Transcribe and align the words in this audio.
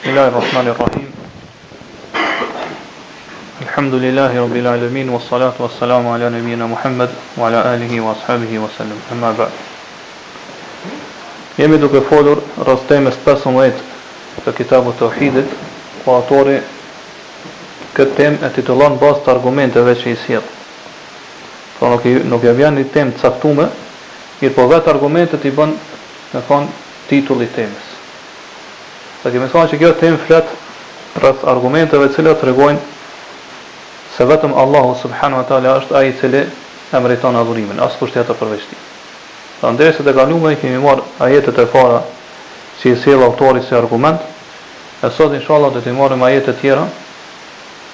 Bismillahirrahmanirrahim 0.00 1.12
Alhamdulillahi 3.66 4.38
Rabbil 4.38 4.66
Alamin 4.66 5.12
was 5.12 5.28
salatu 5.28 5.60
was 5.60 5.72
salamu 5.72 6.08
ala 6.14 6.30
nabiyyina 6.30 6.66
Muhammed 6.66 7.10
Wa 7.36 7.48
ala 7.52 7.70
alihi 7.76 8.00
wa 8.00 8.12
ashabihi 8.16 8.56
wa 8.56 8.68
salam 8.72 8.96
Amma 9.12 9.34
ba'd 9.36 9.52
Jemi 11.60 11.76
duke 11.76 12.00
folur 12.08 12.40
rastemes 12.64 13.12
15 13.28 13.76
të 14.46 14.56
kitabu 14.56 14.96
të 14.96 15.10
uhidit 15.12 15.52
ku 16.04 16.16
atori 16.16 16.56
këtë 18.00 18.16
tem 18.16 18.40
e 18.40 18.52
titullon 18.56 18.96
bazë 19.04 19.20
të 19.26 19.32
argumenteve 19.36 19.94
që 20.00 20.16
i 20.16 20.16
sjet 20.16 20.48
pra 21.76 21.80
po 21.80 21.92
nuk, 21.92 22.08
nuk 22.32 22.48
jam 22.48 22.56
janë 22.64 22.80
një 22.80 22.88
tem 22.96 23.12
të 23.12 23.20
saktume 23.26 23.68
mirë 24.40 24.56
po 24.56 24.64
vet 24.72 24.88
argumentet 24.96 25.44
i 25.44 25.52
bën 25.60 25.76
në 26.32 26.46
thonë 26.48 26.72
titulli 27.12 27.52
temës 27.56 27.89
Dhe 29.20 29.28
kemi 29.34 29.50
thonë 29.52 29.68
që 29.70 29.78
kjo 29.82 29.88
tem 30.00 30.14
flet 30.24 30.46
rreth 31.20 31.42
argumenteve 31.52 32.06
të 32.08 32.14
cilat 32.16 32.38
tregojnë 32.40 32.78
se 34.14 34.24
vetëm 34.30 34.54
Allahu 34.62 34.94
subhanahu 35.02 35.42
wa 35.42 35.46
taala 35.50 35.74
është 35.82 35.96
ai 35.98 36.08
i 36.08 36.14
cili 36.20 36.40
e 36.96 37.00
meriton 37.04 37.36
adhurimin, 37.36 37.82
as 37.84 37.98
kusht 38.00 38.16
tjetër 38.16 38.38
përveç 38.40 38.64
tij. 38.70 38.78
Pra 39.60 39.74
ndërsa 39.76 40.06
të 40.06 40.14
kaluam 40.16 40.46
ne 40.48 40.54
kemi 40.56 40.80
marr 40.80 41.04
ajetet 41.20 41.60
e 41.60 41.66
para 41.68 42.00
si 42.80 42.94
i 42.94 42.96
sjell 42.96 43.22
autori 43.26 43.60
si 43.66 43.76
argument, 43.76 44.24
e 45.04 45.12
sot 45.12 45.36
inshallah 45.36 45.70
do 45.76 45.84
të 45.84 45.92
marrim 46.00 46.24
ajete 46.24 46.54
të 46.54 46.60
tjera, 46.62 46.86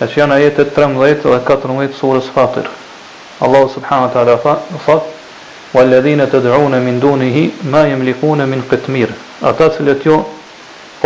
e 0.01 0.07
që 0.07 0.23
janë 0.23 0.39
ajetet 0.39 0.71
13 0.79 1.27
dhe 1.27 1.43
14 1.51 1.99
surës 1.99 2.31
Fatir. 2.35 2.71
Allahu 3.43 3.69
subhanahu 3.75 4.07
wa 4.07 4.13
taala 4.15 4.39
thot: 4.87 5.11
"Walladhina 5.75 6.27
tad'una 6.31 6.79
min 6.79 7.01
dunihi 7.01 7.45
ma 7.67 7.83
yamlikuna 7.91 8.47
min 8.47 8.63
qitmir." 8.71 9.11
Ata 9.43 9.69
që 9.75 9.99
jo, 10.05 10.23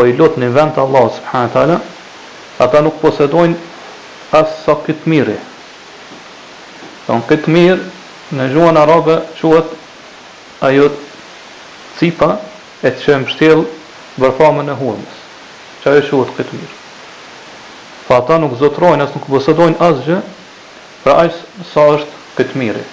po 0.01 0.07
i 0.07 0.17
lutni 0.17 0.49
vend 0.49 0.73
Allah 0.79 1.11
subhanahu 1.13 1.49
wa 1.49 1.53
taala, 1.53 1.81
ata 2.59 2.81
nuk 2.81 2.97
posedojnë 3.05 3.57
as 4.33 4.49
sa 4.65 4.73
këtë 4.81 5.05
mirë. 5.13 5.37
Don 7.05 7.21
këtë 7.29 7.53
mirë 7.53 8.39
në 8.41 8.47
gjuhën 8.55 8.79
arabe 8.81 9.19
quhet 9.37 9.75
ajo 10.71 10.87
cipa 12.01 12.31
e 12.81 12.89
të 12.89 13.01
që 13.05 13.19
mështjel 13.27 13.65
bërfamën 14.25 14.73
e 14.73 14.77
hurmës, 14.81 15.19
që 15.83 15.93
ajo 15.93 16.07
shuhet 16.09 16.33
këtë 16.39 16.55
mirë. 16.63 16.79
Pa 18.09 18.23
ata 18.23 18.41
nuk 18.41 18.57
zotrojnë, 18.61 19.05
as 19.05 19.13
nuk 19.19 19.29
posedojnë 19.35 19.79
asgjë, 19.91 20.23
pra 21.05 21.19
ajo 21.27 21.67
sa 21.75 21.87
është 21.99 22.25
këtë 22.41 22.63
mirë. 22.65 22.87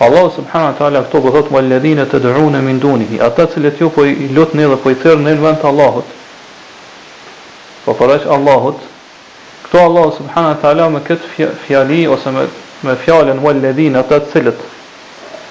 Allah 0.00 0.30
subhanahu 0.30 0.72
wa 0.78 0.78
taala 0.78 1.02
këto 1.02 1.18
po 1.22 1.30
thot 1.34 1.50
të 1.50 2.06
tad'un 2.10 2.54
min 2.64 2.78
dunihi, 2.78 3.18
ata 3.18 3.46
të 3.46 3.52
cilët 3.54 3.80
ju 3.80 3.88
po 3.90 4.04
i 4.06 4.28
lutni 4.32 4.62
dhe 4.62 4.76
po 4.76 4.90
i 4.90 4.94
thirrni 4.94 5.32
në 5.34 5.40
vend 5.42 5.56
të 5.58 5.66
Allahut. 5.66 6.06
Po 7.84 7.94
përveç 7.98 8.26
Allahut, 8.30 8.78
këto 9.66 9.78
Allah 9.84 10.12
subhanahu 10.16 10.54
wa 10.54 10.58
taala 10.62 10.88
me 10.90 11.00
këtë 11.08 11.48
fjali 11.66 12.06
ose 12.06 12.30
me 12.30 12.46
me 12.82 12.94
fjalën 12.94 13.40
walladhina 13.42 13.98
ata 14.06 14.20
të 14.22 14.30
cilët 14.32 14.60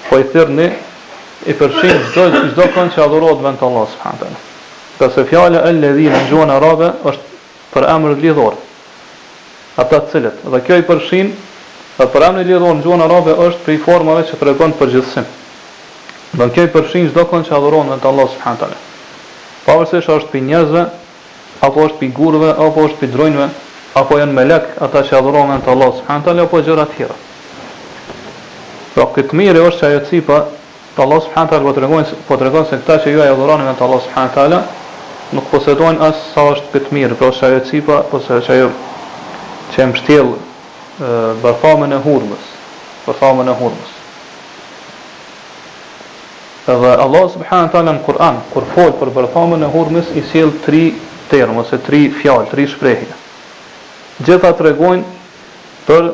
po 0.08 0.18
i 0.18 0.24
thirrni 0.32 0.70
i 1.46 1.52
përfshin 1.52 2.00
çdo 2.12 2.24
çdo 2.52 2.64
kënd 2.74 2.94
që 2.96 3.04
adhurohet 3.04 3.42
vend 3.44 3.58
Allah 3.62 3.84
subhanahu 3.92 4.16
wa 4.16 4.22
taala. 4.22 4.38
Qase 4.98 5.24
fjala 5.28 5.58
alladhina 5.68 6.24
gjuan 6.30 6.48
arabe 6.50 6.90
është 7.04 7.36
për 7.76 7.88
emër 7.96 8.16
lidhor. 8.22 8.54
Ata 9.76 10.00
të 10.00 10.10
cilët, 10.12 10.40
dhe 10.52 10.60
kjo 10.66 10.80
i 10.80 10.88
përfshin 10.88 11.34
Dhe 11.98 12.06
për 12.14 12.22
emri 12.28 12.44
lidhur 12.46 12.62
në 12.78 12.82
gjuhën 12.84 13.00
arabe 13.02 13.32
është 13.42 13.64
për 13.66 13.78
formave 13.82 14.20
që 14.28 14.36
të 14.38 14.46
regonë 14.46 14.74
Do 14.78 14.84
gjithësim. 14.92 15.24
Dhe 16.38 16.46
në 16.46 16.54
kej 16.56 16.68
përshin 16.74 17.08
kënë 17.16 17.46
që 17.48 17.54
adhuron 17.58 17.88
në 17.90 17.96
të 18.02 18.08
Allah 18.10 18.28
subhantale. 18.34 18.76
Pavërse 19.64 20.02
shë 20.06 20.12
është 20.20 20.30
për 20.34 20.42
njerëzve, 20.50 20.84
apo 21.66 21.80
është 21.88 21.98
për 22.02 22.12
gurëve, 22.18 22.50
apo 22.66 22.84
është 22.86 22.98
për 23.00 23.08
drojnëve, 23.16 23.48
apo 23.98 24.18
janë 24.20 24.32
melek 24.32 24.66
ata 24.84 25.02
që 25.08 25.16
adhuron 25.18 25.50
në 25.50 25.58
të 25.66 25.72
Allah 25.74 25.90
subhantale, 25.98 26.42
apo 26.46 26.62
gjëra 26.68 26.86
tjera 26.94 27.16
Dhe 28.94 29.02
pra, 29.02 29.10
këtë 29.16 29.34
mire 29.34 29.64
është 29.66 29.80
që 29.80 29.86
ajo 29.88 30.06
cipa 30.12 30.38
të 30.94 31.02
Allah 31.02 31.22
subhantale 31.26 31.64
po 31.66 31.72
të 31.74 31.82
regonë, 31.86 32.20
po 32.28 32.36
tregon 32.40 32.66
se 32.70 32.78
këta 32.82 33.00
që 33.04 33.12
ju 33.12 33.22
ajo 33.24 33.38
adhuron 33.38 33.64
në 33.66 33.74
të 33.78 33.88
Allah 33.88 34.04
subhantale, 34.06 34.62
nuk 35.34 35.50
posedojnë 35.50 36.04
as 36.10 36.22
sa 36.34 36.46
është 36.52 36.74
këtë 36.76 36.98
mirë, 36.98 37.18
po 37.18 37.30
pra 37.30 37.38
që 37.38 37.46
ajo 37.46 37.70
cipa, 37.70 38.02
ajo 38.04 38.76
që 39.72 39.82
e 39.84 39.90
mështjelë 39.94 40.44
bërfamën 41.42 41.92
e 41.94 41.98
hurmës 42.02 42.46
bërfamën 43.06 43.48
e 43.52 43.56
hurmës 43.60 43.94
Dhe 46.68 46.74
Allah 47.00 47.22
subhanahu 47.32 47.66
wa 47.66 47.72
taala 47.72 47.92
në 47.96 48.02
Kur'an 48.06 48.40
kur 48.52 48.66
fol 48.74 48.90
për 49.00 49.12
bërfamën 49.16 49.62
e 49.64 49.70
hurmës 49.72 50.10
i 50.20 50.24
sjell 50.32 50.50
tri 50.64 50.82
termë, 51.30 51.62
ose 51.62 51.78
tri 51.86 52.02
fjalë 52.18 52.50
tri 52.50 52.66
shprehje 52.68 53.14
gjitha 54.26 54.50
tregojnë 54.58 55.04
për 55.88 56.10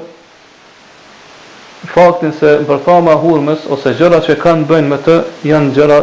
faktin 1.94 2.34
se 2.38 2.54
bërfama 2.68 3.16
e 3.16 3.22
hurmës 3.24 3.64
ose 3.74 3.94
gjëra 3.98 4.20
që 4.28 4.36
kanë 4.44 4.68
bëjnë 4.68 4.92
me 4.94 5.00
të 5.06 5.16
janë 5.48 5.72
gjëra 5.78 6.00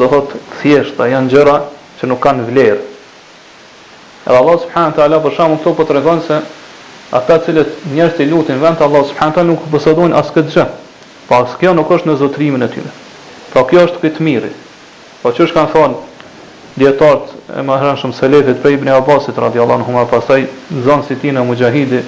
do 0.00 0.06
thot 0.10 0.32
thjeshta 0.60 1.10
janë 1.12 1.30
gjëra 1.36 1.58
që 2.00 2.08
nuk 2.10 2.24
kanë 2.24 2.48
vlerë 2.50 2.84
Allah 4.36 4.56
subhanahu 4.62 4.90
wa 4.94 5.02
taala 5.02 5.22
për 5.22 5.36
shkakun 5.36 5.60
këto 5.60 5.76
po 5.78 5.84
tregon 5.86 6.24
se 6.26 6.40
ata 7.14 7.38
cilët 7.44 7.84
njerëzit 7.92 8.16
të 8.22 8.30
lutin 8.30 8.58
vend 8.60 8.80
Allah 8.82 9.04
subhanahu 9.06 9.34
taala 9.34 9.50
nuk 9.50 9.66
posadojnë 9.70 10.16
as 10.18 10.30
këtë 10.34 10.54
gjë. 10.54 10.64
Po 11.28 11.38
as 11.44 11.52
kjo 11.60 11.74
nuk 11.78 11.90
është 11.94 12.08
në 12.10 12.16
zotrimin 12.22 12.64
e 12.66 12.68
tyre. 12.72 12.90
Po 13.52 13.62
kjo 13.70 13.84
është 13.86 14.00
këtë 14.02 14.24
mirë. 14.26 14.50
Po 15.22 15.32
çu 15.36 15.46
shkan 15.46 15.68
thon 15.74 15.94
dietar 16.76 17.20
e 17.58 17.62
mahran 17.62 17.96
shum 18.00 18.12
selefit 18.14 18.58
për 18.62 18.74
Ibn 18.78 18.90
Abbasit 18.98 19.38
radhiyallahu 19.38 19.78
anhu 19.80 19.92
ma 19.96 20.04
pasaj 20.10 20.42
zon 20.84 21.02
si 21.08 21.16
tinë 21.22 21.44
mujahidi 21.48 22.02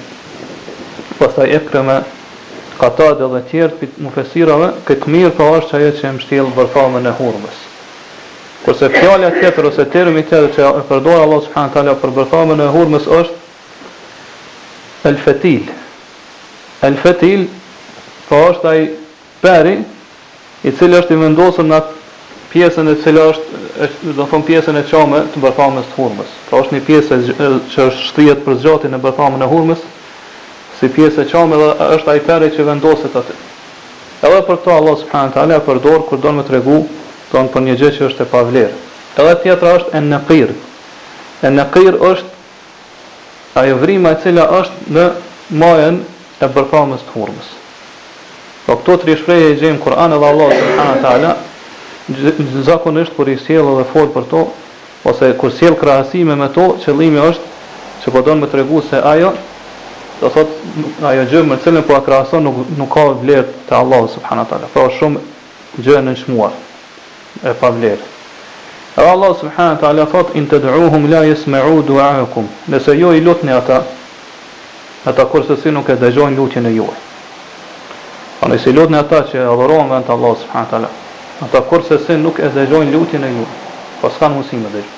pastaj 1.19 1.47
ekrema 1.57 2.01
qata 2.77 3.09
dhe 3.19 3.25
të 3.35 3.41
tjerë 3.49 3.79
pit 3.79 3.97
mufesirave 4.03 4.69
këtë 4.87 5.11
mirë 5.15 5.33
po 5.39 5.47
është 5.61 5.79
ajo 5.79 5.95
që 5.97 6.05
e 6.09 6.13
mbështjell 6.19 6.51
vërfallën 6.59 7.07
e 7.11 7.15
hurmës. 7.19 7.57
Kurse 8.65 8.89
fjala 8.95 9.31
tjetër 9.39 9.67
ose 9.71 9.85
termi 9.91 10.23
tjetër 10.27 10.53
që 10.57 10.87
përdor 10.91 11.23
Allah 11.23 11.41
subhanahu 11.47 11.73
taala 11.75 11.97
për 12.03 12.15
vërfallën 12.19 12.63
e 12.67 12.71
hurmës 12.75 13.09
është 13.19 13.37
El 15.03 15.17
Fetil. 15.17 15.69
El 16.81 16.97
Fetil, 16.97 17.47
po 18.29 18.39
është 18.51 18.67
ai 18.69 18.81
peri 19.41 19.77
i 20.67 20.71
cili 20.75 20.97
është 20.99 21.15
i 21.15 21.19
vendosur 21.23 21.67
në 21.67 21.79
pjesën 22.51 22.89
e 22.91 22.95
cila 23.03 23.27
është, 23.33 23.61
është 23.85 24.15
do 24.17 24.25
thon 24.31 24.43
pjesën 24.47 24.75
e 24.79 24.83
çome 24.89 25.21
të 25.31 25.43
bërthamës 25.43 25.87
të 25.91 25.95
hurmës. 25.99 26.33
Pra 26.49 26.59
është 26.63 26.75
një 26.77 26.81
pjesë 26.89 27.19
që 27.37 27.85
është 27.85 28.03
shtrihet 28.09 28.43
për 28.47 28.57
zgjatin 28.63 28.97
e 28.97 29.01
bërthamën 29.05 29.43
e 29.45 29.49
hurmës 29.51 29.83
si 30.79 30.89
pjesë 30.95 31.23
e 31.25 31.29
çome 31.31 31.59
dhe 31.61 31.69
është 31.97 32.13
ai 32.15 32.19
peri 32.27 32.51
që 32.55 32.65
vendoset 32.67 33.15
aty. 33.19 33.37
Edhe 34.27 34.41
për 34.47 34.57
këto 34.59 34.73
Allah 34.75 34.97
subhanahu 35.01 35.35
teala 35.37 35.55
e 35.55 35.63
përdor 35.67 36.01
kur 36.09 36.19
don 36.23 36.41
të 36.41 36.47
tregu 36.49 36.81
ton 37.31 37.47
për 37.53 37.65
një 37.69 37.77
gjë 37.81 37.93
që 37.99 38.05
është 38.09 38.25
e 38.27 38.31
pavlerë. 38.31 38.81
Edhe 39.19 39.35
tjetra 39.45 39.77
është 39.79 39.95
en-naqir. 39.99 40.53
En-naqir 41.47 41.95
është 42.11 42.38
ajo 43.55 43.75
vrima 43.75 44.11
e 44.13 44.17
cila 44.23 44.45
është 44.61 44.93
në 44.93 45.05
majën 45.57 45.99
e 46.45 46.49
bërkamës 46.53 47.01
të 47.07 47.13
hurmës. 47.15 47.47
Po 48.65 48.75
këto 48.77 48.97
tri 49.03 49.15
shprehje 49.17 49.53
i 49.55 49.59
gjejmë 49.61 49.81
Kur'an 49.83 50.13
edhe 50.13 50.25
Allah 50.29 50.51
subhanahu 50.53 50.95
wa 50.95 50.99
taala 51.03 52.63
zakonisht 52.67 53.15
kur 53.17 53.29
i 53.29 53.37
sjellë 53.37 53.73
dhe 53.79 53.85
folë 53.93 54.13
për 54.13 54.27
to 54.33 54.43
ose 55.09 55.31
kur 55.41 55.53
sjell 55.53 55.75
krahasime 55.79 56.35
me 56.35 56.47
to, 56.53 56.67
qëllimi 56.85 57.21
është 57.25 57.49
që 58.03 58.13
po 58.13 58.35
me 58.35 58.47
të 58.47 58.59
regu 58.61 58.81
se 58.89 59.01
ajo 59.13 59.33
do 60.21 60.29
thot 60.29 61.03
ajo 61.11 61.25
gjë 61.33 61.43
me 61.47 61.57
cilën 61.63 61.85
po 61.87 61.99
krahason 62.05 62.43
nuk 62.43 62.61
nuk 62.77 62.93
ka 62.93 63.07
vlerë 63.09 63.65
te 63.69 63.75
Allah 63.75 64.05
subhanahu 64.13 64.45
wa 64.45 64.49
taala. 64.49 64.69
Po 64.73 64.87
shumë 64.99 65.19
gjë 65.81 66.01
në 66.05 66.15
çmuar 66.23 66.53
e 67.45 67.53
pa 67.59 67.69
vlerë. 67.73 68.17
Dhe 68.95 69.03
Allah 69.09 69.33
subhanahu 69.35 69.75
wa 69.75 69.79
ta'ala 69.81 70.05
fat 70.07 70.35
in 70.35 70.47
tad'uhum 70.47 71.09
la 71.09 71.23
yasma'u 71.25 71.83
du'aakum. 71.85 72.47
Nëse 72.65 72.93
ju 72.95 72.99
jo 73.05 73.11
i 73.13 73.21
lutni 73.21 73.51
ata, 73.51 73.85
ata 75.03 75.25
kurse 75.25 75.55
si 75.61 75.69
nuk 75.69 75.89
e 75.89 75.95
dëgjojnë 75.97 76.35
lutjen 76.35 76.65
e 76.65 76.71
juaj. 76.73 76.97
Po 78.39 78.47
nëse 78.49 78.69
i 78.69 78.73
lutni 78.73 78.97
ata 78.97 79.23
që 79.29 79.43
adhurohen 79.45 79.85
nga 79.87 80.01
Allah 80.07 80.33
subhanahu 80.41 80.65
wa 80.67 80.71
ta'ala, 80.71 80.89
ata 81.41 81.61
kurse 81.61 81.99
si 82.05 82.15
nuk 82.17 82.39
e 82.39 82.49
dëgjojnë 82.49 82.91
lutjen 82.91 83.23
e 83.23 83.29
juaj. 83.29 83.53
Po 84.01 84.09
s'ka 84.09 84.27
mosim 84.29 84.61
me 84.65 84.69
dëgjim. 84.73 84.97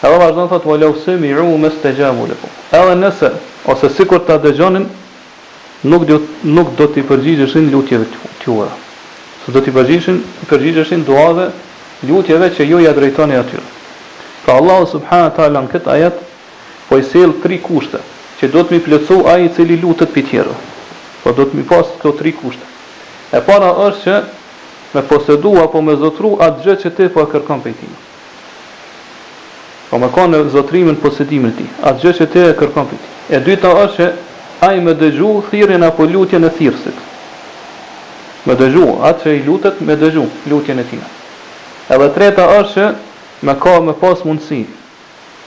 Edhe 0.00 0.16
vazhdon 0.18 0.48
thot 0.48 0.64
wa 0.64 0.76
law 0.78 0.94
sami'u 1.04 1.56
mastajabu 1.58 2.26
lakum. 2.32 2.48
Edhe 2.72 2.94
nëse 2.96 3.32
ose 3.68 3.88
sikur 3.92 4.24
ta 4.24 4.36
dëgjonin 4.40 4.84
nuk 5.82 6.04
do 6.08 6.20
nuk 6.42 6.70
do 6.78 6.86
të 6.88 7.02
përgjigjeshin 7.08 7.66
lutjeve 7.72 8.06
tjua. 8.42 8.70
Do 9.48 9.60
të 9.60 9.72
përgjigjeshin 9.76 10.22
përgjigjeshin 10.48 11.02
duave 11.04 11.48
lutjeve 12.06 12.50
që 12.54 12.62
ju 12.64 12.78
ja 12.82 12.92
drejtoni 12.94 13.34
aty. 13.36 13.58
Pra 14.44 14.54
Allahu 14.60 14.86
subhanahu 14.90 15.34
taala 15.36 15.60
në 15.62 15.68
këtë 15.72 15.90
ajet 15.94 16.20
po 16.88 16.98
i 16.98 17.02
sill 17.04 17.32
tri 17.42 17.58
kushte 17.62 17.98
që 18.40 18.50
do 18.52 18.62
të 18.62 18.76
më 18.78 18.82
plotësoj 18.86 19.24
ai 19.32 19.44
i 19.46 19.52
cili 19.56 19.76
lutet 19.82 20.12
për 20.14 20.28
tjerë. 20.30 20.54
Po 21.22 21.32
do 21.34 21.44
të 21.44 21.58
më 21.58 21.64
pas 21.68 21.88
këto 21.98 22.12
tri 22.18 22.32
kushte. 22.32 22.62
E 23.36 23.40
para 23.44 23.72
është 23.88 24.04
që 24.04 24.16
me 24.94 25.02
posedu 25.04 25.56
apo 25.64 25.80
me 25.82 25.96
zotru 26.00 26.36
atë 26.40 26.64
gjë 26.64 26.76
që 26.84 26.94
ti 26.96 27.08
po 27.14 27.24
e 27.26 27.30
kërkon 27.32 27.60
për 27.66 27.74
tjerë. 27.74 27.98
Po 29.90 29.96
më 29.98 30.08
kanë 30.14 30.38
në 30.44 30.52
zotrimin 30.54 30.94
e 30.96 31.00
posedimit 31.02 31.54
të, 31.56 31.64
atë 31.88 32.02
gjë 32.04 32.12
që 32.18 32.26
ti 32.32 32.42
e 32.46 32.54
kërkon 32.62 32.88
për 32.88 32.98
tjerë. 33.02 33.14
E 33.36 33.42
dyta 33.44 33.74
është 33.84 33.96
që 33.96 34.10
ai 34.70 34.80
më 34.86 34.94
dëgju 35.02 35.30
thirrjen 35.50 35.84
apo 35.86 36.06
lutjen 36.12 36.44
e 36.44 36.50
thirrsit. 36.58 36.96
Më 38.46 38.54
dëgju 38.60 38.86
atë 39.10 39.20
që 39.24 39.36
i 39.36 39.44
lutet, 39.46 39.80
më 39.84 39.98
dëgju 40.00 40.24
lutjen 40.52 40.78
e 40.80 40.84
tij. 40.90 41.04
Edhe 41.88 42.08
treta 42.12 42.44
është 42.60 42.82
që 42.84 43.46
me 43.48 43.54
ka 43.56 43.72
me 43.80 43.94
pas 43.96 44.20
mundësi, 44.20 44.58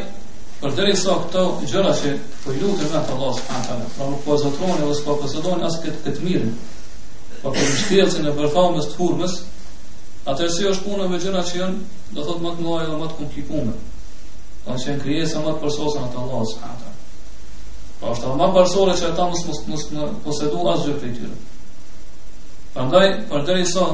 Për 0.64 0.74
dhe 0.80 0.96
sa 1.04 1.18
këto 1.26 1.44
gjëra 1.66 1.94
që 2.00 2.16
për 2.30 2.40
po 2.46 2.56
i 2.56 2.64
lukë 2.64 2.80
të 2.86 2.90
vetë 2.96 3.14
Allah 3.20 3.36
Subhanë 3.42 3.92
Pra 4.00 4.10
nuk 4.16 4.24
po 4.30 4.40
zëtroni 4.46 4.82
dhe 4.86 4.98
s'ka 5.02 5.20
asë 5.34 5.84
këtë 5.86 6.04
këtë 6.08 6.26
mirën 6.30 6.56
Pa 7.36 7.44
po 7.44 7.54
për 7.60 7.68
mështjelëcin 7.76 8.32
e 8.32 8.38
përfamës 8.40 8.90
të 8.94 9.00
hurmës 9.04 9.38
Atërësi 10.32 10.72
është 10.74 10.88
punëve 10.90 11.12
me 11.12 11.24
që 11.28 11.48
jënë 11.62 12.04
Do 12.16 12.26
thotë 12.30 12.42
më 12.48 12.56
të 12.58 12.66
mëlaj 12.70 12.90
dhe 12.94 13.04
më 13.06 13.12
të 13.16 13.20
komplikume 13.24 13.78
Do 14.66 14.74
të 14.76 14.82
thënë 14.86 15.02
krijesa 15.04 15.40
më 15.44 15.52
të 15.56 15.62
përsosur 15.64 16.02
atë 16.06 16.18
Allahu 16.24 16.48
subhanahu 16.50 16.96
Po 18.00 18.12
është 18.16 18.32
më 18.40 18.48
përsore 18.56 18.94
që 19.00 19.06
ata 19.12 19.28
mos 19.30 19.44
mos 19.48 19.60
mos 19.70 19.86
në 19.94 20.08
posedu 20.24 20.60
as 20.72 20.84
gjë 20.86 20.96
prej 21.02 21.14
tyre. 21.16 21.38
Prandaj, 22.76 23.08
përderi 23.32 23.66
sa 23.72 23.88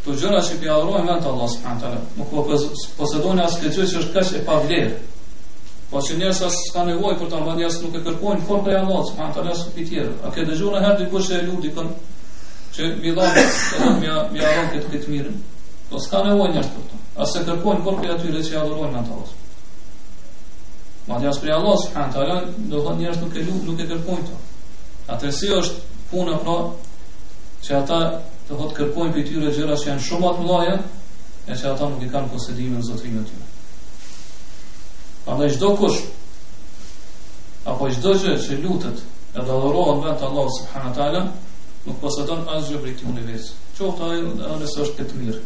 këto 0.00 0.16
gjëra 0.20 0.40
që 0.48 0.58
pia 0.62 0.74
urojnë 0.82 1.08
vend 1.08 1.28
Allah 1.30 1.48
subhanahu 1.54 1.80
taala, 1.84 2.00
nuk 2.18 2.30
po 2.30 2.44
posedojnë 2.98 3.44
as 3.46 3.56
këtë 3.62 3.72
që 3.88 3.98
është 4.02 4.12
kaq 4.18 4.34
e 4.40 4.42
pa 4.48 4.58
Po 5.90 6.00
që 6.04 6.14
njerëz 6.20 6.42
as 6.44 6.56
ka 6.74 6.82
nevojë 6.84 7.18
për 7.22 7.28
ta 7.32 7.38
marrë 7.46 7.70
nuk 7.82 7.96
e 7.96 8.02
kërkojnë 8.08 8.46
kur 8.48 8.60
prej 8.64 8.76
Allah 8.82 9.02
subhanahu 9.10 9.34
taala 9.38 9.56
as 9.56 9.64
këtë 9.68 9.86
tjetër. 9.88 10.14
A 10.24 10.32
ke 10.34 10.44
dëgjuar 10.50 10.74
në 10.74 10.84
herë 10.84 10.98
dikush 11.04 11.28
që 11.28 11.38
e 11.38 11.46
lut 11.48 11.60
dikon 11.64 11.88
që 12.74 12.92
mi 13.02 13.14
dha 13.16 13.32
më 14.04 14.12
më 14.36 14.46
arron 14.50 14.68
këtë 14.76 14.92
këtë 14.94 15.12
mirë? 15.14 15.32
Po 15.88 16.02
s'ka 16.04 16.20
nevojë 16.28 16.52
njerëz 16.56 16.70
për 16.76 16.84
to. 16.90 17.00
As 17.24 17.36
e 17.40 17.46
kërkojnë 17.48 17.84
kur 17.86 17.98
prej 18.02 18.12
atyre 18.18 18.44
që 18.50 18.60
adhurojnë 18.60 19.00
atë 19.00 19.14
Allah. 19.16 19.37
Ma 21.08 21.16
dhe 21.18 21.24
asë 21.30 21.40
prej 21.40 21.54
Allah, 21.56 21.76
së 21.80 21.90
përhanë 21.94 22.12
të 22.14 22.18
alaj, 22.20 22.40
do 22.68 22.80
dhe 22.84 22.92
njerës 22.98 23.20
nuk 23.22 23.36
e 23.40 23.44
lukë, 23.46 23.64
nuk 23.66 23.78
e 23.80 23.84
kërpojnë 23.90 24.26
të. 24.28 24.38
A 25.08 25.14
të 25.16 25.28
resi 25.28 25.48
është 25.56 26.00
puna 26.10 26.34
pra, 26.44 26.56
që 27.64 27.74
ata 27.78 28.00
të 28.48 28.58
hëtë 28.58 28.76
kërpojnë 28.78 29.14
për 29.14 29.24
tyre 29.30 29.54
gjera 29.56 29.78
që 29.80 29.88
janë 29.88 30.04
shumë 30.08 30.28
atë 30.32 30.44
mëllaje, 30.44 30.74
e 31.48 31.56
që 31.62 31.66
ata 31.72 31.88
nuk 31.94 32.04
i 32.04 32.10
kanë 32.12 32.28
posedime 32.34 32.76
në 32.82 32.86
zotrinë 32.90 33.22
të 33.22 33.32
tyre. 33.32 33.52
A 35.28 35.38
dhe 35.40 35.48
i 35.48 35.54
shdo 35.56 35.70
kush, 35.80 36.00
apo 37.72 37.88
i 37.88 37.96
shdo 37.96 38.12
gjë 38.20 38.36
që 38.44 38.60
lutët, 38.66 39.00
e 39.32 39.38
dhe 39.44 39.48
dhe 39.60 39.72
rohën 39.78 40.04
Allah, 40.24 40.52
së 40.58 40.88
të 40.98 41.02
alaj, 41.08 41.26
nuk 41.88 42.02
posedon 42.04 42.44
asë 42.58 42.68
gjë 42.74 42.82
për 42.82 42.90
i 42.92 43.10
univers. 43.14 43.48
Qofta 43.78 44.12
e 44.12 44.24
nësë 44.60 44.82
është 44.84 44.94
këtë 45.00 45.22
mirë. 45.22 45.42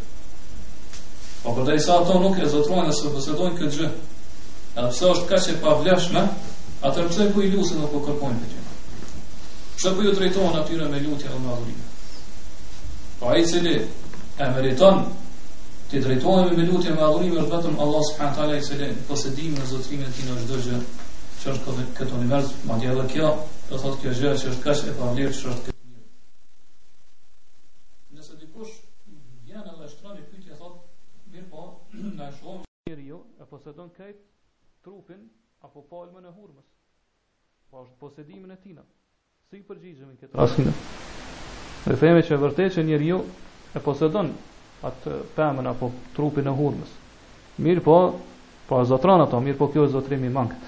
Po 1.45 1.53
për 1.55 1.67
dhe 1.71 1.79
sa 1.85 2.01
ato 2.03 2.17
nuk 2.23 2.39
e 2.43 2.49
zotrojnë 2.51 2.87
dhe 2.91 2.95
se 2.99 3.11
vësedojnë 3.15 3.59
këtë 3.63 3.75
gjë, 3.79 3.91
Edhe 4.73 4.89
pse 4.89 5.09
është 5.13 5.27
kaq 5.31 5.47
e 5.53 5.55
pavlefshme, 5.63 6.21
atë 6.89 7.03
pse 7.11 7.25
ku 7.35 7.43
i 7.45 7.49
lutën 7.53 7.83
apo 7.85 7.99
kërkojnë 8.07 8.39
këtë. 8.41 8.77
Pse 9.77 9.91
ku 9.97 10.07
ju 10.07 10.15
drejtohen 10.17 10.57
atyre 10.61 10.87
me 10.93 11.01
lutje 11.05 11.29
dhe 11.33 11.41
madhuri. 11.43 11.75
Po 13.21 13.33
ai 13.35 13.45
se 13.45 13.59
e 13.75 14.49
meriton 14.57 15.03
ti 15.91 16.01
drejtohemi 16.01 16.57
me 16.57 16.65
lutje 16.71 16.89
dhe 16.89 16.97
madhuri 17.03 17.37
është 17.37 17.53
vetëm 17.53 17.77
Allah 17.85 18.01
subhanahu 18.09 18.37
taala 18.39 18.57
i 18.57 18.65
cili 18.71 18.89
posedim 19.09 19.53
në 19.61 19.69
zotrimin 19.75 20.09
e 20.09 20.15
tij 20.17 20.27
në 20.31 20.41
çdo 20.47 20.61
gjë 20.65 20.81
që 21.43 21.53
është 21.53 21.65
këtë, 21.69 21.87
këtë 22.01 22.19
univers, 22.23 22.55
madje 22.73 22.91
edhe 22.95 23.05
kjo, 23.13 23.31
do 23.69 23.77
thotë 23.85 24.01
kjo 24.03 24.15
gjë 24.23 24.33
që 24.41 24.49
është 24.55 24.65
kështë 24.65 24.91
e 24.95 24.99
pavlirë 25.03 25.35
që 25.37 25.39
është 25.39 25.61
këtë 25.63 25.79
mirë. 25.85 26.13
Nëse 28.17 28.35
dikush, 28.41 28.75
vjene 29.51 29.69
dhe 29.81 29.93
shtërani 29.95 30.25
pyti 30.33 30.49
e 30.49 30.57
thotë, 30.57 30.77
mirë 31.35 31.51
po, 31.57 31.69
në 32.17 32.31
e 32.33 32.37
shumë, 32.41 32.63
mirë 32.93 33.11
jo, 33.13 33.21
e 33.43 33.51
posedon 33.51 33.91
kajtë, 33.99 34.23
trupin 34.85 35.21
apo 35.65 35.83
palmën 35.91 36.25
e 36.27 36.33
hurmës. 36.37 36.65
Po 37.71 37.83
është 37.83 37.99
posedimin 38.01 38.51
e 38.51 38.57
tina. 38.63 38.83
Si 39.49 39.57
i 39.61 39.63
përgjigjemi 39.63 40.17
këtë 40.21 40.41
Asnjë. 40.43 40.73
Ne 41.87 41.97
themi 42.01 42.23
që 42.27 42.39
vërtet 42.43 42.75
që 42.77 42.85
njeriu 42.89 43.21
e 43.77 43.83
posedon 43.85 44.33
atë 44.89 45.15
pemën 45.37 45.69
apo 45.73 45.91
trupin 46.17 46.51
e 46.53 46.57
hurmës. 46.59 46.91
Mir 47.67 47.79
po, 47.87 47.97
po 48.69 48.83
zotron 48.89 49.21
ato, 49.23 49.39
mir 49.41 49.57
po 49.61 49.71
kjo 49.73 49.87
zotrimi 49.95 50.27
i 50.31 50.35
mangët. 50.35 50.67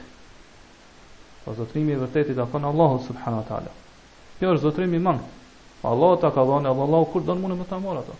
Po 1.44 1.55
zotrimi 1.58 1.96
i 1.96 1.99
vërtetë 2.00 2.34
i 2.37 2.38
takon 2.38 2.64
Allahu 2.70 3.02
subhanahu 3.10 3.43
wa 3.43 3.48
taala. 3.50 3.74
Kjo 4.38 4.55
është 4.55 4.69
zotrimi 4.69 5.00
i 5.03 5.05
mangët. 5.08 5.41
Allah 5.91 6.15
ta 6.20 6.31
ka 6.32 6.44
dhënë 6.48 6.70
edhe 6.70 6.86
Allahu 6.86 7.10
kur 7.12 7.27
don 7.27 7.43
më 7.44 7.67
ta 7.69 7.79
marr 7.82 8.00
ato. 8.06 8.15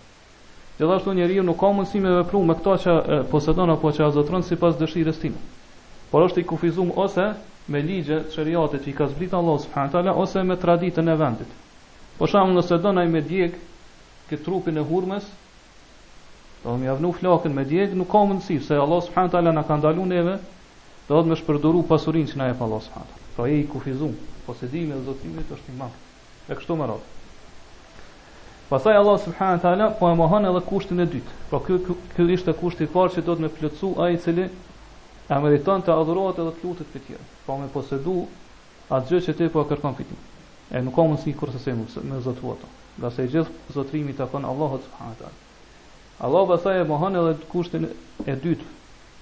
Gjithashtu 0.77 1.15
njeriu 1.17 1.43
nuk 1.47 1.57
ka 1.61 1.71
mundësi 1.71 2.01
me 2.03 2.13
veprum 2.19 2.49
me 2.51 2.57
këtë 2.59 2.77
që 2.83 3.23
posedon 3.31 3.71
apo 3.79 3.93
që 3.97 4.11
zotron 4.17 4.43
sipas 4.43 4.75
dëshirës 4.81 5.21
së 5.23 5.31
Por 6.11 6.23
është 6.27 6.43
i 6.43 6.49
kufizum 6.51 6.91
ose 7.05 7.25
me 7.75 7.81
ligje 7.83 8.19
xheriate 8.35 8.81
që 8.85 8.91
i 8.91 8.97
ka 8.97 9.07
zbrit 9.15 9.35
Allah 9.37 9.59
subhanahu 9.63 9.95
taala 9.97 10.15
ose 10.25 10.43
me 10.51 10.57
traditën 10.65 11.09
e 11.13 11.17
vendit. 11.21 11.55
Por 12.19 12.29
thamun 12.31 12.59
nëse 12.59 12.79
do 12.85 12.93
na 12.93 13.05
i 13.07 13.11
me 13.11 13.23
djeg 13.25 13.57
këtë 14.31 14.43
trupin 14.45 14.79
e 14.79 14.85
hurmës, 14.91 15.25
do 16.65 16.77
më 16.81 16.91
avnu 16.95 17.11
flokën 17.19 17.53
me 17.57 17.65
djeg, 17.69 17.97
nuk 17.99 18.09
ka 18.13 18.23
mundësi 18.29 18.59
se 18.67 18.77
Allah 18.77 19.01
subhanahu 19.07 19.33
taala 19.33 19.53
na 19.57 19.65
ka 19.69 19.77
ndalun 19.81 20.09
neve, 20.13 20.37
do 21.09 21.23
të 21.25 21.41
shpërduru 21.41 21.85
pasurinë 21.89 22.33
që 22.33 22.39
na 22.41 22.51
e 22.53 22.55
Allah 22.61 22.83
subhanahu. 22.87 23.19
Po 23.35 23.43
pra 23.43 23.49
ai 23.51 23.59
i 23.65 23.67
kufizum, 23.73 24.15
posedimi 24.47 24.93
dhe 24.95 25.03
zotimit 25.09 25.51
është 25.57 25.73
i 25.73 25.77
mall. 25.79 25.97
E 26.51 26.55
kështu 26.55 26.77
më 26.79 26.87
ro. 26.91 27.01
Pastaj 28.69 28.95
Allah 29.01 29.19
subhanahu 29.25 29.63
taala 29.65 29.89
po 29.99 30.11
e 30.13 30.17
mohon 30.21 30.47
edhe 30.49 30.61
kushtin 30.69 31.01
e 31.01 31.09
dytë, 31.15 31.33
Po 31.51 31.59
ky 31.67 31.81
ky 32.15 32.29
ishte 32.37 32.53
kushti 32.61 32.87
i 32.87 32.93
parë 32.95 33.17
që 33.17 33.25
do 33.27 33.35
të 33.37 33.43
më 33.45 33.51
plotsu 33.59 33.91
ai 34.03 34.15
i 34.17 34.21
cili 34.25 34.47
e 35.29 35.37
meriton 35.41 35.81
të 35.83 35.93
adhurohet 35.97 36.39
edhe 36.43 36.51
të 36.57 36.67
lutet 36.69 36.89
për 36.95 37.03
tjerë, 37.07 37.27
po 37.47 37.55
me 37.61 37.69
posedu 37.73 38.15
atë 38.93 39.07
gjë 39.11 39.21
që 39.27 39.35
ti 39.39 39.47
po 39.55 39.63
kërkon 39.71 39.95
për 40.01 40.09
ti. 40.11 40.17
E 40.77 40.83
nuk 40.85 40.97
ka 40.99 41.05
mundësi 41.09 41.33
kur 41.39 41.51
të 41.51 41.77
me 42.09 42.19
zotu 42.27 42.51
ato, 42.53 42.69
nga 42.99 43.11
se 43.15 43.25
gjithë 43.33 43.73
zotrimi 43.79 44.13
të 44.19 44.27
konë 44.35 44.49
Allahot 44.51 44.85
subhanët 44.89 45.23
alë. 45.29 45.39
Allah 46.25 46.43
vë 46.49 46.75
e 46.81 46.85
mohon 46.91 47.17
edhe 47.21 47.33
kushtin 47.53 47.89
e 48.31 48.35
dytë, 48.45 48.69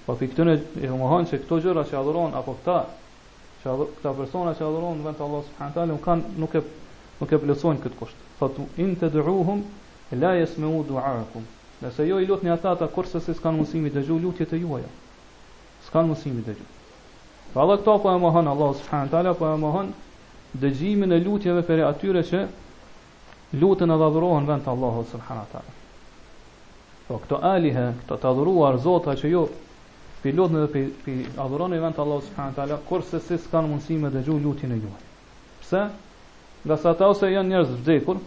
po 0.05 0.15
për 0.19 0.31
këtën 0.33 0.51
e 0.83 0.89
mohon 0.97 1.25
që 1.29 1.39
këto 1.45 1.59
gjëra 1.63 1.85
që 1.89 1.97
adhuron, 2.01 2.35
apo 2.39 2.57
këta, 2.57 2.75
që 3.63 3.69
adhur, 3.73 3.87
këta 3.97 4.13
persona 4.19 4.51
që 4.59 4.63
adhuron 4.67 4.99
në 4.99 5.05
vend 5.07 5.19
të 5.19 5.23
Allah 5.27 5.43
subhanët 5.47 5.79
alë, 5.83 5.93
nuk, 5.93 6.35
nuk, 6.43 6.59
e, 6.61 6.63
nuk 7.21 7.31
e 7.31 7.39
plesojnë 7.45 7.79
këtë 7.85 7.99
kusht. 8.01 8.27
Thotu, 8.39 8.67
in 8.83 8.91
të 8.99 9.09
dhruhum, 9.15 9.63
la 10.23 10.35
me 10.59 10.67
u 10.77 10.83
duarkum. 10.91 11.47
Nëse 11.83 12.07
jo 12.11 12.19
i 12.23 12.27
lutni 12.29 12.49
ata 12.51 12.75
ata 12.75 12.87
kurse 12.97 13.19
se 13.21 13.33
s'kan 13.33 13.55
mundësi 13.57 13.81
dëgjoj 13.95 14.19
lutjet 14.27 14.53
e 14.53 14.59
juaja 14.61 14.91
shkon 15.93 16.09
mësimin 16.09 16.41
e 16.41 16.43
tij. 16.45 16.65
Po 17.53 17.59
Allah 17.61 17.77
këto 17.79 17.99
po 18.01 18.09
e 18.09 18.17
mohon 18.17 18.47
Allah 18.47 18.73
subhanahu 18.75 19.09
teala 19.09 19.33
po 19.33 19.45
e 19.53 19.57
mohon 19.57 19.93
dëgjimin 20.57 21.11
e 21.13 21.19
lutjeve 21.23 21.61
për 21.67 21.83
atyre 21.85 22.23
që 22.29 22.39
lutën 23.61 23.87
dhe 23.93 23.99
adhurohen 24.07 24.47
vend 24.49 24.67
Allahu 24.73 25.03
subhanahu 25.11 25.47
teala. 25.51 25.73
Po 27.07 27.19
këto 27.21 27.37
alihe, 27.51 27.85
këto 28.01 28.15
të 28.15 28.27
adhuruar 28.31 28.77
zota 28.81 29.13
që 29.13 29.25
ju 29.27 29.33
jo, 29.37 29.43
pi 30.23 30.33
lutën 30.33 30.63
dhe 30.65 30.85
pi 31.05 31.13
adhuroni 31.45 31.77
vend 31.83 31.99
Allahu 32.01 32.25
subhanahu 32.29 32.55
teala, 32.57 32.77
kurse 32.89 33.19
si 33.19 33.37
s'kan 33.37 33.69
mundësi 33.69 33.99
me 34.01 34.09
dëgju 34.09 34.39
lutjen 34.43 34.71
e 34.71 34.79
juaj. 34.81 35.03
Pse? 35.61 35.83
Nga 36.65 36.77
sa 36.81 36.89
ata 36.89 37.07
ose 37.11 37.27
janë 37.29 37.49
njerëz 37.51 37.73
vdekur, 37.81 38.17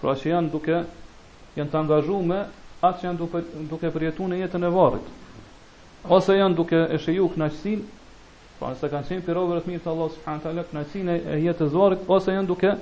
pra 0.00 0.12
që 0.18 0.26
janë 0.36 0.50
duke 0.52 0.76
janë 1.56 1.70
të 1.70 1.78
angazhuar 1.80 2.24
me 2.28 2.40
atë 2.82 2.96
që 2.98 3.04
janë 3.08 3.18
duke 3.22 3.40
duke 3.72 3.88
përjetuar 3.94 4.28
në 4.32 4.40
jetën 4.44 4.66
e 4.68 4.76
varrit 4.76 5.10
ose 6.08 6.36
janë 6.38 6.56
duke 6.56 6.78
e 6.90 6.98
shëju 7.02 7.26
kënaqësin, 7.34 7.80
pa 8.58 8.64
po 8.64 8.70
nëse 8.72 8.88
kanë 8.92 9.08
qenë 9.08 9.24
për 9.26 9.36
rovërët 9.36 9.66
mirë 9.68 9.82
të 9.84 9.90
Allah 9.92 10.08
subhanët 10.14 10.46
ala, 10.48 10.84
e 11.16 11.38
jetë 11.44 11.58
të 11.60 11.68
zvarët, 11.74 12.04
ose 12.16 12.34
janë 12.34 12.48
duke 12.48 12.72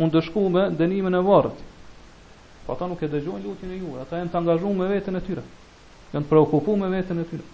undëshku 0.00 0.46
me 0.52 0.64
dënimin 0.78 1.14
e 1.14 1.20
varët. 1.26 1.60
Po 2.66 2.76
ta 2.78 2.88
nuk 2.88 3.02
e 3.02 3.08
dëgjojnë 3.12 3.44
lutin 3.44 3.72
e 3.72 3.78
juve, 3.80 4.00
ata 4.02 4.18
janë 4.20 4.32
të 4.32 4.38
angazhu 4.40 4.72
me 4.76 4.88
vetën 4.92 5.16
e 5.18 5.24
tyre, 5.26 5.42
janë 6.12 6.24
të 6.24 6.30
preokupu 6.32 6.76
me 6.80 6.88
vetën 6.92 7.20
e 7.20 7.26
tyre. 7.32 7.44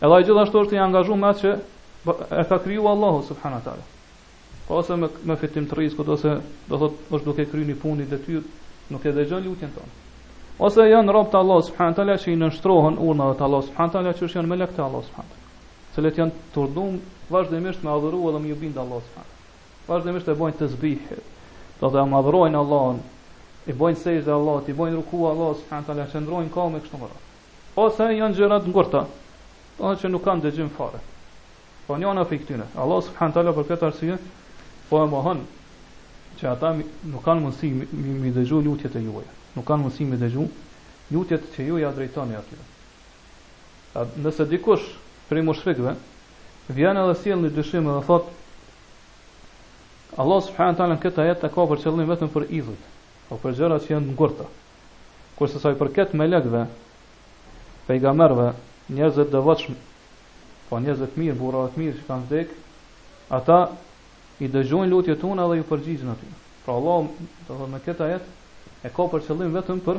edhe 0.00 0.20
gjithashtu 0.28 0.62
është 0.62 0.78
i 0.78 0.82
angazhu 0.84 1.18
me 1.20 1.28
atë 1.32 1.42
që 1.42 2.38
e 2.40 2.44
ka 2.48 2.60
kryu 2.64 2.88
Allahu 2.88 3.20
subhanët 3.28 3.68
ala. 3.74 3.84
Po 4.64 4.80
ose 4.80 4.96
me, 4.96 5.10
me 5.28 5.36
fitim 5.36 5.68
të 5.68 5.80
rizkut, 5.82 6.08
ose 6.08 6.38
do 6.70 6.80
thot 6.84 7.12
është 7.12 7.28
duke 7.28 7.48
kryu 7.50 7.68
një 7.68 7.76
puni 7.84 8.08
dhe 8.08 8.20
nuk 8.92 9.04
e 9.04 9.12
dëgjojnë 9.12 9.44
lutin 9.48 9.72
tonë 9.76 10.03
ose 10.58 10.84
janë 10.86 11.10
rob 11.12 11.30
të 11.32 11.38
Allah 11.38 11.60
subhanahu 11.66 12.02
ala 12.02 12.14
që 12.22 12.30
i 12.32 12.36
nështrohen 12.38 12.98
urnave 13.04 13.34
të 13.38 13.44
Allah 13.46 13.62
subhanahu 13.68 13.98
ala 14.00 14.12
që 14.18 14.28
janë 14.34 14.50
melek 14.52 14.74
të 14.76 14.84
Allah 14.84 15.00
subhanahu 15.08 15.32
taala. 15.32 15.94
Cilët 15.94 16.20
janë 16.20 16.42
turdhum 16.54 16.98
vazhdimisht 17.32 17.82
me 17.84 17.90
adhuruar 17.90 18.36
dhe 18.36 18.42
me 18.44 18.52
jubin 18.52 18.74
të 18.76 18.80
Allah 18.84 19.00
subhanahu 19.02 19.30
ala 19.30 19.42
Vazhdimisht 19.88 20.28
e 20.28 20.34
bojnë 20.38 20.56
të 20.56 20.58
tasbih. 20.58 21.10
Do 21.80 21.90
të 21.92 21.98
adhurojnë 22.04 22.56
Allahun, 22.60 23.00
i 23.68 23.74
bojnë 23.76 24.00
sejdë 24.00 24.30
Allahut, 24.32 24.70
i 24.72 24.76
bojnë 24.78 24.96
ruku 24.96 25.24
Allah 25.30 25.50
subhanahu 25.58 25.90
taala, 25.90 26.06
çndrojnë 26.12 26.54
kohë 26.54 26.80
kështu 26.86 27.00
më 27.02 27.10
radh. 27.10 27.28
Ose 27.84 28.06
janë 28.20 28.38
gjëra 28.40 28.58
të 28.64 28.72
ngurta, 28.72 29.02
do 29.80 29.92
që 30.00 30.12
nuk 30.14 30.24
kanë 30.24 30.46
dëgjim 30.46 30.70
fare. 30.78 31.02
Po 31.86 31.98
njëna 32.00 32.24
fik 32.30 32.46
këtyne 32.46 32.70
Allah 32.80 33.02
subhanahu 33.08 33.42
ala 33.44 33.52
për 33.58 33.68
këtë 33.74 33.88
arsye 33.90 34.16
po 34.88 35.02
e 35.02 35.10
mohon 35.12 35.44
që 36.38 36.48
ata 36.54 36.72
nuk 36.80 37.24
kanë 37.26 37.42
mundësi 37.44 37.74
mi, 37.76 37.84
mi, 37.92 38.30
mi 38.30 38.68
lutjet 38.68 38.94
e 38.96 39.00
juaja 39.04 39.40
nuk 39.54 39.66
kanë 39.66 39.84
mundësi 39.86 40.06
me 40.10 40.18
dëgju 40.18 40.44
lutjet 41.14 41.44
që 41.54 41.66
ju 41.68 41.78
ja 41.82 41.90
drejtoni 41.94 42.36
aty. 42.38 42.56
Nëse 44.24 44.46
dikush 44.50 44.86
prej 45.28 45.44
mushrikëve 45.46 45.94
vjen 46.74 47.00
edhe 47.04 47.14
sjell 47.22 47.42
një 47.44 47.52
dyshim 47.54 47.86
dhe 47.88 48.00
thot 48.06 48.30
Allah 50.18 50.42
subhanahu 50.46 50.74
wa 50.76 50.78
taala 50.78 50.98
këtë 51.02 51.22
ajet 51.24 51.40
ta 51.42 51.48
ka 51.54 51.64
për 51.70 51.82
qëllim 51.84 52.10
vetëm 52.10 52.30
për 52.34 52.44
idhut, 52.54 52.82
apo 53.26 53.40
për 53.42 53.56
gjëra 53.58 53.78
që 53.82 53.90
janë 53.96 54.12
ngurtë. 54.14 54.44
Kurse 55.34 55.58
sa 55.58 55.72
i 55.74 55.78
përket 55.80 56.12
me 56.14 56.28
lekëve, 56.30 56.60
pejgamberëve, 57.88 58.44
njerëzve 58.94 59.24
të 59.26 59.32
devotshëm, 59.34 59.74
po 60.68 60.78
njerëzve 60.84 61.08
të 61.10 61.18
mirë, 61.18 61.34
burrave 61.40 61.72
të 61.74 61.82
mirë 61.82 61.96
që 61.98 62.06
kanë 62.12 62.28
vdek, 62.28 62.54
ata 63.40 63.58
i 64.44 64.52
dëgjojnë 64.54 64.92
lutjet 64.94 65.18
tona 65.24 65.48
dhe 65.50 65.58
ju 65.58 65.66
përgjigjen 65.72 66.14
aty. 66.14 66.30
Pra 66.62 66.78
Allah, 66.78 67.10
do 67.10 67.28
të 67.40 67.50
thotë 67.50 67.72
me 67.74 67.82
këtë 67.88 68.06
ajet, 68.06 68.30
e 68.84 68.90
ka 68.92 69.06
për 69.08 69.22
qëllim 69.26 69.54
vetëm 69.56 69.78
për 69.86 69.98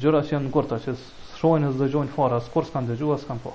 gjëra 0.00 0.22
që 0.26 0.32
janë 0.36 0.48
ngurta, 0.48 0.78
që 0.86 0.94
shohin 1.40 1.66
e 1.68 1.72
dëgjojnë 1.76 2.14
fara, 2.14 2.38
as 2.40 2.46
kur 2.52 2.64
s'kan 2.64 2.86
dëgjuar, 2.88 3.18
s'kan 3.20 3.40
po. 3.42 3.52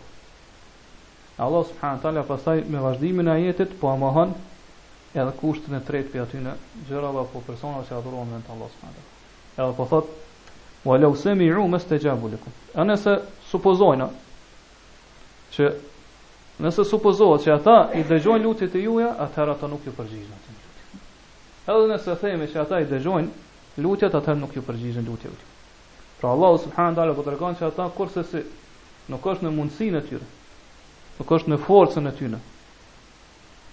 Allah 1.42 1.64
subhanahu 1.70 2.02
taala 2.04 2.24
pastaj 2.28 2.62
me 2.72 2.82
vazhdimin 2.84 3.28
e 3.28 3.32
ajetit 3.40 3.74
po 3.80 3.90
amohon 3.92 4.36
edhe 5.16 5.32
kushtin 5.40 5.74
e 5.76 5.82
tretë 5.88 6.12
për 6.14 6.22
aty 6.24 6.44
në 6.46 6.54
dhe 6.90 7.02
apo 7.10 7.42
persona 7.48 7.82
që 7.90 7.98
adhurohen 7.98 8.36
vetëm 8.38 8.54
Allah 8.56 8.70
subhanahu 8.76 9.02
taala. 9.02 9.10
Edhe 9.66 9.78
po 9.82 9.90
thot 9.90 10.14
wa 10.88 10.98
law 11.02 11.16
sami'u 11.18 11.66
të 11.90 12.00
gjabulikum. 12.04 12.54
E 12.78 12.82
nëse 12.88 13.18
supozojnë 13.50 14.08
që 15.56 15.74
nëse 16.64 16.86
supozohet 16.88 17.44
që 17.48 17.56
ata 17.58 17.78
i 18.00 18.06
dëgjojnë 18.08 18.44
lutjet 18.46 18.76
e 18.80 18.86
juaja, 18.86 19.12
atëherë 19.26 19.56
ata 19.58 19.68
nuk 19.74 19.88
ju 19.88 19.92
përgjigjnë 19.98 20.38
atë 20.38 20.56
lutje. 20.56 21.02
Edhe 21.74 21.90
nëse 21.92 22.20
themi 22.22 22.48
që 22.54 22.62
ata 22.64 22.80
i 22.84 22.88
dëgjojnë 22.94 23.45
lutjet, 23.78 24.14
atëherë 24.16 24.40
nuk 24.40 24.54
ju 24.56 24.62
përgjigjen 24.66 25.08
lutjeve. 25.08 25.36
Pra 26.20 26.32
Allahu 26.32 26.60
subhanahu 26.66 26.96
taala 26.96 27.14
po 27.16 27.24
tregon 27.24 27.56
se 27.56 27.66
ata 27.66 27.90
kurse 27.96 28.24
si 28.24 28.42
nuk 29.12 29.26
është 29.28 29.46
në 29.46 29.52
mundësinë 29.58 29.98
e 30.02 30.06
tyre, 30.10 30.28
nuk 31.20 31.34
është 31.38 31.52
në 31.54 31.58
forcën 31.66 32.08
e 32.08 32.14
tyre 32.20 32.40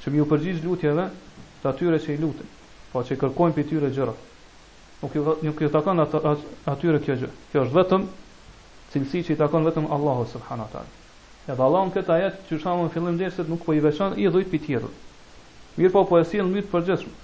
që 0.03 0.11
më 0.11 0.19
ju 0.19 0.25
përgjigj 0.33 0.65
lutjeve 0.67 1.05
të 1.63 1.69
atyre 1.71 2.01
që 2.03 2.17
i 2.17 2.19
lutin, 2.19 2.49
pa 2.93 2.99
po 2.99 3.05
që 3.07 3.15
i 3.17 3.21
kërkojnë 3.23 3.55
për 3.61 3.69
tyre 3.71 3.91
gjëra. 3.95 4.15
Nuk 5.03 5.15
ju 5.19 5.23
nuk 5.47 5.61
ju 5.63 5.69
takon 5.71 6.03
atyre 6.03 6.99
kjo 7.05 7.15
gjë. 7.23 7.31
Kjo 7.53 7.63
është 7.69 7.77
vetëm 7.77 8.09
cilësi 8.93 9.23
që 9.29 9.37
i 9.37 9.39
takon 9.39 9.65
vetëm 9.71 9.87
Allahu 9.97 10.27
subhanahu 10.33 10.73
taala. 10.75 10.91
Ja 11.47 11.55
Allahu 11.55 11.95
këtë 11.95 12.13
ajet 12.17 12.49
që 12.51 12.61
në 12.65 12.89
fillim 12.95 13.19
dhe 13.19 13.31
se 13.35 13.45
nuk 13.49 13.63
po 13.67 13.75
i 13.75 13.81
veçon 13.83 14.19
i 14.23 14.27
dhujt 14.31 14.51
për 14.53 14.67
tjerë. 14.67 14.91
Po, 15.93 16.03
po 16.05 16.19
e 16.19 16.25
sjell 16.27 16.47
mbi 16.51 16.61
të 16.67 16.71
përgjithshëm 16.75 17.15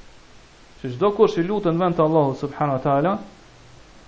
që 0.82 0.90
çdo 0.94 1.10
kush 1.16 1.38
i 1.40 1.44
lutën 1.44 1.74
vend 1.80 1.96
të 1.98 2.04
Allahut 2.04 2.38
subhanahu 2.38 2.78
wa 2.78 2.82
taala, 2.82 3.18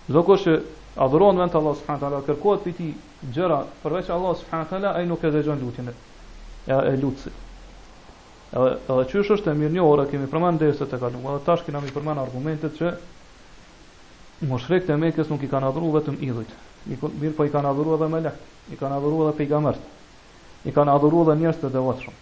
çdo 0.08 0.22
kush 0.26 0.46
e 0.46 0.54
adhuron 1.02 1.38
vend 1.42 1.50
të 1.50 1.58
Allahut 1.58 1.78
subhanahu 1.80 2.02
wa 2.02 2.02
taala, 2.08 2.20
kërkohet 2.28 2.62
prej 2.62 2.74
tij 2.78 2.92
gjëra 3.34 3.58
përveç 3.82 4.10
Allahut 4.14 4.38
subhanahu 4.38 4.66
wa 4.68 4.70
taala, 4.70 4.92
ai 4.94 5.06
nuk 5.06 5.24
e 5.24 5.30
dëgjon 5.34 5.58
lutjen 5.64 5.88
e 5.90 5.94
e, 6.70 6.74
e 6.92 6.96
lutsit. 7.02 7.34
Edhe 8.52 8.78
edhe 8.86 9.06
çështë 9.10 9.34
është 9.36 9.50
e 9.50 9.54
mirë 9.58 9.74
një 9.76 9.84
orë 9.86 10.04
kemi 10.10 10.26
përmend 10.30 10.62
derisa 10.62 10.86
të 10.90 10.98
kaluam, 11.02 11.26
edhe 11.34 11.44
tash 11.46 11.64
kemi 11.66 11.90
përmend 11.94 12.18
argumentet 12.22 12.76
që 12.78 12.94
mushrikët 14.50 14.90
e 14.90 14.96
Mekës 14.98 15.30
nuk 15.30 15.42
i 15.46 15.50
kanë 15.50 15.70
adhuruar 15.70 16.00
vetëm 16.02 16.20
idhujt. 16.22 16.52
Mirë 17.20 17.34
po 17.36 17.44
i 17.46 17.50
kanë 17.52 17.66
adhuruar 17.70 17.98
edhe 18.00 18.08
melek, 18.14 18.36
i 18.74 18.78
kanë 18.78 18.96
adhuruar 18.98 19.30
edhe 19.32 19.36
pejgamberët. 19.40 19.88
I 20.64 20.72
kanë 20.76 20.94
adhuruar 20.94 21.28
edhe 21.32 21.40
njerëz 21.42 21.62
të 21.62 21.70
devotshëm. 21.76 22.16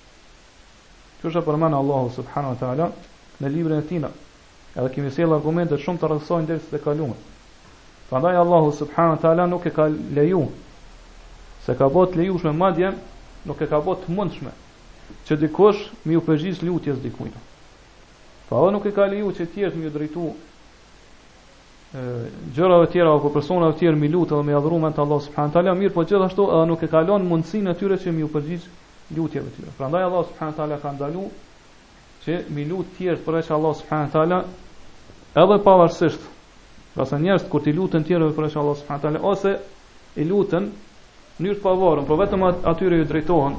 Çështë 1.22 1.44
përmend 1.48 1.74
Allahu 1.80 2.12
subhanahu 2.18 2.54
wa 2.58 2.60
taala 2.60 2.90
në 3.42 3.52
librin 3.54 3.80
e 3.80 3.86
tij 3.88 4.02
edhe 4.78 4.94
kemi 4.94 5.10
sjell 5.10 5.32
argumente 5.34 5.74
shumë 5.78 5.98
të 5.98 6.08
rëndësishme 6.12 6.46
deri 6.48 6.62
së 6.70 6.78
kaluam. 6.84 7.14
Prandaj 8.08 8.36
Allahu 8.42 8.70
subhanahu 8.78 9.14
wa 9.16 9.20
taala 9.22 9.46
nuk 9.50 9.66
e 9.66 9.72
ka 9.74 9.86
leju 10.16 10.42
se 11.64 11.74
ka 11.78 11.88
bëu 11.92 12.06
të 12.08 12.16
lejushme 12.20 12.52
madje 12.56 12.92
nuk 13.46 13.60
e 13.62 13.66
ka 13.68 13.80
bëu 13.84 13.96
të 14.02 14.14
mundshme 14.16 14.52
që 15.26 15.36
dikush 15.42 15.80
më 16.06 16.16
u 16.18 16.22
përgjigj 16.26 16.62
lutjes 16.68 17.00
dikujt. 17.02 17.34
Po 18.48 18.60
ai 18.64 18.72
nuk 18.72 18.86
e 18.86 18.92
ka 18.94 19.04
leju 19.10 19.32
që 19.36 19.44
ti 19.52 19.66
të 19.66 19.76
më 19.82 19.90
drejtu 19.96 20.24
ë 21.98 22.04
gjërave 22.54 22.86
të 22.86 22.92
tjera 22.92 23.12
apo 23.18 23.32
persona 23.34 23.72
të 23.72 23.78
tjerë 23.82 23.98
më 24.02 24.12
lutë 24.14 24.36
dhe 24.38 24.44
më 24.46 24.56
adhurojnë 24.60 24.92
te 24.94 25.00
Allahu 25.04 25.26
subhanahu 25.26 25.50
wa 25.50 25.54
taala 25.56 25.74
mirë, 25.80 25.92
po 25.94 26.04
gjithashtu 26.06 26.42
edhe 26.54 26.66
nuk 26.70 26.80
e 26.82 26.88
ka 26.92 27.00
lënë 27.08 27.28
mundsinë 27.30 27.70
atyre 27.74 27.96
që 28.02 28.08
më 28.14 28.24
u 28.24 28.30
përgjigj 28.34 28.66
lutjeve 29.16 29.50
tyre. 29.56 29.70
Prandaj 29.78 30.02
Allahu 30.06 30.26
subhanahu 30.30 30.54
wa 30.54 30.58
taala 30.62 30.76
ka 30.82 30.92
ndaluar 30.94 31.28
që 32.24 32.32
më 32.54 32.64
lut 32.70 32.86
të 32.92 32.96
tjerë 32.98 33.22
përveç 33.26 33.50
Allahu 33.56 33.76
subhanahu 33.82 34.08
wa 34.08 34.12
taala 34.16 34.38
edhe 35.36 35.58
pavarësisht 35.64 36.22
pra 36.94 37.04
njerëz 37.20 37.44
kur 37.48 37.62
ti 37.62 37.72
lutën 37.72 38.04
tjerëve 38.06 38.32
për 38.36 38.48
Allah 38.58 38.76
subhanahu 38.76 39.02
taala 39.02 39.20
ose 39.30 39.52
i 40.16 40.24
lutën 40.24 40.64
në 40.64 41.38
mënyrë 41.42 41.58
të 41.58 41.62
pavarur, 41.62 42.06
por 42.08 42.18
vetëm 42.18 42.42
atyre 42.72 42.98
ju 42.98 43.04
drejtohen 43.10 43.54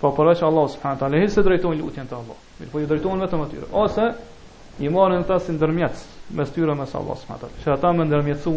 pa 0.00 0.10
po 0.10 0.12
për 0.16 0.30
Allah 0.44 0.68
subhanahu 0.68 0.98
taala 1.00 1.22
hiç 1.24 1.32
se 1.32 1.42
drejtojnë 1.44 1.80
lutjen 1.82 2.06
të 2.08 2.14
Allah. 2.16 2.36
Mirë, 2.60 2.70
po 2.72 2.78
ju 2.80 2.86
drejtohen 2.86 3.20
vetëm 3.20 3.42
atyre 3.46 3.66
ose 3.72 4.10
i 4.80 4.88
marrin 4.88 5.24
ata 5.24 5.40
si 5.40 5.52
ndërmjet 5.52 6.04
mes 6.34 6.50
tyre 6.54 6.74
mes 6.74 6.94
Allah 6.94 7.16
subhanahu 7.18 7.40
taala. 7.40 7.64
Që 7.64 7.70
ata 7.74 7.92
më 7.92 8.04
ndërmjetsu 8.08 8.52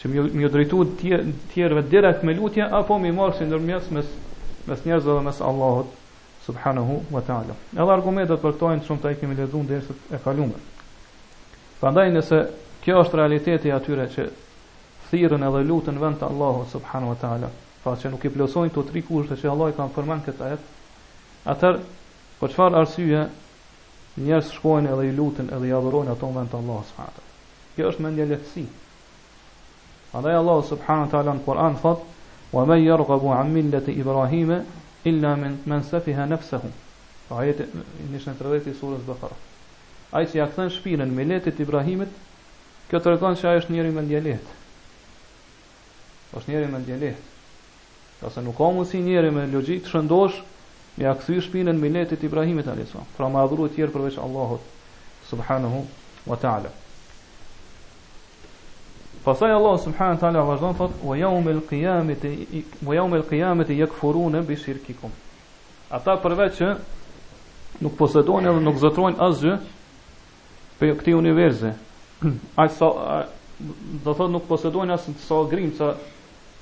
Që 0.00 0.04
më 0.08 0.42
ju 0.44 0.48
drejtu 0.54 0.82
të 0.86 1.20
tjerëve 1.52 1.82
direkt 1.90 2.22
me 2.24 2.34
lutje 2.36 2.62
apo 2.78 2.96
më 2.98 3.12
marrë 3.16 3.36
si 3.38 3.44
ndërmjet 3.50 3.90
mes 3.96 4.06
mes 4.68 4.86
njerëzve 4.86 5.12
dhe 5.18 5.24
mes 5.28 5.40
Allahut 5.44 5.92
subhanahu 6.46 7.02
wa 7.12 7.20
ta'ala. 7.26 7.56
Edhe 7.74 7.90
argumentet 7.92 8.40
për 8.42 8.54
këtojnë 8.54 8.84
shumë 8.86 9.02
të 9.02 9.10
e 9.12 9.18
kemi 9.20 9.36
ledhun 9.38 9.66
dhe 9.66 9.80
e 9.80 9.96
e 10.14 10.18
kalume. 10.24 10.60
nëse 11.82 12.38
kjo 12.84 12.98
është 13.02 13.16
realiteti 13.16 13.72
atyre 13.72 14.06
që 14.14 14.24
thirrën 15.10 15.42
edhe 15.48 15.60
lutën 15.68 15.98
vend 15.98 16.16
të 16.20 16.26
Allahu 16.30 16.64
subhanahu 16.72 17.10
wa 17.14 17.18
ta'ala, 17.22 17.50
pa 17.84 17.90
që 17.96 18.10
nuk 18.10 18.24
i 18.24 18.28
plosojnë 18.36 18.72
të 18.74 18.84
tri 18.90 19.02
kushtë 19.02 19.36
që 19.40 19.50
Allah 19.50 19.68
i 19.70 19.76
ka 19.76 19.88
përmen 19.96 20.22
këtë 20.26 20.42
ajet, 20.46 20.62
atër, 21.52 21.74
për 22.40 22.48
qëfar 22.54 22.72
arsye, 22.80 23.26
njerës 24.16 24.50
shkojnë 24.56 24.90
edhe 24.92 25.04
i 25.10 25.12
lutën 25.18 25.48
edhe 25.54 25.66
i 25.68 25.72
adhurojnë 25.78 26.12
ato 26.14 26.26
vend 26.34 26.50
të 26.50 26.56
Allahu 26.60 26.82
subhanahu 26.88 27.12
wa 27.14 27.22
ta'ala. 27.22 27.30
Kjo 27.74 27.90
është 27.90 28.02
mendje 28.02 28.24
lehtësi. 28.30 28.66
Pandaj 30.14 30.34
Allahu 30.42 30.62
subhanahu 30.72 31.04
wa 31.06 31.12
ta'ala 31.12 31.32
në 31.36 31.42
Kur'an 31.44 31.74
thotë: 31.82 32.02
"Wa 32.52 32.64
man 32.64 32.80
yarghabu 32.82 33.28
'an 33.36 33.52
millati 33.52 33.92
Ibrahima 34.00 34.58
illa 35.08 35.32
men 35.36 35.58
men 35.64 35.84
safiha 35.84 36.26
nafsuhu 36.26 36.70
ayat 37.40 37.60
nishën 38.14 38.36
tradhëti 38.38 38.72
surës 38.80 39.04
Bakara 39.06 39.36
ai 40.16 40.26
që 40.30 40.38
ja 40.40 40.46
kthen 40.50 40.70
shpirën 40.76 41.10
me 41.18 41.24
letit 41.30 41.60
Ibrahimit 41.64 42.10
kjo 42.90 43.00
tregon 43.06 43.36
se 43.38 43.46
ai 43.50 43.60
është 43.62 43.72
njëri 43.76 43.92
me 43.98 44.02
djalet 44.06 44.52
është 46.40 46.50
njëri 46.52 46.70
me 46.74 46.80
djalet 46.88 48.24
ose 48.26 48.42
nuk 48.46 48.58
ka 48.58 48.70
mundsi 48.76 49.02
njëri 49.06 49.30
me 49.38 49.46
logjik 49.52 49.86
të 49.86 49.94
shëndosh 49.94 50.40
me 50.96 51.06
ja 51.08 51.14
kthy 51.18 51.38
shpirën 51.48 51.78
me 51.82 51.92
letit 51.98 52.26
Ibrahimit 52.30 52.66
alayhis 52.72 52.94
salam 52.96 53.10
pra 53.18 53.30
më 53.34 53.44
adhuru 53.44 53.68
të 53.70 53.78
tjerë 53.78 53.96
përveç 53.98 54.18
Allahut 54.26 54.74
subhanahu 55.30 55.84
wa 56.30 56.36
ta'ala 56.42 56.72
Pasaj 59.26 59.50
Allah 59.50 59.78
subhanahu 59.82 60.20
taala 60.22 60.42
vazhdon 60.46 60.74
thot: 60.78 60.90
"Wa 61.04 61.16
yawmil 61.18 61.58
qiyamati 61.66 62.46
wa 62.86 62.94
yawmil 62.94 63.24
qiyamati 63.28 63.74
yakfuruna 63.76 64.42
bi 64.48 64.54
shirkikum." 64.56 65.10
Ata 65.90 66.14
përveç 66.22 66.52
që 66.60 66.68
nuk 67.82 67.96
posedojnë 67.98 68.50
edhe 68.52 68.60
nuk 68.68 68.78
zotrojnë 68.84 69.18
asgjë 69.26 69.56
për 70.78 70.94
këtë 71.00 71.16
univers. 71.18 71.64
Ai 72.62 72.68
sa 72.70 72.92
do 74.06 74.14
thot 74.14 74.30
nuk 74.30 74.46
posedojnë 74.46 74.94
as 74.94 75.10
sa 75.26 75.42
grimca 75.50 75.90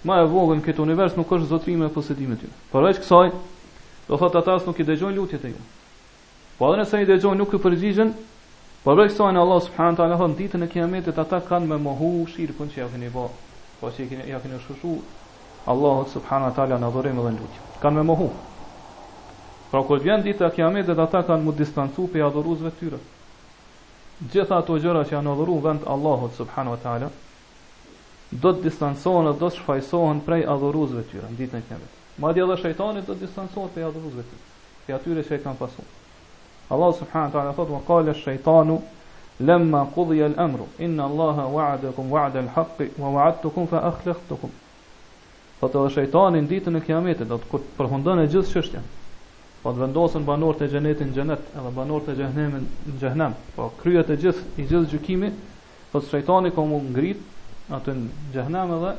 më 0.08 0.18
e 0.24 0.24
vogël 0.32 0.62
në 0.62 0.64
këtë 0.64 0.80
univers 0.88 1.16
nuk 1.20 1.28
është 1.36 1.50
zotrim 1.52 1.82
e 1.84 1.92
posedimit 1.92 2.40
të. 2.46 2.52
Përveç 2.72 3.04
kësaj, 3.04 3.28
do 4.08 4.16
thot 4.22 4.40
ata 4.40 4.56
as 4.56 4.64
nuk 4.68 4.80
i 4.80 4.88
dëgjojnë 4.88 5.20
lutjet 5.20 5.44
e 5.44 5.52
ju. 5.52 5.60
Po 6.56 6.72
edhe 6.72 6.80
nëse 6.80 7.02
i 7.04 7.12
dëgjojnë 7.12 7.42
nuk 7.44 7.52
i 7.52 7.60
përgjigjen, 7.64 8.14
Po 8.84 8.92
vetë 8.92 9.14
pra 9.14 9.16
sonë 9.16 9.40
Allah 9.40 9.60
subhanahu 9.64 9.94
wa 9.94 9.98
taala 9.98 10.16
thon 10.20 10.32
ditën 10.38 10.62
e 10.62 10.66
kiametit 10.72 11.18
ata 11.20 11.38
kanë 11.46 11.66
me 11.68 11.76
mohu 11.84 12.08
shirkun 12.32 12.68
që 12.72 12.88
kanë 12.94 13.06
bë. 13.14 13.22
Po 13.80 13.90
si 13.96 14.04
kanë 14.10 14.26
ja 14.30 14.40
kanë 14.42 14.58
shushu 14.64 14.90
Allah 15.72 16.02
subhanahu 16.14 16.48
wa 16.50 16.54
taala 16.58 16.76
na 16.82 16.90
dhurojmë 16.96 17.22
dhe 17.24 17.30
lutje. 17.38 17.60
Kan 17.84 17.94
me 17.96 18.02
mohu. 18.10 18.26
Pra 19.70 19.80
kur 19.88 20.02
vjen 20.04 20.20
dita 20.26 20.44
e 20.46 20.52
kiametit 20.58 20.98
ata 21.04 21.22
kanë 21.30 21.42
mu 21.46 21.56
distancu 21.62 22.10
pe 22.12 22.20
adhuruesve 22.28 22.70
të 22.74 22.78
tyre. 22.82 23.00
Gjitha 24.34 24.58
ato 24.60 24.76
gjëra 24.84 25.06
që 25.08 25.16
janë 25.16 25.32
adhuruar 25.32 25.64
vend 25.68 25.88
Allahut 25.94 26.36
subhanahu 26.42 26.76
wa 26.76 26.80
taala 26.84 27.08
do 28.44 28.52
të 28.52 28.66
distancohen 28.68 29.32
do 29.32 29.48
të 29.48 29.54
shfaqsohen 29.62 30.20
prej 30.28 30.42
adhuruesve 30.56 31.06
të 31.08 31.14
tyre 31.16 31.32
ditën 31.40 31.64
e 31.64 31.70
kiametit. 31.72 31.98
Madje 32.26 32.44
edhe 32.44 32.60
shejtani 32.66 33.06
do 33.08 33.14
të 33.16 33.20
distancohet 33.24 33.72
prej 33.78 33.88
adhuruesve 33.88 34.22
të 34.22 34.26
tyre, 34.28 34.42
prej 34.84 35.00
atyre 35.00 35.26
që 35.30 35.38
e 35.40 35.44
kanë 35.48 35.62
pasur. 35.66 35.92
Allah 36.70 36.92
subhanahu 36.96 37.30
wa 37.32 37.32
ta'ala 37.40 37.52
thot 37.52 37.68
wa 37.68 37.80
qala 37.86 38.10
ash-shaytanu 38.10 38.80
lamma 39.40 39.86
qudhiya 39.94 40.24
al-amru 40.32 40.64
inna 40.78 41.02
Allaha 41.04 41.44
wa'adakum 41.46 42.08
wa'da 42.08 42.38
al-haqq 42.40 42.96
wa 42.98 43.08
wa'adtukum 43.12 43.66
fa 43.68 43.80
akhlaqtukum. 43.92 44.50
Po 45.60 45.68
te 45.68 45.78
shejtani 45.90 46.40
ditën 46.48 46.76
e 46.76 46.80
kiametit 46.80 47.28
do 47.28 47.38
të 47.38 47.60
përfundon 47.76 48.20
e 48.22 48.26
gjithë 48.32 48.52
çështja. 48.54 48.80
Po 49.62 49.72
të 49.72 49.82
vendosen 49.84 50.24
banorët 50.26 50.64
e 50.64 50.68
xhenetit 50.72 51.08
në 51.08 51.12
xhenet 51.16 51.42
edhe 51.56 51.70
banorët 51.76 52.08
e 52.10 52.14
xhehenemit 52.18 52.88
në 52.88 52.98
xhehenem. 53.00 53.34
Po 53.56 53.68
krye 53.80 54.02
të 54.08 54.16
gjithë 54.22 54.44
i 54.56 54.62
gjithë 54.68 54.90
gjykimi, 54.92 55.30
po 55.92 56.00
shejtani 56.08 56.50
ka 56.52 56.64
mund 56.68 56.90
ngrit 56.96 57.20
aty 57.78 57.92
në 57.92 58.32
xhehenem 58.34 58.78
edhe 58.80 58.94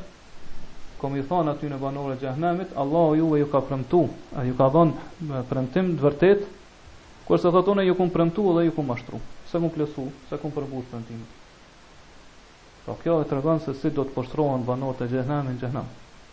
Kom 0.96 1.12
i 1.12 1.20
thon 1.28 1.44
aty 1.52 1.68
në 1.68 1.76
banorët 1.80 2.22
e 2.22 2.28
xhehenemit, 2.30 2.70
Allahu 2.80 3.14
juve 3.18 3.38
ju 3.42 3.46
ka 3.52 3.60
premtuar, 3.68 4.44
ju 4.46 4.54
ka 4.56 4.68
dhënë 4.72 5.42
premtim 5.50 5.90
të 5.98 6.02
vërtetë, 6.06 6.46
Kurse 7.26 7.48
thotë 7.50 7.56
thotone, 7.58 7.84
ju 7.88 7.94
kum 7.98 8.10
premtu 8.14 8.42
dhe 8.54 8.62
ju 8.68 8.72
kum 8.74 8.86
mashtru. 8.86 9.18
Sa 9.50 9.58
kum 9.58 9.70
plesu, 9.74 10.02
sa 10.30 10.36
kum 10.38 10.52
përbush 10.54 10.84
premtimin. 10.92 11.24
Po 12.84 12.94
kjo 13.02 13.16
e 13.20 13.26
tregon 13.26 13.58
se 13.64 13.72
si 13.74 13.90
do 13.90 14.04
të 14.06 14.14
poshtrohen 14.14 14.62
banorët 14.68 15.02
e 15.02 15.08
xhehenamit 15.10 15.56
në 15.56 15.58
xhenem. 15.64 15.88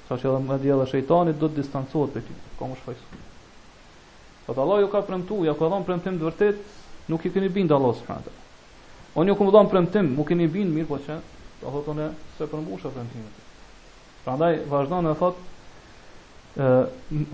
Sa 0.08 0.20
që 0.22 0.30
edhe 0.38 0.58
dia 0.62 0.76
dhe 0.78 0.86
shejtani 0.92 1.34
do 1.42 1.50
të 1.50 1.64
distancohet 1.64 2.14
prej 2.14 2.26
tij. 2.28 2.42
Ka 2.44 2.60
po 2.60 2.70
më 2.74 2.78
shfaqsu. 2.82 3.24
Po 4.46 4.58
Allah 4.66 4.82
ju 4.84 4.92
ka 4.94 5.02
premtu, 5.08 5.40
ja 5.50 5.56
ka 5.58 5.70
dhënë 5.74 5.88
premtim 5.88 6.20
të 6.22 6.30
vërtet, 6.30 6.62
nuk 7.10 7.26
i 7.26 7.32
keni 7.34 7.50
bindur 7.58 7.80
Allah 7.80 7.96
subhanahu. 7.98 8.38
Unë 9.24 9.34
ju 9.34 9.38
kum 9.40 9.50
dhënë 9.56 9.72
premtim, 9.74 10.14
nuk 10.14 10.30
keni 10.30 10.46
bindur 10.46 10.78
mirë 10.78 10.92
po 10.94 11.02
që 11.08 11.18
do 11.64 11.74
thotone, 11.78 12.12
se 12.38 12.50
përmbush 12.54 12.86
premtimin. 12.86 13.34
Prandaj 14.28 14.54
vazhdon 14.72 15.10
e 15.10 15.18
thotë 15.24 15.53
Uh, 16.56 16.86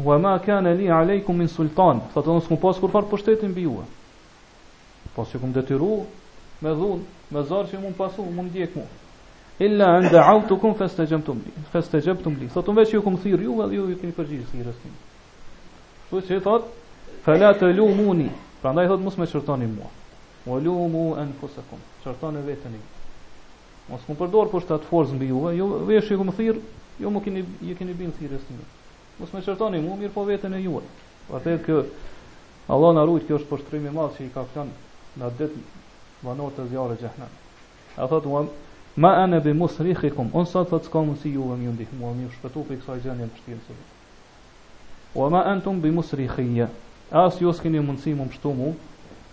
wa 0.03 0.17
ma 0.17 0.39
kana 0.39 0.71
li 0.71 0.89
alaykum 0.89 1.35
min 1.37 1.47
sultan 1.51 1.99
fa 2.13 2.21
tonos 2.23 2.43
po 2.47 2.55
ku 2.55 2.61
pas 2.61 2.79
kur 2.79 2.89
far 2.89 3.03
pushtetin 3.03 3.49
mbi 3.51 3.63
ju 3.63 3.83
po 5.13 5.25
se 5.25 5.37
ku 5.37 5.45
detyru 5.51 6.05
me 6.63 6.69
dhun 6.71 7.03
me 7.29 7.43
zar 7.43 7.67
se 7.67 7.75
mund 7.77 7.95
pasu 7.97 8.21
mund 8.23 8.49
djek 8.53 8.75
mu 8.75 8.83
illa 9.59 9.85
an 9.99 10.07
da'awtukum 10.09 10.73
fastajabtum 10.73 11.35
li 11.43 11.51
fastajabtum 11.71 12.33
li 12.39 12.47
sa 12.49 12.61
tumesh 12.61 12.91
ju 12.93 13.01
kum 13.01 13.17
thir 13.19 13.41
ju 13.43 13.51
vallë 13.59 13.73
ju 13.75 13.89
ju 13.89 13.97
keni 13.99 14.13
përgjigj 14.15 14.45
si 14.51 14.63
rastin 14.63 14.91
po 16.09 16.21
se 16.21 16.39
thot 16.39 16.63
fela 17.25 17.37
fala 17.39 17.53
talumuni 17.59 18.31
prandaj 18.61 18.87
thot 18.87 18.99
mos 19.03 19.17
me 19.17 19.25
çortoni 19.27 19.67
mua 19.67 19.89
ulumu 20.47 21.15
anfusakum 21.19 21.79
çortoni 22.03 22.39
veten 22.47 22.71
i 22.71 22.81
mos 23.89 24.01
ku 24.07 24.13
përdor 24.15 24.47
kushtat 24.49 24.81
forc 24.89 25.11
mbi 25.11 25.27
ju 25.27 25.49
ju 25.51 25.67
vesh 25.87 26.09
ju 26.11 26.17
kum 26.17 26.31
thir 26.31 26.55
Jo 26.99 27.09
mo 27.09 27.21
keni 27.23 27.39
ju 27.61 27.75
keni 27.77 27.93
bin 27.93 28.11
thir 28.11 28.31
rastin 28.31 28.57
mos 29.19 29.31
më 29.35 29.41
çertoni 29.45 29.79
mua 29.83 29.97
mirë 29.99 30.13
po 30.15 30.23
veten 30.27 30.53
e 30.55 30.59
juaj. 30.63 30.85
Vërtet 31.29 31.65
kjo 31.65 31.79
Allah 32.73 32.91
na 32.95 33.03
ruaj 33.05 33.25
kjo 33.27 33.39
është 33.39 33.49
poshtrim 33.49 33.87
i 33.89 33.91
madh 33.97 34.15
që 34.15 34.25
i 34.25 34.29
ka 34.33 34.43
thënë 34.53 35.19
na 35.19 35.29
det 35.39 35.49
banor 36.23 36.53
të 36.55 36.65
e 36.69 36.95
xhehenam. 37.01 37.31
A 37.97 38.07
thot 38.11 38.23
ma 39.01 39.11
ana 39.23 39.39
bi 39.39 39.53
musrikhikum 39.53 40.29
un 40.33 40.45
sa 40.45 40.63
thot 40.63 40.87
s'ka 40.87 41.01
mundsi 41.07 41.29
juve 41.35 41.55
më 41.59 41.73
ndihmua 41.75 42.13
më 42.15 42.31
shpëtu 42.37 42.63
për 42.67 42.79
kësaj 42.81 42.99
gjendje 43.03 43.25
të 43.27 43.35
vështirë 43.35 43.61
së. 43.67 43.77
Wa 45.15 45.29
ma 45.29 45.41
antum 45.51 45.81
bi 45.81 45.91
musrikhia. 45.91 46.69
As 47.11 47.39
ju 47.41 47.51
s'keni 47.51 47.81
mundësi 47.83 48.15
më 48.15 48.29
shtu 48.37 48.53
mu, 48.53 48.71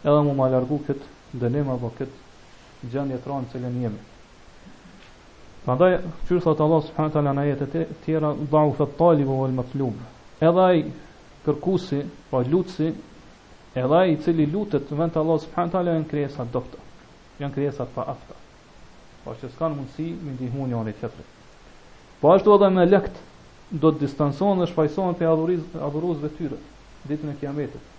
edhe 0.05 0.21
më 0.27 0.35
ma 0.39 0.49
largu 0.51 0.81
kët 0.87 1.03
dënim 1.43 1.71
apo 1.77 1.93
kët 1.99 2.11
gjendje 2.93 3.23
tron 3.25 3.47
që 3.53 3.63
lënë 3.65 3.83
jemi. 3.87 4.03
Prandaj 5.67 5.97
kjo 6.29 6.37
thot 6.43 6.61
Allah 6.63 6.83
subhanahu 6.87 7.13
taala 7.15 7.31
në 7.37 7.43
ajete 7.45 7.67
të 7.73 7.81
tjera 8.05 8.29
dhau 8.51 8.69
fat 8.79 8.93
talibu 8.99 9.39
wal 9.41 9.55
matlum. 9.57 9.97
Edhe 10.49 10.63
ai 10.65 10.83
kërkuesi, 11.47 11.99
pa 12.31 12.37
po 12.37 12.43
lutsi, 12.53 12.87
edhe 13.83 13.97
ai 14.01 14.13
i 14.15 14.21
cili 14.27 14.47
lutet 14.53 14.87
në 14.95 14.99
vend 15.01 15.17
të 15.17 15.25
Allah 15.25 15.41
subhanahu 15.47 15.75
taala 15.75 15.97
janë 15.97 16.09
krijesa 16.13 16.47
dofta. 16.55 16.79
Janë 17.43 17.57
krijesa 17.59 17.89
pa 17.97 18.05
afta. 18.15 18.37
Po 19.25 19.35
që 19.41 19.51
s'kan 19.57 19.75
mundësi 19.81 20.07
me 20.29 20.37
ndihmën 20.37 20.69
e 20.71 20.75
njëri 20.77 20.95
tjetrit. 21.01 21.35
Po 22.21 22.31
ashtu 22.37 22.55
edhe 22.61 22.71
me 22.77 22.87
lekt 22.87 23.19
do 23.83 23.91
të 23.91 24.05
distancohen 24.07 24.63
dhe 24.63 24.71
shfaqsohen 24.71 25.19
te 25.19 25.27
adhuruesve 25.33 26.31
tyre 26.39 26.63
ditën 27.11 27.35
e 27.35 27.41
Kiametit. 27.43 27.95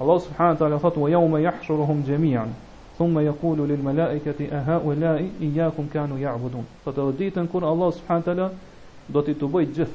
Allah 0.00 0.22
subhanahu 0.24 0.58
taala 0.62 0.78
thot: 0.86 0.96
"Wa 1.04 1.10
yawma 1.18 1.44
yahshuruhum 1.50 2.00
jami'an." 2.08 2.56
thumma 2.98 3.22
yaqulu 3.22 3.66
lil 3.66 3.80
malaikati 3.82 4.48
a 4.52 4.60
ha 4.62 4.78
ula 4.78 5.18
iyyakum 5.40 5.88
kanu 5.90 6.18
ya'budun 6.18 6.64
fa 6.84 6.90
ditën 6.92 7.46
kun 7.48 7.64
allah 7.64 7.92
subhanahu 7.92 8.24
tala 8.24 8.50
do 9.08 9.22
ti 9.22 9.34
të 9.34 9.48
boj 9.50 9.66
gjith 9.72 9.90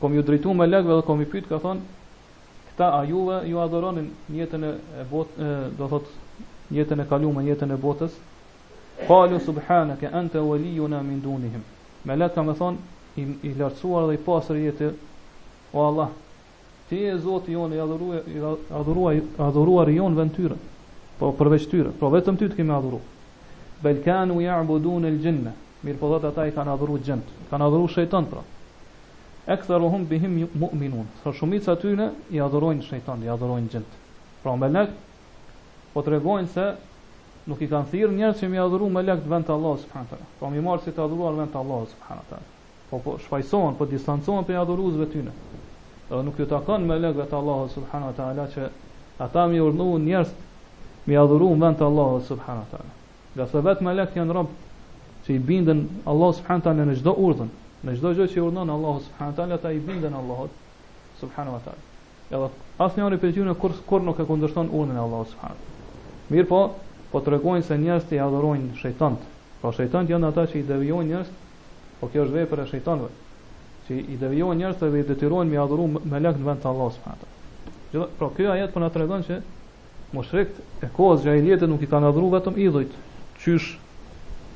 kom 0.00 0.14
ju 0.14 0.22
drejtu 0.22 0.52
me 0.54 0.66
lek 0.66 0.84
dhe 0.86 1.02
kom 1.04 1.20
i 1.20 1.24
pyet 1.24 1.46
ka 1.48 1.58
thon 1.58 1.80
kta 2.74 2.90
a 3.00 3.04
juve 3.04 3.48
ju 3.48 3.60
adhuronin 3.60 4.10
jetën 4.32 4.64
e 4.64 5.04
bot 5.10 5.28
do 5.78 5.86
thot 5.88 6.06
jetën 6.72 7.00
e 7.02 7.06
kaluam 7.08 7.38
jetën 7.46 7.70
e 7.70 7.76
botës 7.76 8.16
qalu 9.06 9.38
subhanaka 9.40 10.08
anta 10.12 10.40
waliyuna 10.42 11.02
min 11.02 11.20
dunihim 11.20 11.62
malaika 12.04 12.42
me 12.42 12.54
thon 12.54 12.78
i 13.16 13.54
lartsuar 13.58 14.06
dhe 14.06 14.14
i 14.14 14.16
pasur 14.18 14.56
jetë 14.56 14.88
o 15.72 15.82
allah 15.86 16.08
Ti 16.84 16.98
e 17.00 17.14
zotë 17.16 17.48
jonë, 17.48 17.78
i 18.28 19.20
adhuruar 19.48 19.88
jonë 19.88 20.18
vëntyrën 20.20 20.58
po 21.24 21.32
përveç 21.40 21.64
tyre, 21.72 21.90
po 21.98 22.10
vetëm 22.12 22.36
ty 22.38 22.48
të 22.50 22.58
kemi 22.58 22.72
adhuruar. 22.74 23.04
Bel 23.84 24.00
kanu 24.04 24.40
ya'budun 24.44 25.04
al-jinna. 25.08 25.52
Mir 25.84 25.96
po 26.00 26.10
ata 26.16 26.46
i 26.46 26.52
kanë 26.52 26.72
adhuruar 26.76 27.00
xhent, 27.04 27.32
kanë 27.50 27.66
adhuruar 27.66 27.92
shejtan 27.92 28.26
pra. 28.30 28.42
Aktharuhum 29.56 30.04
bihim 30.08 30.36
mu'minun. 30.56 31.08
Sa 31.22 31.32
shumica 31.32 31.72
e 31.72 31.76
tyre 31.80 32.10
i 32.32 32.40
adhurojnë 32.40 32.84
shejtan, 32.86 33.24
i 33.24 33.28
adhurojnë 33.32 33.68
xhent. 33.72 33.98
Pra 34.42 34.56
me 34.56 34.68
lek 34.68 34.90
po 35.92 36.02
tregojnë 36.04 36.48
se 36.52 36.68
nuk 37.48 37.60
i 37.60 37.68
kanë 37.68 37.90
thirrë 37.92 38.12
njerëz 38.16 38.40
që 38.42 38.48
mi 38.52 38.60
adhuruan 38.60 38.92
me 38.96 39.02
lek 39.04 39.24
vend 39.28 39.44
të 39.48 39.52
Allahut 39.56 39.82
subhanahu 39.84 40.14
wa 40.16 40.32
Po 40.40 40.50
mi 40.52 40.60
marr 40.64 40.80
si 40.84 40.90
të 40.92 41.02
adhuruar 41.04 41.36
vend 41.40 41.52
të 41.52 41.58
Allahut 41.60 41.92
subhanahu 41.92 42.32
wa 42.32 42.40
Po 42.90 43.00
po 43.04 43.18
shfaqsohen, 43.20 43.76
po 43.76 43.84
distancohen 43.88 44.44
prej 44.44 44.56
adhuruesve 44.60 45.08
tyre. 45.12 45.32
Dhe 46.08 46.22
nuk 46.24 46.38
ju 46.40 46.46
takon 46.48 46.84
me 46.86 46.98
lek 46.98 47.16
vetë 47.16 47.36
Allahut 47.36 47.70
subhanahu 47.72 48.10
wa 48.12 48.16
taala 48.16 48.48
që 48.54 48.70
ata 49.20 49.46
mi 49.46 49.60
urdhnuan 49.60 50.04
njerëz 50.08 50.32
me 51.06 51.16
adhuru 51.20 51.50
në 51.54 51.60
vend 51.66 51.76
të 51.80 51.84
Allahu 51.86 52.20
subhanahu 52.28 52.70
taala. 52.70 52.92
Nga 53.36 53.46
sa 53.50 53.62
vetë 53.66 53.84
melekët 53.84 54.16
janë 54.20 54.36
rob 54.36 54.52
që 55.26 55.34
i 55.34 55.40
bindën 55.50 55.82
Allah 56.08 56.32
subhanahu 56.38 56.64
taala 56.64 56.86
në 56.88 56.96
çdo 57.00 57.12
urdhën, 57.26 57.50
në 57.84 57.96
çdo 57.98 58.12
gjë 58.18 58.28
që 58.34 58.44
urdhon 58.48 58.72
Allahu 58.74 59.02
subhanahu 59.06 59.36
taala, 59.36 59.58
ata 59.58 59.72
i 59.72 59.80
bindën 59.80 60.14
Allahut 60.14 60.52
subhanahu 61.20 61.60
taala. 61.66 61.82
Edhe 62.30 62.48
asnjëri 62.86 63.18
prej 63.20 63.34
tyre 63.36 63.54
kur 63.60 63.72
kur 63.86 64.00
nuk 64.02 64.18
e 64.18 64.26
kundërshton 64.28 64.70
urdhën 64.72 64.96
e 64.96 65.04
Allahut 65.06 65.28
subhanahu 65.32 66.30
Mirë 66.32 66.48
po, 66.48 66.60
po 67.12 67.20
tregojnë 67.20 67.62
se 67.68 67.76
njerëzit 67.78 68.14
i 68.16 68.20
adhurojnë 68.24 68.78
shejtant. 68.80 69.20
Po 69.60 69.72
shejtant 69.76 70.08
janë 70.08 70.30
ata 70.32 70.46
që 70.48 70.62
i 70.62 70.62
devijojnë 70.70 71.10
njerëz, 71.10 71.28
po 72.00 72.08
kjo 72.12 72.24
është 72.24 72.36
vepër 72.38 72.62
e 72.62 72.66
shejtanëve 72.72 73.12
që 73.86 73.96
i 74.00 74.16
devijojnë 74.16 74.56
njerëz 74.62 74.80
dhe 74.80 75.00
i 75.02 75.04
detyrojnë 75.10 75.52
me 75.52 75.60
adhuru 75.60 75.86
melekët 76.00 76.40
në 76.40 76.48
vend 76.48 76.62
të 76.64 76.70
Allahut 76.70 76.96
subhanahu 76.96 77.26
taala. 77.26 77.42
Gjithë, 77.92 78.08
pra 78.18 78.30
ky 78.38 78.48
ajet 78.54 78.72
po 78.74 78.80
na 78.80 78.88
tregon 78.94 79.26
që 79.28 79.40
mushrik 80.14 80.50
e 80.82 80.88
kohës 80.94 81.24
jahiliete 81.26 81.66
nuk 81.70 81.82
i 81.84 81.88
kanë 81.90 82.12
adhuru 82.12 82.30
vetëm 82.36 82.58
idhujt. 82.62 82.94
Qysh 83.42 83.74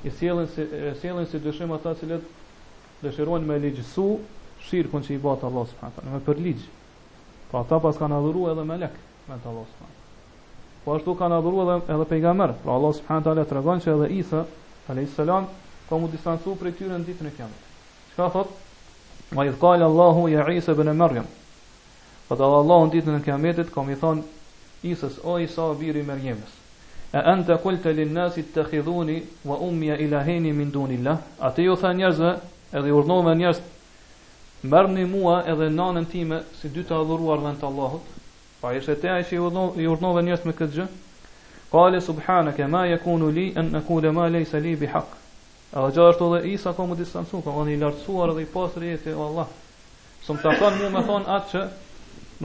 i 0.09 0.13
sjellën 0.15 0.47
se 0.55 0.65
si, 0.67 0.81
sjellën 1.03 1.27
se 1.27 1.37
si 1.39 1.43
dëshëm 1.45 1.75
ata 1.77 1.93
të 1.99 2.03
cilët 2.03 2.33
dëshirojnë 3.03 3.47
me 3.49 3.59
ligjsu 3.63 4.07
shirkun 4.69 5.05
që 5.07 5.17
i 5.17 5.21
bota 5.23 5.49
Allah 5.51 5.67
subhanahu 5.73 5.97
taala, 5.97 6.15
me 6.15 6.23
për 6.29 6.41
ligj. 6.45 6.65
Po 7.51 7.63
ata 7.63 7.81
pas 7.83 7.99
kanë 7.99 8.21
adhuru 8.21 8.47
edhe 8.53 8.65
me 8.69 8.79
lek 8.85 8.95
me 9.29 9.35
të 9.43 9.51
Allah 9.51 9.67
subhanahu 9.73 10.85
Po 10.85 10.97
ashtu 10.97 11.17
kanë 11.21 11.39
adhuru 11.41 11.63
edhe 11.65 11.77
edhe 11.95 12.07
pejgamber, 12.13 12.55
pra 12.63 12.77
Allah 12.79 12.95
subhanahu 13.01 13.25
wa 13.25 13.31
taala 13.31 13.49
tregon 13.51 13.81
se 13.85 13.91
edhe 13.93 14.11
Isa 14.21 14.45
alayhis 14.89 15.15
salam 15.19 15.49
ka 15.89 15.97
mu 15.99 16.09
distancu 16.13 16.55
prej 16.61 16.77
tyre 16.79 16.95
në 17.01 17.05
ditën 17.09 17.27
e 17.31 17.35
kiamet. 17.37 17.61
Çka 18.13 18.31
thot? 18.35 18.49
Ma 19.37 19.45
i 19.49 19.53
Allahu 19.61 20.29
ya 20.33 20.47
Isa 20.55 20.73
bënë 20.75 20.95
Maryam. 20.97 21.27
Po 22.29 22.35
Allah 22.39 22.83
në 22.87 22.93
ditën 22.95 23.19
e 23.19 23.23
kiametit 23.25 23.71
Komi 23.73 23.97
thonë 23.97 24.25
Isës, 24.87 25.17
o 25.25 25.39
Isa, 25.43 25.65
biri 25.79 26.03
Merjemës, 26.07 26.51
e 27.19 27.23
ente 27.33 27.55
kulte 27.65 27.91
lin 27.91 28.03
linnësit 28.13 28.51
të 28.55 28.65
khidhuni 28.69 29.17
wa 29.51 29.57
umja 29.69 29.97
ilaheni 30.05 30.53
min 30.59 30.71
dunilla, 30.77 31.15
a 31.41 31.51
ti 31.57 31.65
ju 31.67 31.75
tha 31.81 31.91
njerëzve 31.99 32.31
edhe 32.81 32.93
urnove 32.99 33.33
njerëz, 33.41 33.59
një 34.99 35.07
mua 35.15 35.41
edhe 35.55 35.69
nanën 35.81 36.07
time 36.13 36.39
si 36.61 36.69
dy 36.77 36.85
të 36.91 36.95
adhuruar 37.01 37.43
dhe 37.43 37.51
në 37.57 37.61
të 37.63 37.67
Allahut, 37.73 38.07
pa 38.61 38.73
ishte 38.79 38.95
te 39.03 39.11
ai 39.17 39.25
që 39.27 39.35
i 39.35 39.89
urnove 39.95 40.23
njerëz 40.29 40.47
me 40.51 40.55
këtë 40.61 40.75
gjë, 40.79 40.87
kale 41.75 42.01
subhana 42.11 42.55
ke 42.61 42.71
ma 42.77 42.85
jekunu 42.93 43.31
li 43.39 43.49
en 43.63 43.75
në 43.75 43.83
kule 43.91 44.15
ma 44.19 44.29
lej 44.35 44.45
se 44.53 44.61
li 44.65 44.77
bi 44.81 44.87
haq. 44.95 45.09
A 45.75 45.79
dhe 45.83 45.91
gjithashtu 45.91 46.29
dhe 46.37 46.45
Isa 46.55 46.73
ka 46.77 46.85
mu 46.89 46.95
distansu, 46.97 47.43
ka 47.47 47.51
anë 47.63 47.75
i 47.75 47.81
lartësuar 47.83 48.31
dhe 48.39 48.47
i 48.47 48.49
pasër 48.55 48.87
jeti 48.93 49.11
o 49.21 49.27
Allah, 49.27 49.51
së 50.27 50.39
më 50.39 50.59
të 50.61 50.73
mu 50.79 50.93
me 50.95 51.03
thonë 51.11 51.33
atë 51.39 51.49
që 51.51 51.69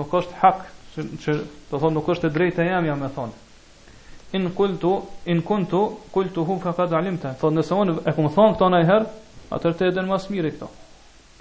nuk 0.02 0.18
është 0.22 0.42
hak 0.42 0.70
që 0.96 1.36
do 1.72 1.80
thonë 1.80 1.96
nuk 1.98 2.10
është 2.14 2.30
e 2.30 2.34
drejtë 2.36 2.64
e 2.64 2.70
jam 2.70 2.86
jam 2.86 3.02
e 3.02 3.10
thonë 3.16 4.38
in 4.38 4.46
kultu 4.58 4.92
in 5.34 5.42
kuntu 5.46 5.80
kultu 6.14 6.44
hu 6.46 6.60
faqad 6.62 6.94
alimta 7.00 7.32
thonë 7.42 7.60
nëse 7.62 7.78
un 7.84 7.96
e 8.04 8.14
kam 8.18 8.30
thon 8.36 8.54
këto 8.54 8.70
një 8.74 8.84
herë 8.92 9.10
atë 9.58 9.72
të 9.80 9.88
edën 9.90 10.10
më 10.12 10.20
smiri 10.28 10.52
këto 10.54 10.70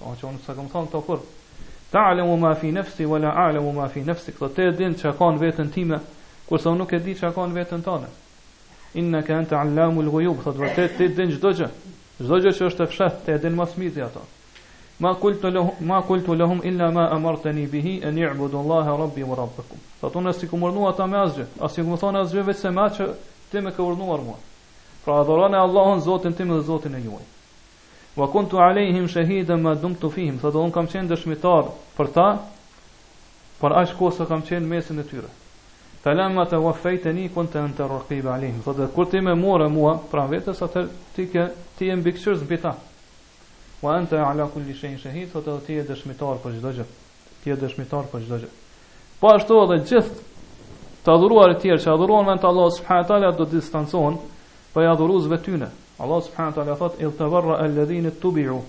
po 0.00 0.14
që 0.20 0.28
un 0.30 0.40
sa 0.46 0.56
kam 0.56 0.70
thon 0.72 0.88
këto 0.88 1.02
kur 1.08 1.20
ta'lamu 1.92 2.36
ma 2.40 2.54
fi 2.60 2.72
nafsi 2.72 3.04
wala 3.06 3.34
a'lamu 3.46 3.72
ma 3.76 3.88
fi 3.92 4.04
nafsi 4.08 4.32
këto 4.32 4.48
të 4.56 4.68
edën 4.72 4.96
çka 5.02 5.12
kanë 5.20 5.40
veten 5.44 5.70
time 5.76 6.00
kurse 6.48 6.70
un 6.72 6.80
nuk 6.80 6.92
e 6.96 7.00
di 7.04 7.14
çka 7.18 7.34
kanë 7.36 7.56
veten 7.60 7.84
tonë 7.84 8.10
innaka 9.00 9.36
anta 9.36 9.60
alamu 9.60 10.00
alghuyub 10.06 10.40
thotë 10.44 10.64
vërtet 10.64 10.96
ti 10.96 11.12
din 11.16 11.36
çdo 11.36 11.52
gjë 11.60 11.68
çdo 12.22 12.38
gjë 12.44 12.56
që 12.58 12.66
është 12.70 12.86
e 12.88 12.90
fshehtë 12.92 13.24
të 13.26 13.36
edën 13.36 13.56
më 13.60 13.72
smiri 13.74 14.04
ato 14.08 14.24
Ma 15.02 15.14
kultu 15.14 15.50
lahum 15.50 15.72
ma 15.84 16.00
kultu 16.02 16.34
lahum 16.34 16.60
illa 16.64 16.90
ma 16.90 17.08
amartani 17.10 17.66
bihi 17.66 18.04
an 18.04 18.16
i'budu 18.16 18.56
Allah 18.58 18.86
rabbi 18.98 19.22
wa 19.22 19.34
rabbukum. 19.34 19.76
Sa 20.00 20.06
pra 20.08 20.20
të 20.22 20.32
si 20.38 20.46
ku 20.46 20.56
mërnu 20.56 20.86
ata 20.86 21.06
me 21.10 21.16
asgjë, 21.18 21.46
asgjë 21.58 21.82
ku 21.82 21.90
më 21.90 21.98
thonë 22.02 22.20
asgjë 22.22 22.54
se 22.54 22.70
ma 22.70 22.84
që 22.94 23.06
ti 23.50 23.58
më 23.66 23.72
ke 23.74 23.82
urdhëruar 23.82 24.20
mua. 24.22 24.36
Pra 25.04 25.16
adhuroni 25.24 25.58
Allahun 25.58 25.98
Zotin 26.06 26.34
tim 26.38 26.48
dhe 26.54 26.60
Zotin 26.68 26.94
e 26.94 27.00
juaj. 27.02 27.24
Wa 28.14 28.28
kuntu 28.30 28.60
aleihim 28.62 29.08
shahidan 29.08 29.60
ma 29.62 29.74
dumtu 29.74 30.10
fihim. 30.10 30.38
sot 30.38 30.52
do 30.54 30.70
kam 30.70 30.86
qenë 30.86 31.08
dëshmitar 31.10 31.64
për 31.98 32.12
ta, 32.14 32.28
për 33.60 33.76
as 33.82 33.90
kohë 33.98 34.14
sa 34.20 34.24
kam 34.30 34.42
qenë 34.46 34.66
mesin 34.70 34.98
e 34.98 35.02
tyre. 35.10 35.30
Falamma 36.06 36.46
ta 36.46 36.60
wafaitani 36.62 37.26
kunta 37.34 37.58
antar 37.60 37.88
raqib 37.90 38.26
aleihim. 38.30 38.62
Sa 38.62 38.72
do 38.72 38.86
kur 38.94 39.10
ti 39.10 39.18
më 39.18 39.34
morë 39.34 39.66
mua, 39.70 39.98
pra 40.10 40.26
vetes 40.30 40.62
atë 40.62 40.86
ti 41.14 41.26
ke 41.26 41.50
ti 41.76 41.90
je 41.90 41.96
mbikëqyrës 41.98 42.44
mbi 42.46 42.58
ta. 42.62 42.76
Wa 43.82 43.94
anta 43.98 44.22
ala 44.30 44.46
kulli 44.46 44.74
shay'in 44.74 44.98
shahid, 45.02 45.28
fa 45.32 45.40
tu 45.42 45.58
ti 45.66 45.74
dëshmitar 45.82 46.38
për 46.42 46.54
çdo 46.60 46.70
gjë. 46.78 46.84
Ti 47.42 47.50
je 47.50 47.56
dëshmitar 47.64 48.06
për 48.12 48.20
çdo 48.26 48.36
gjë. 48.44 48.50
Po 49.20 49.30
ashtu 49.34 49.56
edhe 49.64 49.78
gjithë 49.88 51.00
të 51.06 51.10
adhuruarit 51.16 51.58
e 51.58 51.62
tjerë 51.64 51.82
që 51.84 51.90
adhurojnë 51.94 52.30
vetëm 52.30 52.50
Allah 52.52 52.68
subhanahu 52.72 53.02
wa 53.04 53.08
taala 53.12 53.32
do 53.40 53.44
të 53.48 53.56
distancohen 53.58 54.18
për 54.20 54.78
po 54.78 54.84
adhuruesve 54.92 55.38
tyne. 55.48 55.70
Allah 56.04 56.20
subhanahu 56.28 56.52
wa 56.52 56.56
taala 56.60 56.76
thot: 56.82 57.00
"Il 57.06 57.10
tabarra 57.18 57.56
alladhina 57.64 58.10
tubi'u 58.22 58.60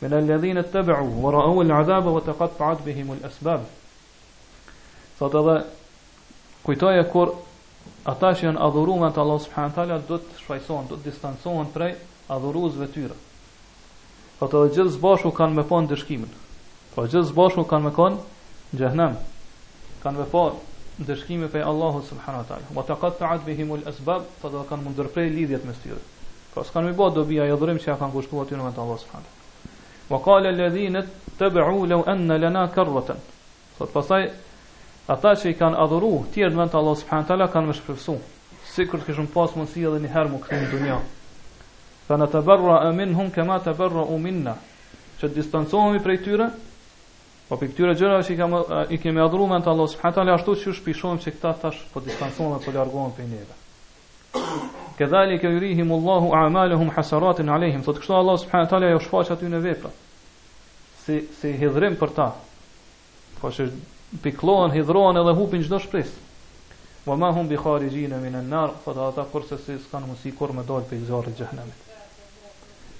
min 0.00 0.12
alladhina 0.20 0.62
tabi'u 0.62 1.06
wa 1.24 1.32
ra'u 1.36 1.60
al'adaba 1.64 2.10
wa 2.16 2.22
taqatta'at 2.30 2.82
bihim 2.86 3.12
al'asbab." 3.16 3.60
Sot 5.18 5.34
edhe 5.42 5.58
kujtoje 6.64 7.02
kur 7.12 7.34
ata 8.14 8.32
që 8.38 8.42
janë 8.48 8.60
adhuruar 8.68 9.04
vetëm 9.04 9.20
Allah 9.26 9.40
subhanahu 9.44 9.70
wa 9.70 9.76
taala 9.78 10.00
do 10.08 10.16
të 10.18 10.40
shfaqsohen, 10.40 10.88
do 10.88 10.94
të 10.96 11.10
distancohen 11.12 11.72
prej 11.76 11.94
adhuruesve 12.38 12.86
tyre 12.96 13.16
ata 14.40 14.52
po 14.52 14.66
dhe 14.68 14.72
gjithë 14.74 14.92
zbashku 14.96 15.30
kanë 15.32 15.56
me 15.56 15.62
pon 15.64 15.86
dëshkimin. 15.88 16.28
Pra 16.92 16.94
po 16.94 17.04
gjithë 17.08 17.28
zbashku 17.30 17.62
kanë 17.70 17.86
me 17.88 17.92
pon 17.96 18.18
gjëhnem. 18.76 19.14
Kanë 20.02 20.18
me 20.20 20.26
pon 20.28 20.58
dëshkimi 21.08 21.48
për 21.52 21.64
Allahu 21.70 22.02
subhanahu 22.08 22.42
wa 22.44 22.48
taala. 22.48 22.68
Wa 22.76 22.82
taqatta'at 22.84 23.46
bihim 23.46 23.72
al-asbab, 23.78 24.26
fa 24.40 24.44
po 24.48 24.52
do 24.58 24.64
kan 24.68 24.82
mundërprej 24.84 25.30
lidhjet 25.32 25.64
mes 25.64 25.80
tyre. 25.82 26.02
Pra 26.52 26.64
s'kan 26.64 26.84
më 26.84 26.92
bë 26.98 27.08
dobi 27.16 27.40
ajo 27.46 27.56
dhurim 27.62 27.80
që 27.80 27.88
ja 27.92 27.96
kanë 28.00 28.12
kushtuar 28.18 28.44
aty 28.44 28.56
në 28.60 28.66
Allah 28.76 29.00
subhanahu 29.04 29.26
wa 29.26 29.36
taala. 29.40 30.12
Wa 30.12 30.18
qala 30.24 30.52
alladhina 30.52 31.06
tabu'u 31.38 31.86
law 31.86 32.02
anna 32.06 32.36
lana 32.38 32.68
karratan. 32.76 33.18
Sot 33.78 33.90
pasaj 33.92 34.28
ata 35.16 35.32
që 35.40 35.48
i 35.52 35.56
kanë 35.56 35.80
adhuru 35.84 36.12
tjerë 36.36 36.52
në 36.54 36.60
vend 36.60 36.74
të 36.76 36.80
Allah 36.84 36.96
subhanahu 37.00 37.24
wa 37.24 37.28
taala 37.32 37.50
kanë 37.56 37.72
më 37.72 37.80
shpërfsu. 37.82 38.18
Sikur 38.76 39.00
të 39.00 39.10
kishim 39.12 39.32
pas 39.32 39.48
mundësi 39.56 39.88
edhe 39.88 40.04
një 40.04 40.12
herë 40.16 40.32
më 40.36 40.44
këtu 40.44 40.56
në 40.56 40.72
botë. 40.76 41.15
Fa 42.06 42.14
në 42.20 42.26
të 42.30 42.40
barra 42.46 42.74
e 42.86 42.92
min 42.94 43.14
hum 43.18 43.32
kema 43.34 43.56
të 43.64 43.72
barra 43.80 44.04
u 44.06 44.18
minna 44.22 44.52
Që 45.18 45.26
të 45.28 45.34
distancohemi 45.40 45.98
prej 46.04 46.20
tyre 46.22 46.46
Po 47.48 47.56
për 47.58 47.70
këtyre 47.72 47.94
gjëra 47.98 48.20
që 48.26 48.32
i, 48.32 48.38
eh, 48.38 48.96
kemi 49.02 49.20
adhru 49.22 49.46
me 49.50 49.58
në 49.58 49.64
të 49.66 49.72
Allah 49.72 49.88
Subhanët 49.92 50.18
Ali 50.22 50.32
ashtu 50.36 50.54
që 50.62 50.74
shpishojmë 50.80 51.22
që 51.24 51.32
këta 51.36 51.52
tash 51.64 51.78
po 51.92 52.02
distancohemi 52.06 52.54
dhe 52.58 52.64
po 52.68 52.74
ljargohemi 52.74 53.14
për 53.14 53.30
njëve 53.30 53.56
Këdhali 55.00 55.38
kjo 55.42 55.52
i 55.56 55.60
rihim 55.64 55.90
Allahu 55.96 56.30
amaluhum 56.42 56.90
hasaratin 56.96 57.50
alehim 57.56 57.82
thot 57.88 57.98
kështu 58.00 58.16
Allah 58.20 58.38
Subhanët 58.44 58.74
Ali 58.78 58.90
ajo 58.92 59.02
shfaqë 59.08 59.34
aty 59.36 59.50
në 59.56 59.62
vepra 59.68 59.90
Si, 61.04 61.18
si 61.40 61.56
hidhrim 61.58 61.98
për 62.04 62.14
ta 62.20 62.28
Po 63.40 63.50
që 63.56 63.66
piklohen, 64.26 64.74
hidhrohen 64.78 65.18
edhe 65.24 65.34
hupin 65.42 65.62
qdo 65.66 65.82
shpris 65.88 66.14
Wa 67.10 67.18
ma 67.18 67.30
hum 67.36 67.50
bi 67.50 67.58
kharijin 67.66 68.14
e 68.18 68.22
minë 68.26 68.42
në 68.46 68.52
narë 68.54 68.80
Fëtë 68.86 69.08
ata 69.10 69.26
kërse 69.34 69.60
si 69.66 69.78
s'kanë 69.88 70.14
musikur 70.14 70.54
me 70.60 70.66
dalë 70.70 70.88
për 70.92 70.98
i 71.02 71.06
zjarë 71.12 71.30
i 71.34 71.38
gjëhnemit 71.42 71.85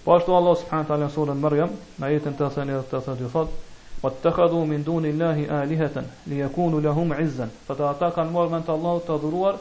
Po 0.06 0.14
ashtu 0.14 0.34
Allah 0.34 0.54
subhanahu 0.56 0.86
taala 0.88 1.08
sura 1.08 1.34
Maryam 1.34 1.70
na 1.98 2.08
jeten 2.08 2.36
ta 2.36 2.48
thani 2.48 2.72
thot 3.32 3.48
wattakhadhu 4.02 4.64
min 4.64 4.84
duni 4.84 5.10
llahi 5.12 5.48
alehatan 5.50 6.04
li 6.28 6.36
yakunu 6.38 6.78
lahum 6.80 7.12
izzan 7.18 7.50
fata 7.66 7.92
taqan 7.98 8.30
mor 8.30 8.48
men 8.48 8.62
tallahu 8.62 9.00
ta 9.06 9.18
dhuruar 9.18 9.58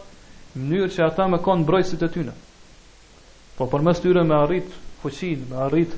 mënyrë 0.55 0.89
që 0.97 1.01
ata 1.05 1.25
me 1.33 1.37
kanë 1.47 1.63
mbrojtësit 1.65 2.03
e 2.03 2.09
tyre. 2.17 2.33
Po 3.57 3.65
përmes 3.73 3.97
tyre 4.05 4.23
me 4.29 4.35
arrit 4.37 4.69
fuqin, 5.01 5.47
me 5.49 5.57
arrit 5.65 5.97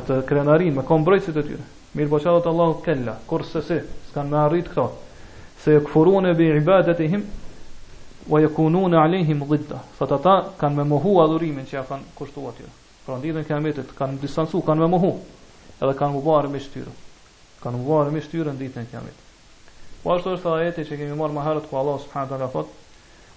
atë 0.00 0.20
krenarin, 0.28 0.76
me 0.76 0.84
kanë 0.90 1.00
mbrojtësit 1.06 1.36
e 1.36 1.42
tyre. 1.48 1.64
Mir 1.96 2.12
po 2.12 2.20
çadot 2.26 2.46
Allah 2.52 2.76
kella, 2.84 3.16
kur 3.26 3.44
se 3.52 3.62
s'kan 4.10 4.28
me 4.28 4.36
arrit 4.42 4.68
këto. 4.68 4.88
Se 5.64 5.80
kufurun 5.86 6.28
bi 6.36 6.52
ibadatihim 6.60 7.24
wa 8.28 8.40
yakununa 8.44 9.00
alehim 9.08 9.40
ziddah. 9.48 9.80
Fata 9.98 10.18
ta 10.18 10.36
kan 10.60 10.76
me 10.76 10.84
mohu 10.84 11.20
adhurimin 11.24 11.64
që 11.64 11.72
ja 11.80 11.86
kanë 11.88 12.12
kushtuar 12.20 12.52
atyre. 12.52 12.68
Pra 13.04 13.16
në 13.18 13.22
ditën 13.24 13.46
kiametit 13.48 13.88
kanë 13.98 14.20
distancu, 14.22 14.60
kanë 14.66 14.84
me 14.84 14.88
mohu 14.92 15.08
Edhe 15.82 15.94
kanë 15.98 16.14
mubarë 16.16 16.50
me 16.52 16.60
shtyrë 16.62 16.92
Kanë 17.64 17.78
mubarë 17.80 18.12
me 18.14 18.20
shtyrë 18.22 18.52
në 18.54 18.60
ditën 18.62 18.84
kiametit 18.92 20.04
Po 20.04 20.12
ashtu 20.14 20.36
është 20.36 20.44
ta 20.44 20.60
jeti 20.64 20.84
që 20.90 20.98
kemi 21.00 21.16
marë 21.22 21.34
maherët 21.38 21.66
ku 21.72 21.78
Allah 21.80 21.98
subhanët 22.04 22.36
ala 22.36 22.46
thot 22.52 22.70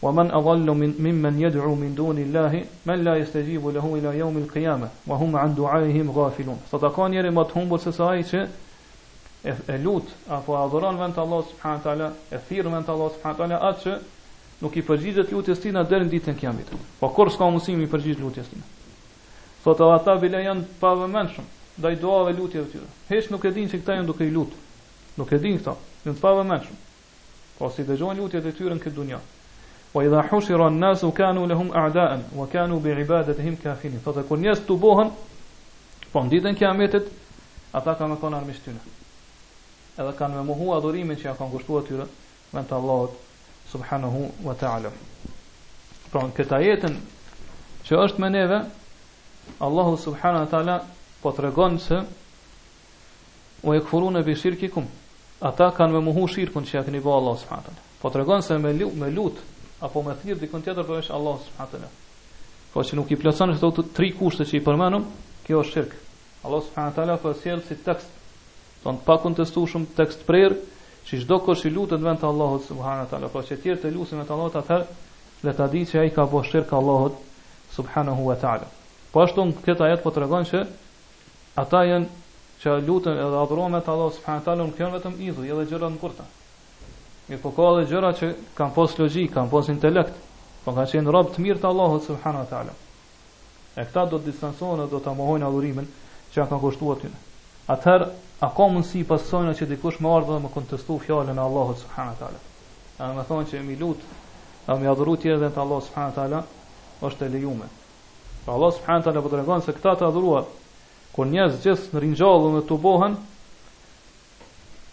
Wa 0.04 0.12
man 0.20 0.30
adhallu 0.40 0.76
min, 0.84 0.94
min 1.08 1.18
men 1.26 1.40
jedru 1.42 1.74
min 1.82 1.96
duni 2.02 2.28
Allahi 2.30 2.62
Men 2.90 3.04
la 3.08 3.18
jeste 3.24 3.42
gjibu 3.48 3.74
lehu 3.80 3.96
ila 4.02 4.14
jaumi 4.20 4.46
l'kijame 4.46 4.92
Wa 5.10 5.18
hum 5.24 5.36
an 5.46 5.56
duajihim 5.58 6.14
gafilun 6.20 6.62
Sa 6.70 6.78
ta 6.86 6.94
ka 7.00 7.08
njeri 7.10 7.34
më 7.40 7.48
të 7.50 7.58
humbur 7.58 7.82
se 7.88 7.96
sa 7.98 8.14
që 8.22 8.46
e, 9.42 9.82
lut 9.82 10.14
Apo 10.38 10.60
adhuran 10.62 11.02
vend 11.02 11.18
Allah 11.26 11.42
subhanët 11.50 11.90
ala 11.96 12.12
E 12.30 12.38
thirë 12.52 12.70
vend 12.78 12.90
Allah 12.98 13.14
subhanët 13.18 13.44
ala 13.48 13.64
Atë 13.72 13.82
që 13.82 14.00
nuk 14.62 14.78
i 14.78 14.86
përgjigjet 14.92 15.34
lutjes 15.34 15.60
tina 15.66 15.82
dherën 15.90 16.10
ditën 16.14 16.38
kiamit 16.44 16.70
Po 17.02 17.10
kur 17.18 17.34
s'ka 17.34 17.50
musim 17.58 17.82
i 17.82 17.90
përgjigjet 17.96 18.22
lutjes 18.28 18.54
tina 18.54 18.74
Thot 19.66 19.80
edhe 19.82 19.94
ata 19.98 20.14
bile 20.22 20.44
janë 20.46 20.64
pa 20.78 20.92
dhe 21.00 21.06
menë 21.10 21.32
shumë 21.36 21.54
Da 21.84 21.90
i 21.92 21.96
doa 22.02 22.26
dhe 22.32 22.50
tyre 22.70 22.86
Hesh 23.10 23.32
nuk 23.34 23.46
e 23.46 23.52
din 23.56 23.70
që 23.72 23.80
këta 23.82 23.96
janë 23.98 24.06
duke 24.10 24.26
i 24.26 24.30
lut 24.36 24.52
Nuk 25.18 25.32
e 25.34 25.40
din 25.42 25.58
këta, 25.58 25.74
janë 26.06 26.20
pa 26.22 26.34
dhe 26.44 26.60
Po 27.58 27.70
si 27.72 27.84
dhe 27.88 27.98
lutjet 27.98 28.46
e 28.46 28.52
tyre 28.52 28.76
në 28.78 28.82
këtë 28.84 28.96
dunja 29.00 29.18
Po 29.94 30.02
idha 30.04 30.22
dha 30.22 30.66
an 30.68 30.78
nësë 30.84 31.10
kanu 31.18 31.48
lahum 31.50 31.72
a'da'an 31.72 32.22
wa 32.38 32.46
kanu 32.52 32.80
bi 32.84 32.92
ibadet 33.02 33.38
e 33.40 33.94
Thot 34.06 34.22
kur 34.30 34.38
të 34.44 34.78
bohen 34.86 35.10
Po 36.12 36.22
ditën 36.32 36.52
e 36.54 36.56
kiametit, 36.60 37.10
Ata 37.76 37.96
ka 37.98 38.08
me 38.08 38.16
konë 38.22 38.38
armisht 38.38 38.64
tyre 38.64 38.78
Edhe 39.98 40.14
kanë 40.20 40.36
me 40.36 40.44
muhu 40.52 40.76
adhurimin 40.78 41.18
që 41.18 41.26
ja 41.26 41.34
kanë 41.36 41.52
kushtuar 41.58 41.82
gushtu 41.90 41.98
me 41.98 42.06
Vënd 42.54 42.70
të 42.70 42.76
Allahot 42.76 43.18
Subhanahu 43.74 44.30
wa 44.46 44.54
ta'ala 44.62 44.94
Pra 46.14 46.22
në 46.22 46.36
këta 46.38 46.60
jetën 46.68 46.98
Që 47.90 47.98
është 48.06 48.22
me 48.24 48.30
neve 48.38 48.62
Allahu 49.62 49.98
subhanahu 49.98 50.46
wa 50.46 50.50
ta'ala 50.52 50.86
po 51.22 51.32
tregon 51.32 51.80
se 51.80 51.96
u 53.64 53.74
e 53.74 53.80
në 53.80 54.24
me 54.26 54.36
shirqikun 54.36 54.86
ata 55.50 55.70
kanë 55.78 55.94
me 55.94 56.00
muhu 56.08 56.28
shirkun 56.28 56.64
që 56.70 56.82
i 56.82 56.86
keni 56.90 57.00
bo 57.02 57.14
Allah 57.16 57.38
subhanahu. 57.44 57.76
Po 58.02 58.10
tregon 58.12 58.42
se 58.42 58.58
me 58.58 58.74
lut, 58.74 58.94
me 58.94 59.10
lut 59.12 59.40
apo 59.82 60.02
me 60.02 60.14
thirr 60.22 60.38
dikon 60.42 60.62
tjetër 60.62 60.84
për 60.90 61.10
Allah 61.18 61.38
subhanahu. 61.40 61.92
Po 62.74 62.82
që 62.84 62.96
nuk 63.00 63.12
i 63.12 63.16
plotson 63.22 63.56
këto 63.58 63.86
tre 63.96 64.12
kushte 64.18 64.44
që 64.46 64.58
i 64.60 64.64
përmendom, 64.66 65.04
kjo 65.46 65.64
është 65.64 65.72
shirk. 65.74 65.96
Allah 66.46 66.62
subhanahu 66.68 66.92
wa 66.92 66.96
ta'ala 66.98 67.18
ka 67.18 67.24
po 67.24 67.34
si 67.70 67.76
tekst 67.90 68.10
tonë 68.86 69.04
pa 69.08 69.18
kontestueshëm 69.26 69.86
tekst 69.98 70.26
prerë 70.28 70.56
që 71.08 71.22
çdo 71.24 71.38
kush 71.48 71.66
i 71.66 71.70
lutet 71.74 72.02
vetëm 72.06 72.20
te 72.22 72.28
Allahu 72.30 72.60
subhanahu 72.68 73.06
wa 73.08 73.10
ta'ala, 73.12 73.28
po 73.34 73.40
që 73.50 73.58
tjerë 73.64 73.82
të 73.84 73.94
lutën 73.96 74.18
me 74.20 74.26
Allahu 74.26 74.52
atëherë, 74.52 74.88
dhe 75.46 75.52
ta 75.58 75.68
di 75.74 75.84
që 75.90 76.00
ai 76.04 76.12
ka 76.18 76.26
bo 76.32 76.42
shirk 76.44 76.74
Allahu 76.80 77.12
subhanahu 77.80 78.30
wa 78.30 78.36
ta'ala. 78.42 78.68
Po 79.16 79.22
ashtu 79.24 79.44
këtë 79.66 79.84
ajet 79.86 80.02
po 80.04 80.12
tregon 80.16 80.44
që 80.48 80.62
ata 81.62 81.82
janë 81.88 82.24
që 82.64 82.72
lutën 82.88 83.16
edhe 83.26 83.38
adhurohen 83.42 83.72
me 83.76 83.80
Allah 83.94 84.10
subhanahu 84.16 84.44
taala 84.48 84.66
nuk 84.70 84.80
janë 84.82 84.96
vetëm 84.98 85.14
idhuj, 85.30 85.46
edhe 85.54 85.64
gjëra 85.70 85.88
të 85.88 85.94
ngurta. 86.00 86.26
Mirë, 87.30 87.40
po 87.44 87.52
ka 87.60 87.70
gjëra 87.92 88.10
që 88.20 88.28
kanë 88.58 88.76
pas 88.80 88.96
logjik, 89.00 89.30
kanë 89.38 89.50
pas 89.54 89.70
intelekt, 89.74 90.18
po 90.66 90.74
kanë 90.80 90.92
qenë 90.96 91.14
rob 91.16 91.30
të 91.36 91.46
mirë 91.46 91.62
të 91.64 91.70
Allahut 91.70 92.04
subhanahu 92.10 92.50
taala. 92.50 92.74
E 93.80 93.86
këta 93.88 94.04
do 94.12 94.20
të 94.20 94.28
distancohen 94.34 94.84
dhe 94.84 94.90
do 94.96 95.00
të 95.08 95.16
mohojnë 95.22 95.48
adhurimin 95.52 95.88
që 96.36 96.48
kanë 96.52 96.62
kushtuar 96.66 97.00
ty. 97.06 97.14
Atëher 97.76 98.08
a 98.48 98.52
ka 98.58 98.68
mundësi 98.76 99.06
pasojna 99.14 99.56
që 99.62 99.70
dikush 99.72 100.02
më 100.04 100.12
ardhë 100.18 100.34
dhe 100.36 100.42
më 100.48 100.54
kontestu 100.58 101.00
fjallën 101.06 101.40
e 101.40 101.46
Allahut 101.48 101.80
subhanahu 101.86 102.20
taala. 102.26 102.44
Ëmë 103.08 103.28
thonë 103.32 103.50
që 103.54 103.64
mi 103.70 103.80
lut, 103.84 104.04
a 104.68 104.76
mi 104.76 104.92
ti 105.24 105.32
edhe 105.38 105.54
të 105.56 105.64
Allahut 105.66 105.88
subhanahu 105.88 106.16
taala 106.20 106.44
është 107.12 107.32
e 107.32 107.36
lejuar. 107.40 107.76
Pa 108.46 108.52
Allah 108.54 108.72
subhanahu 108.74 109.00
wa 109.02 109.06
taala 109.06 109.22
po 109.22 109.30
tregon 109.34 109.62
se 109.66 109.74
këta 109.74 109.94
të 110.00 110.06
adhuruar, 110.06 110.44
kur 111.16 111.26
njerëz 111.30 111.56
gjithë 111.64 111.96
në 111.96 112.02
ringjallën 112.04 112.58
e 112.60 112.66
tubohen, 112.72 113.16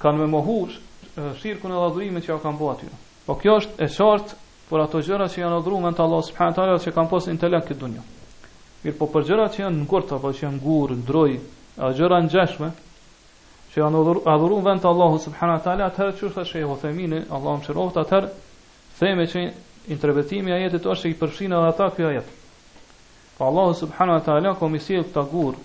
kanë 0.01 0.21
me 0.23 0.29
mohush 0.35 0.79
shirkun 1.43 1.75
e 1.77 1.81
adhurimit 1.87 2.25
që 2.25 2.33
ka 2.37 2.47
kanë 2.47 2.59
bëu 2.63 2.71
aty. 2.73 2.89
Po 3.27 3.37
kjo 3.43 3.57
është 3.61 3.77
e 3.77 3.89
qartë 3.99 4.39
për 4.71 4.85
ato 4.87 5.03
gjëra 5.09 5.27
që 5.35 5.43
janë 5.45 5.59
adhuruar 5.61 5.85
me 5.85 5.93
Allah 6.07 6.23
subhanahu 6.31 6.55
wa 6.55 6.59
taala 6.63 6.79
që 6.87 6.95
kanë 6.97 7.13
pas 7.13 7.29
intelekt 7.35 7.69
këtu 7.73 7.91
në 7.93 8.01
botë. 8.01 8.21
Mir 8.87 8.97
po 8.99 9.09
për 9.15 9.29
gjërat 9.29 9.55
që 9.59 9.65
janë 9.67 9.81
në 9.83 9.89
kurt 9.93 10.17
apo 10.17 10.33
që 10.39 10.45
janë 10.47 10.61
gur, 10.65 10.97
droj, 11.13 11.37
gjëra 12.01 12.23
ngjashme 12.25 12.73
që 13.75 13.83
janë 13.83 14.03
adhuruar 14.33 14.67
vend 14.71 14.85
të 14.85 14.91
Allahu 14.97 15.21
subhanahu 15.29 15.59
wa 15.61 15.65
taala, 15.67 15.91
atëherë 15.93 16.17
çu 16.19 16.31
është 16.33 16.47
shehu 16.55 16.79
themin, 16.83 17.19
Allahu 17.37 17.61
më 17.61 17.69
shërohet 17.69 18.01
atëherë, 18.05 18.33
themë 19.01 19.27
që 19.33 19.47
interpretimi 19.97 20.51
i 20.51 20.57
ajetit 20.59 20.89
është 20.95 21.13
i 21.13 21.19
përfshin 21.21 21.53
edhe 21.59 21.69
ata 21.75 21.91
këto 21.93 22.09
ajet. 22.11 22.39
Pa 23.43 23.47
po 23.49 23.59
Allah 23.61 23.75
subhanahu 23.77 24.19
wa 24.19 24.25
taala 24.25 24.55
komisi 24.55 24.95
të 25.03 25.23
gurë 25.33 25.57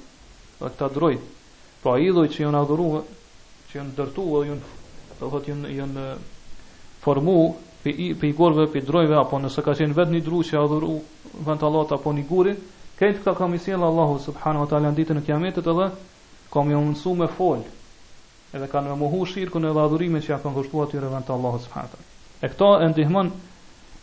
dhe 0.62 0.70
të 0.78 0.86
adroj. 0.86 1.12
Po 1.84 1.92
ai 1.94 2.08
që 2.36 2.42
janë 2.44 2.58
adhuru, 2.66 3.02
që 3.70 3.78
janë 3.78 3.92
dërtuar, 4.00 4.48
janë 4.50 5.20
do 5.20 5.42
janë 5.50 5.74
janë 5.82 6.06
formu 7.06 7.36
për 7.84 8.02
i 8.08 8.08
pe 8.22 8.32
për 8.40 8.80
i 8.82 8.82
drojve 8.88 9.16
apo 9.20 9.38
nëse 9.44 9.62
ka 9.68 9.76
qenë 9.82 9.94
vetë 10.00 10.12
një 10.16 10.24
dru 10.30 10.42
që 10.50 10.58
adhuru 10.64 10.96
vend 11.50 11.62
të 11.62 11.96
apo 12.00 12.14
një 12.18 12.26
guri, 12.32 12.56
këtë 12.98 13.22
ka 13.28 13.36
komisi 13.44 13.74
Allahu 13.78 14.18
subhanahu 14.26 14.66
wa 14.66 14.70
taala 14.74 14.92
ditë 14.98 15.14
në 15.20 15.26
kiametit 15.30 15.68
edhe 15.74 15.92
Komi 16.50 16.74
më 16.74 16.82
mësu 16.88 17.14
me 17.20 17.28
fol. 17.38 17.62
Edhe 18.56 18.68
kanë 18.72 18.90
më 18.90 18.96
mohu 19.04 19.26
shirkun 19.28 19.66
edhe 19.68 19.82
adhurimin 19.84 20.22
që 20.24 20.32
ja 20.32 20.38
kanë 20.42 20.56
kushtuar 20.58 20.88
atyre 20.88 21.10
vend 21.14 21.30
Allahut 21.36 21.62
subhanahu 21.62 21.94
wa 21.94 21.94
taala. 21.94 22.06
E 22.42 22.48
këta 22.50 22.70
e 22.86 22.90
ndihmon 22.94 23.32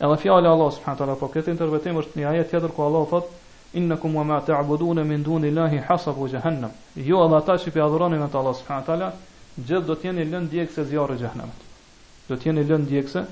edhe 0.04 0.16
fjala 0.26 0.52
e 0.52 0.74
subhanahu 0.76 0.94
wa 0.94 1.00
taala, 1.00 1.16
po 1.22 1.28
këtë 1.34 1.50
interpretim 1.54 1.98
është 2.02 2.20
një 2.20 2.28
ajet 2.30 2.50
tjetër 2.52 2.70
ku 2.76 2.84
Allahu 2.88 3.08
thotë 3.14 3.40
innakum 3.74 4.14
wa 4.16 4.22
ma 4.24 4.40
ta'budun 4.40 5.04
min 5.06 5.22
duni 5.24 5.50
llahi 5.50 5.80
hasabu 5.88 6.28
jahannam 6.28 6.70
jo 6.96 7.20
Allah 7.22 7.42
tash 7.44 7.70
pe 7.72 7.80
adhuroni 7.80 8.16
me 8.18 8.28
Allah 8.32 8.54
subhanahu 8.54 8.84
wa 8.86 8.86
taala 8.88 9.12
gjithë 9.58 9.84
do 9.88 9.94
të 9.94 10.04
jeni 10.08 10.24
lënë 10.30 10.48
djegse 10.52 10.84
zjarrit 10.90 11.16
e 11.20 11.26
xhehenamit 11.26 11.60
do 12.28 12.34
të 12.36 12.46
jeni 12.48 12.64
lënë 12.68 12.86
djegse 12.92 13.24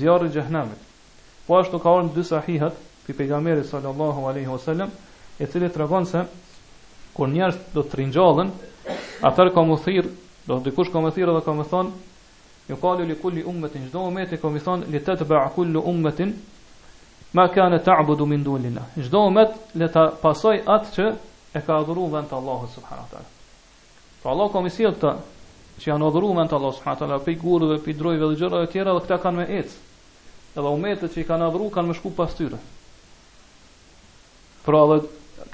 zjarrit 0.00 0.30
e 0.30 0.34
xhehenamit 0.40 0.80
po 1.46 1.56
ashtu 1.58 1.78
ka 1.84 1.88
ardhur 1.94 2.14
dy 2.18 2.24
sahihat 2.32 2.74
pe 3.06 3.12
pejgamberit 3.20 3.64
sallallahu 3.72 4.28
alaihi 4.30 4.48
wasallam 4.52 4.90
i 5.38 5.46
cili 5.46 5.70
tregon 5.78 6.04
se 6.06 6.22
kur 7.16 7.28
njerëz 7.28 7.56
do 7.74 7.82
të 7.82 7.96
ringjallën 8.00 8.50
atë 9.28 9.48
ka 9.54 9.60
mu 9.62 9.78
thirr 9.84 10.08
do 10.46 10.60
dikush 10.64 10.92
ka 10.92 11.00
mu 11.00 11.10
thirrë 11.10 11.32
dhe 11.38 11.44
ka 11.44 11.52
më 11.60 11.64
thon 11.72 11.92
ju 12.68 12.76
qalu 12.80 13.06
li 13.08 13.16
kulli 13.22 13.42
ummatin 13.50 13.88
çdo 13.88 14.04
ummeti 14.10 14.36
ka 14.36 14.48
më 14.48 14.60
thon 14.60 14.84
li 14.92 15.00
tatba 15.04 15.48
kullu 15.54 15.80
ummatin 15.84 16.36
ma 17.32 17.48
kana 17.48 17.78
ta'budu 17.78 18.26
min 18.26 18.44
dunillah. 18.44 18.82
Çdo 19.06 19.18
umet 19.20 19.48
le 19.78 19.88
ta 19.92 20.10
pasoj 20.22 20.60
atë 20.66 20.88
që 20.96 21.04
e 21.54 21.60
ka 21.66 21.76
adhuruar 21.80 22.10
vend 22.12 22.32
Allahu 22.32 22.66
subhanahu 22.74 23.06
wa 23.06 23.10
taala. 23.10 23.28
Po 24.22 24.30
Allah 24.30 24.48
ka 24.52 24.58
më 24.60 24.70
sjell 24.74 24.94
këta 24.96 25.12
që 25.80 25.86
janë 25.90 26.08
adhuruar 26.10 26.36
vend 26.40 26.52
Allahu 26.52 26.74
subhanahu 26.78 26.96
wa 26.98 27.02
taala, 27.06 27.18
pe 27.24 27.34
gurëve, 27.44 27.76
pe 27.84 27.94
drojve 27.94 28.26
dhe 28.30 28.36
gjëra 28.40 28.64
të 28.64 28.72
tjera, 28.72 28.94
dhe 28.94 29.02
këta 29.04 29.18
kanë 29.22 29.38
më 29.40 29.46
ec. 29.60 29.70
Edhe 30.56 30.74
umetët 30.76 31.12
që 31.14 31.22
i 31.22 31.28
kanë 31.30 31.46
adhuruar 31.48 31.72
kanë 31.76 31.88
më 31.92 31.96
shku 32.00 32.12
pas 32.18 32.34
tyre. 32.38 32.58
Por 34.66 34.80
edhe 34.82 34.96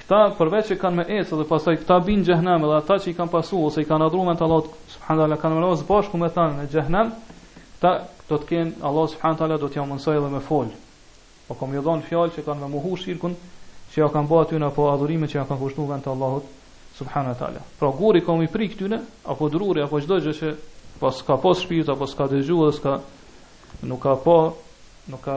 këta 0.00 0.18
përveç 0.40 0.64
që 0.72 0.78
kanë 0.80 0.96
më 0.96 1.04
ec, 1.20 1.32
edhe 1.36 1.46
pasoj 1.52 1.76
këta 1.84 2.00
bin 2.08 2.24
xehnam, 2.24 2.64
edhe 2.64 2.80
ata 2.80 2.96
që 3.04 3.12
i 3.12 3.16
kanë 3.20 3.32
pasu 3.36 3.60
ose 3.68 3.84
i 3.84 3.88
kanë 3.90 4.08
adhuruar 4.08 4.32
vend 4.32 4.44
Allahu 4.48 4.72
subhanahu 4.96 5.22
wa 5.22 5.26
taala 5.28 5.42
kanë 5.44 5.54
më 5.58 5.60
mëroz 5.60 5.84
bashkë 5.92 6.24
me 6.24 6.32
ta 6.34 6.48
në 6.56 6.66
xehnam, 6.72 7.12
ta 7.84 7.90
do 8.28 8.40
të 8.40 8.46
kenë 8.50 8.84
Allahu 8.88 9.12
subhanahu 9.12 9.36
wa 9.36 9.42
taala 9.44 9.60
do 9.64 9.68
t'ja 9.68 9.84
mësoj 9.92 10.16
edhe 10.20 10.32
me 10.32 10.40
fol 10.48 10.70
po 11.48 11.54
kom 11.54 11.74
ju 11.74 11.82
dhon 11.82 12.02
fjalë 12.02 12.34
që 12.36 12.44
kanë 12.46 12.64
me 12.64 12.68
muhu 12.74 12.96
shirkun 12.98 13.34
që 13.92 14.00
ja 14.02 14.08
kanë 14.12 14.28
bë 14.30 14.38
aty 14.42 14.60
apo 14.66 14.86
adhurimin 14.90 15.30
që 15.30 15.38
ja 15.38 15.44
kanë 15.46 15.60
kushtuar 15.60 15.90
vend 15.92 16.04
të 16.06 16.12
Allahut 16.12 16.46
subhanahu 16.96 17.34
wa 17.34 17.38
taala. 17.42 17.62
Pra 17.78 17.90
guri 17.98 18.20
kom 18.24 18.42
i 18.42 18.48
prik 18.50 18.76
tyne 18.80 18.98
apo 19.24 19.48
druri 19.48 19.82
apo 19.82 20.00
çdo 20.02 20.18
gjë 20.26 20.34
që 20.40 20.54
po 21.00 21.10
s'ka 21.10 21.36
pas 21.36 21.42
po 21.42 21.54
shpirt 21.60 21.88
apo 21.92 22.06
s'ka 22.06 22.26
dëgjuar, 22.32 22.72
s'ka 22.74 22.92
nuk 23.90 24.02
ka 24.02 24.14
pa, 24.16 24.22
po, 24.22 24.56
nuk 25.10 25.20
ka 25.24 25.36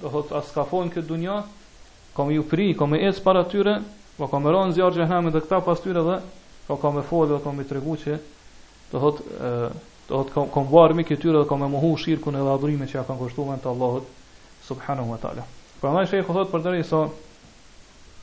do 0.00 0.08
thot 0.12 0.32
as 0.36 0.50
ka 0.52 0.64
fon 0.64 0.90
këtë 0.92 1.08
dunjë, 1.08 1.36
kom 2.12 2.30
ju 2.34 2.42
prik, 2.44 2.76
kom 2.76 2.94
e 2.94 3.00
ec 3.08 3.20
para 3.24 3.44
tyre, 3.48 3.78
po 4.18 4.26
kom 4.28 4.44
rënë 4.44 4.76
zjarr 4.76 4.98
xhenemit 4.98 5.32
dhe 5.32 5.44
këta 5.46 5.62
pas 5.64 5.80
tyre 5.80 6.02
dhe 6.04 6.18
po 6.66 6.76
kom 6.82 6.98
e 7.00 7.04
folë 7.08 7.32
dhe 7.36 7.40
kom 7.44 7.60
i 7.60 7.68
tregu 7.68 7.96
që 8.04 8.18
do 8.92 9.00
thot 9.00 9.22
ë 9.40 9.74
do 10.06 10.12
thot, 10.20 10.28
kom 10.34 10.50
kom 10.52 10.68
varmi 10.70 11.02
këtyre 11.04 11.40
dhe 11.40 11.48
kom 11.48 11.64
e 11.64 11.70
mohu 11.72 11.94
shirkun 11.98 12.36
edhe 12.42 12.52
adhurimin 12.52 12.90
që 12.90 13.00
ja 13.00 13.06
kanë 13.08 13.22
kushtuar 13.24 13.62
Allahut 13.70 14.04
subhanahu 14.66 15.10
wa 15.14 15.18
taala. 15.22 15.44
Pra 15.80 15.92
ndaj 15.94 16.10
shej 16.10 16.24
thot 16.26 16.50
për 16.50 16.64
deri 16.66 16.84
sa 16.88 17.02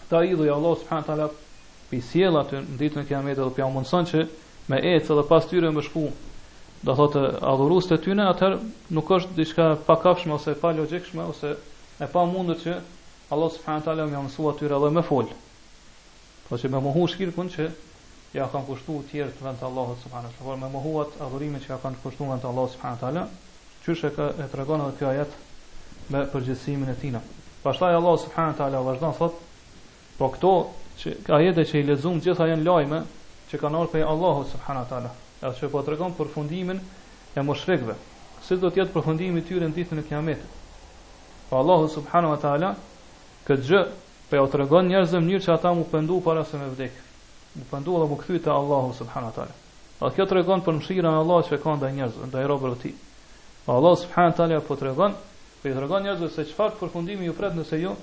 ta 0.09 0.23
idhuj 0.27 0.49
Allah 0.55 0.75
subhanahu 0.79 1.07
wa 1.07 1.11
taala 1.11 1.87
pi 1.89 2.01
sjell 2.09 2.39
aty 2.41 2.61
në 2.63 2.79
ditën 2.81 3.03
e 3.03 3.07
kiametit 3.09 3.43
dhe 3.43 3.51
pja 3.59 3.67
mundson 3.75 4.07
që 4.09 4.25
me 4.71 4.81
ecë 4.95 5.17
dhe 5.19 5.27
pas 5.31 5.47
tyre 5.51 5.71
më 5.77 5.83
shku. 5.87 6.05
Do 6.83 6.93
thotë 6.99 7.21
adhurues 7.47 7.85
të 7.87 7.97
tyne, 8.03 8.25
atëherë 8.27 8.59
nuk 8.95 9.09
është 9.17 9.37
diçka 9.37 9.67
pa 9.87 9.95
kafshme 10.03 10.35
ose 10.35 10.51
pa 10.59 10.73
logjikshme 10.75 11.23
ose 11.31 11.53
e 12.03 12.09
pa 12.11 12.25
mundur 12.27 12.59
që 12.59 12.73
Allah 13.31 13.53
subhanahu 13.55 13.83
wa 13.83 13.87
taala 13.87 14.07
më 14.11 14.23
mësua 14.27 14.55
tyre 14.59 14.75
edhe 14.79 14.89
më 14.97 15.03
fol. 15.09 15.31
Po 16.49 16.59
që 16.59 16.71
me 16.73 16.81
mohu 16.83 17.05
shkirkun 17.07 17.53
që 17.53 17.69
ja 18.33 18.49
kanë 18.51 18.67
kushtu 18.67 18.97
tjerë 19.11 19.31
të 19.37 19.45
vend 19.47 19.61
të 19.61 19.67
Allahot 19.69 20.03
subhanët 20.03 20.35
por 20.43 20.59
me 20.59 20.67
mohuat 20.73 21.15
adhurimin 21.23 21.63
që 21.63 21.71
ja 21.75 21.79
kanë 21.85 22.01
kushtu 22.03 22.27
vend 22.31 22.43
të 22.43 22.51
Allahot 22.51 22.75
subhanët 22.75 23.31
e, 24.17 24.51
tregon 24.51 24.83
edhe 24.83 24.97
kjo 24.99 25.09
ajet 25.13 25.31
me 26.11 26.23
përgjithësimin 26.31 26.89
e 26.91 26.95
tina. 26.99 27.21
Pashtaj 27.63 27.95
Allah 27.95 28.15
subhanët 28.25 28.61
ala 28.65 28.81
vazhdan 28.83 29.13
thot, 29.17 29.37
po 30.17 30.27
këto 30.33 30.51
që, 31.03 31.13
ajete 31.37 31.63
që 31.71 31.79
i 31.79 31.85
lezum 31.87 32.19
gjitha 32.23 32.47
janë 32.49 32.65
lajme, 32.67 32.99
që 33.51 33.61
kanë 33.61 33.79
orë 33.79 33.91
për 33.93 34.05
Allah 34.09 34.41
subhanët 34.51 34.91
ala, 34.97 35.13
e 35.41 35.53
që 35.59 35.69
po 35.73 35.81
të 35.83 35.93
regon 35.95 36.15
përfundimin 36.17 36.81
e 37.37 37.45
moshrekve, 37.45 37.95
si 38.43 38.57
do 38.59 38.71
tjetë 38.71 38.91
përfundimi 38.97 39.45
tyre 39.47 39.69
në 39.69 39.77
ditën 39.79 40.03
e 40.03 40.05
kiametit. 40.09 40.59
Po 41.49 41.61
Allah 41.61 41.87
subhanu 41.95 42.33
wa 42.33 42.39
ta'ala, 42.41 42.73
këtë 43.47 43.67
gjë, 43.69 43.81
për 44.29 44.33
po 44.33 44.41
ja 44.41 44.45
të 44.53 44.61
regon 44.63 44.87
njerëzëm 44.91 45.23
mënyrë 45.27 45.45
që 45.47 45.53
ata 45.55 45.71
mu 45.77 45.87
pëndu 45.91 46.19
para 46.25 46.43
se 46.49 46.57
me 46.59 46.67
vdekë, 46.71 47.03
mu 47.59 47.67
pëndu 47.71 47.97
dhe 48.01 48.09
mu 48.11 48.17
këthy 48.19 48.39
të 48.43 48.53
Allah 48.53 48.87
subhanu 48.99 49.29
wa 49.31 49.35
ta'ala. 49.37 49.55
A 50.03 50.09
kjo 50.11 50.25
të 50.27 50.35
regon 50.41 50.63
për 50.65 50.77
mshirën 50.79 51.07
Allah 51.13 51.43
që 51.47 51.55
e 51.57 51.61
kanë 51.63 51.81
dhe 51.83 51.91
njerëzë, 51.99 52.29
dhe 52.33 52.41
i 52.43 52.49
robër 52.49 52.73
të 52.75 52.81
ti. 52.81 52.91
Po 53.65 53.77
Allah 53.77 53.95
subhanu 54.01 54.31
wa 54.33 54.37
ta'ala 54.39 54.59
po 54.67 54.75
të 54.79 54.89
regon, 54.89 55.13
Për 55.63 55.71
i 55.71 55.75
dragon 55.77 56.03
njëzve 56.03 56.27
se 56.35 56.43
qëfar 56.49 56.73
përfundimi 56.75 57.23
ju 57.29 57.33
pret 57.37 57.53
nëse 57.55 57.77
ju 57.79 57.93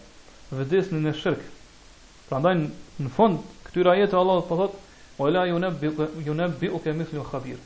vëdesni 0.57 0.96
në 1.05 1.11
shirkë. 1.20 1.49
Pra 2.31 2.38
ndaj 2.40 2.53
në 3.05 3.11
fond, 3.12 3.42
këtyra 3.66 3.92
jetë 3.99 4.16
Allah 4.16 4.38
dhe 4.38 4.46
po 4.51 4.57
thotë, 4.61 4.79
o 5.20 5.29
la 5.29 5.42
ju 5.51 6.35
nebbi 6.38 6.70
u 6.73 6.81
ke 6.85 6.94
mithlu 7.01 7.20
khabir. 7.27 7.59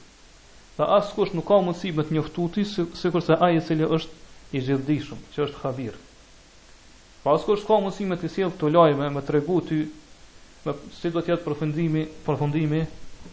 Dhe 0.76 0.88
asë 0.96 1.14
kush 1.14 1.36
nuk 1.38 1.46
ka 1.46 1.60
mundësi 1.62 1.92
me 1.94 2.02
të 2.08 2.16
njëftuti, 2.16 2.64
se 2.74 3.12
kërse 3.14 3.36
aje 3.46 3.60
cili 3.68 3.86
është 3.98 4.58
i 4.58 4.64
gjithdishëm, 4.66 5.20
që 5.36 5.42
është 5.46 5.62
khabir. 5.62 5.94
Pa 7.22 7.28
po 7.28 7.36
asë 7.38 7.48
kush 7.52 7.64
ka 7.68 7.78
mundësi 7.84 8.08
me 8.10 8.18
të 8.18 8.32
sjell 8.34 8.56
të 8.58 8.72
lajme, 8.74 9.12
me 9.14 9.22
të 9.22 9.36
regu 9.38 9.60
ty, 9.68 9.80
me 10.66 10.74
si 10.98 11.14
do 11.14 11.22
tjetë 11.22 11.46
përfundimi, 11.46 12.08
përfundimi, 12.26 12.82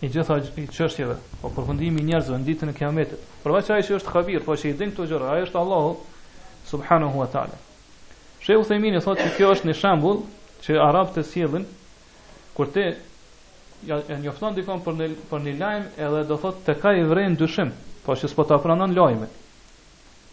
i 0.06 0.14
gjitha 0.14 0.38
i 0.62 0.70
çështjeve, 0.78 1.18
o 1.42 1.42
po 1.50 1.56
përfundimi 1.58 2.06
njerëzve 2.12 2.38
në 2.38 2.48
ditën 2.52 2.70
e 2.70 2.78
Kiametit. 2.78 3.28
Përveç 3.42 3.74
ai 3.76 3.82
që 3.90 3.98
është 3.98 4.14
Khabir, 4.14 4.46
po 4.46 4.54
që 4.62 4.70
i 4.70 4.78
din 4.84 4.94
këto 4.94 5.10
gjëra, 5.10 5.34
ai 5.36 5.48
është 5.50 5.60
Allahu, 5.60 5.98
subhanahu 6.72 7.20
wa 7.22 7.28
ta'ala. 7.28 7.58
Shë 8.42 8.58
e 8.58 9.00
thot 9.06 9.20
që 9.22 9.30
kjo 9.38 9.52
është 9.56 9.70
një 9.70 9.76
shambull 9.82 10.22
që 10.66 10.80
Arab 10.88 11.12
të 11.16 11.24
sielin, 11.32 11.66
kur 12.56 12.72
te 12.74 12.86
ja, 13.90 13.98
e 14.14 14.18
njofton 14.24 14.58
dikon 14.58 14.82
për 14.86 14.98
një, 15.00 15.08
për 15.30 15.44
një 15.46 15.54
lajmë 15.62 15.90
edhe 16.08 16.24
do 16.32 16.38
thotë 16.44 16.66
te 16.68 16.76
ka 16.82 16.94
i 17.00 17.04
vrejnë 17.12 17.38
dyshim, 17.42 17.72
po 18.06 18.16
që 18.20 18.30
s'po 18.32 18.46
ta 18.50 18.58
apranon 18.60 18.96
lajme. 18.98 19.28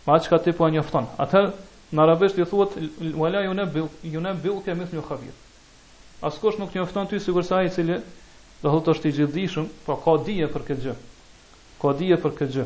Ma 0.08 0.18
që 0.22 0.32
ka 0.32 0.40
ti 0.46 0.54
po 0.56 0.68
e 0.68 0.72
njofton. 0.76 1.08
Atër, 1.20 1.50
në 1.94 2.02
arabisht 2.06 2.40
i 2.40 2.46
thot, 2.48 2.78
wala 3.16 3.44
ju 3.44 3.54
ne 3.56 3.66
bil, 3.74 3.88
ju 4.14 4.22
ne 4.24 4.34
bil 4.44 4.60
ke 4.64 4.76
mith 4.78 4.94
një 4.94 5.04
nuk 6.58 6.74
njofton 6.74 7.06
ty 7.06 7.20
sigur 7.22 7.44
sa 7.46 7.60
i 7.62 7.70
cili 7.70 7.94
do 8.62 8.68
thotë 8.72 8.90
është 8.96 9.08
i 9.08 9.12
gjithdishëm, 9.20 9.66
po 9.86 9.94
ka 10.02 10.16
dije 10.26 10.46
për 10.50 10.62
këtë 10.66 10.82
gjë. 10.84 10.94
Ka 11.78 11.92
dije 11.94 12.16
për 12.18 12.32
këtë 12.38 12.52
gjë. 12.56 12.64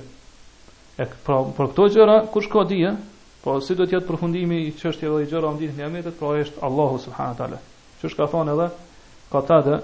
E, 0.97 1.05
pra, 1.27 1.37
për 1.53 1.67
këto 1.69 1.89
gjëra, 1.93 2.15
kush 2.33 2.49
ka 2.49 2.63
dije, 2.71 2.95
Po 3.43 3.57
si 3.61 3.75
do 3.75 3.85
të 3.91 3.97
jetë 3.97 4.07
përfundimi 4.07 4.57
i 4.69 4.75
çështjeve 4.81 5.17
dhe 5.25 5.31
gjërave 5.33 5.59
ditën 5.61 5.75
e 5.75 5.83
kiametit, 5.83 6.15
pra 6.19 6.29
është 6.41 6.61
Allahu 6.67 6.99
subhanahu 7.05 7.39
teala. 7.41 7.57
Çish 8.03 8.15
ka 8.19 8.27
thonë 8.35 8.53
edhe 8.55 8.67
Qatada 9.33 9.79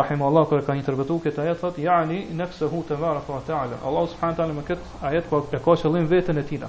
rahimahullahu 0.00 0.50
kur 0.50 0.64
ka 0.66 0.74
interpretuar 0.80 1.22
këtë 1.26 1.40
ajet 1.44 1.60
thotë 1.62 1.86
yani 1.86 2.18
nafsuhu 2.40 2.82
tabaraka 2.90 3.32
wa 3.32 3.40
taala. 3.46 3.78
Allahu 3.90 4.10
subhanahu 4.14 4.36
teala 4.42 4.52
me 4.58 4.66
këtë 4.72 5.00
ajet 5.12 5.30
ka 5.30 5.40
e 5.40 5.56
ka 5.70 5.76
qëllim 5.84 6.10
veten 6.12 6.38
e 6.38 6.44
tij. 6.50 6.68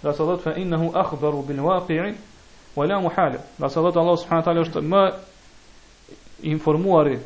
Dhe 0.00 0.08
sa 0.16 0.24
thotë 0.30 0.42
fa 0.46 0.54
innahu 0.62 0.88
akhbaru 1.02 1.44
bil 1.50 1.60
waqi'i 1.68 2.14
wa 2.78 2.88
la 2.88 3.00
muhala. 3.04 3.44
Dhe 3.60 3.68
sa 3.76 3.84
thotë 3.84 4.00
Allahu 4.04 4.22
subhanahu 4.24 4.48
teala 4.48 4.64
është 4.68 4.84
më 4.94 5.02
informuari 6.54 7.18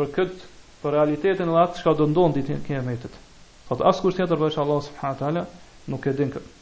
për 0.00 0.10
këtë 0.18 0.50
për 0.82 0.98
realitetin 0.98 1.46
e 1.54 1.58
atë 1.62 1.78
çka 1.78 1.94
do 2.02 2.10
ndonë 2.10 2.40
ditën 2.42 2.58
e 2.58 2.64
kiametit. 2.66 3.12
Thotë 3.70 3.88
askush 3.94 4.18
tjetër 4.18 4.34
përveç 4.42 4.62
Allahu 4.66 4.88
subhanahu 4.90 5.22
teala 5.24 5.46
nuk 5.94 6.06
e 6.14 6.18
din 6.22 6.34
këtë 6.36 6.56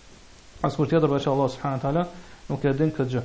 askush 0.66 0.88
tjetër 0.92 1.08
veç 1.14 1.26
Allah 1.30 1.48
subhanahu 1.56 1.80
taala 1.84 2.02
nuk 2.50 2.64
e 2.64 2.72
din 2.78 2.90
këtë 2.96 3.10
gjë. 3.12 3.22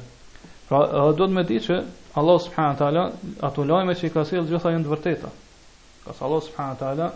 Pra, 0.69 0.79
do 1.17 1.25
të 1.27 1.33
më 1.37 1.43
di 1.51 1.59
që 1.65 1.79
Allah 2.21 2.37
subhanahu 2.45 2.77
taala 2.81 3.03
ato 3.47 3.63
lajme 3.71 3.95
që 3.99 4.07
i 4.09 4.13
ka 4.15 4.23
sjell 4.29 4.45
gjitha 4.51 4.71
janë 4.75 4.85
të 4.87 4.91
vërteta. 4.93 5.31
Ka 6.05 6.13
sa 6.17 6.25
Allah 6.27 6.41
subhanahu 6.47 6.79
taala 6.83 7.07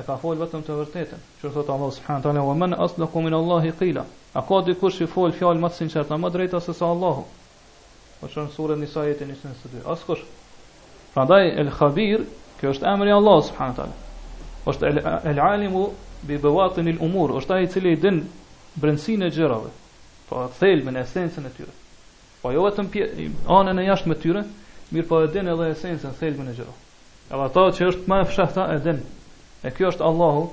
e 0.00 0.04
ka 0.06 0.16
fol 0.22 0.40
vetëm 0.42 0.64
të 0.66 0.78
vërtetën. 0.82 1.20
Që 1.42 1.52
thot 1.56 1.70
Allah 1.76 1.92
subhanahu 1.98 2.24
taala 2.28 2.44
wa 2.50 2.54
man 2.62 2.76
asdaqu 2.86 3.22
min 3.26 3.34
Allahi 3.40 3.72
qila. 3.80 4.06
A 4.36 4.40
ka 4.48 4.62
dikush 4.70 4.98
që 5.02 5.10
fol 5.14 5.32
fjalë 5.36 5.60
më 5.64 5.68
të 5.72 5.80
sinqerta, 5.82 6.16
më 6.20 6.28
drejta 6.34 6.60
se 6.60 6.74
sa 6.74 6.86
Allahu? 6.94 7.24
Po 8.20 8.28
shon 8.32 8.48
surën 8.56 8.80
Nisa 8.80 9.04
jetën 9.04 9.30
22. 9.32 9.84
Askush. 9.92 10.22
Prandaj 11.14 11.46
el 11.62 11.70
khabir, 11.72 12.20
kjo 12.60 12.72
është 12.74 12.86
emri 12.94 13.12
i 13.12 13.16
Allah 13.16 13.38
subhanahu 13.48 13.76
taala. 13.82 14.02
Është 14.68 14.88
el, 14.90 14.98
el 15.36 15.40
alimu 15.48 15.86
bi 16.28 16.36
bawatin 16.42 16.88
al 16.92 17.00
umur, 17.06 17.32
është 17.40 17.54
ai 17.54 17.64
i 17.68 17.72
cili 17.72 17.96
din 18.04 18.20
brendsinë 18.80 19.26
e 19.26 19.32
gjërave, 19.32 19.70
pa 20.28 20.42
po 20.46 20.48
thelbin, 20.60 20.98
esencën 21.00 21.46
e 21.48 21.52
tyre. 21.56 21.72
Po 22.42 22.52
jo 22.52 22.64
vetëm 22.66 22.90
anën 23.50 23.80
e 23.80 23.86
jashtme 23.88 24.16
të 24.18 24.22
tyre, 24.24 24.42
mirë 24.94 25.08
po 25.08 25.20
edin 25.24 25.48
edhe 25.52 25.70
esencën, 25.72 26.14
thelbin 26.20 26.50
e 26.52 26.56
gjërave. 26.58 26.84
Edhe 27.32 27.44
ato 27.48 27.64
që 27.78 27.88
është 27.92 28.10
më 28.10 28.20
e 28.20 28.26
fshehta 28.30 28.66
e 28.74 28.78
din. 28.84 29.00
E 29.66 29.72
kjo 29.74 29.88
është 29.92 30.04
Allahu 30.06 30.44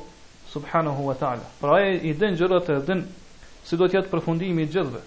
subhanahu 0.53 1.05
wa 1.09 1.13
taala. 1.17 1.43
Pra 1.59 1.77
ai 1.81 1.99
i 2.09 2.13
din 2.17 2.37
gjërat 2.39 2.69
e 2.77 2.79
din 2.87 3.01
si 3.65 3.77
do 3.77 3.87
të 3.87 3.97
jetë 3.99 4.11
përfundimi 4.13 4.63
i 4.65 4.69
gjithëve. 4.73 5.01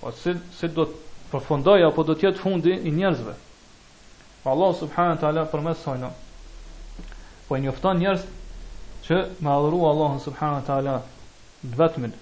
Po 0.00 0.12
si 0.18 0.34
si 0.58 0.68
do 0.74 0.84
të 0.90 1.16
përfundoj 1.32 1.80
apo 1.86 2.02
do 2.04 2.14
të 2.18 2.26
jetë 2.28 2.42
fundi 2.42 2.74
i 2.74 2.90
njerëzve. 2.92 3.34
Po 4.42 4.46
Allah 4.50 4.74
subhanahu 4.80 5.16
wa 5.16 5.20
taala 5.24 5.44
përmes 5.52 5.78
sajna. 5.84 6.10
Po 7.48 7.56
njofton 7.56 7.98
njerëz 8.02 8.26
që 9.06 9.14
me 9.42 9.50
adhuru 9.54 9.84
Allahun 9.92 10.20
subhanahu 10.20 10.60
wa 10.60 10.66
taala 10.66 10.94
të 11.62 11.78
vetmin. 11.78 12.12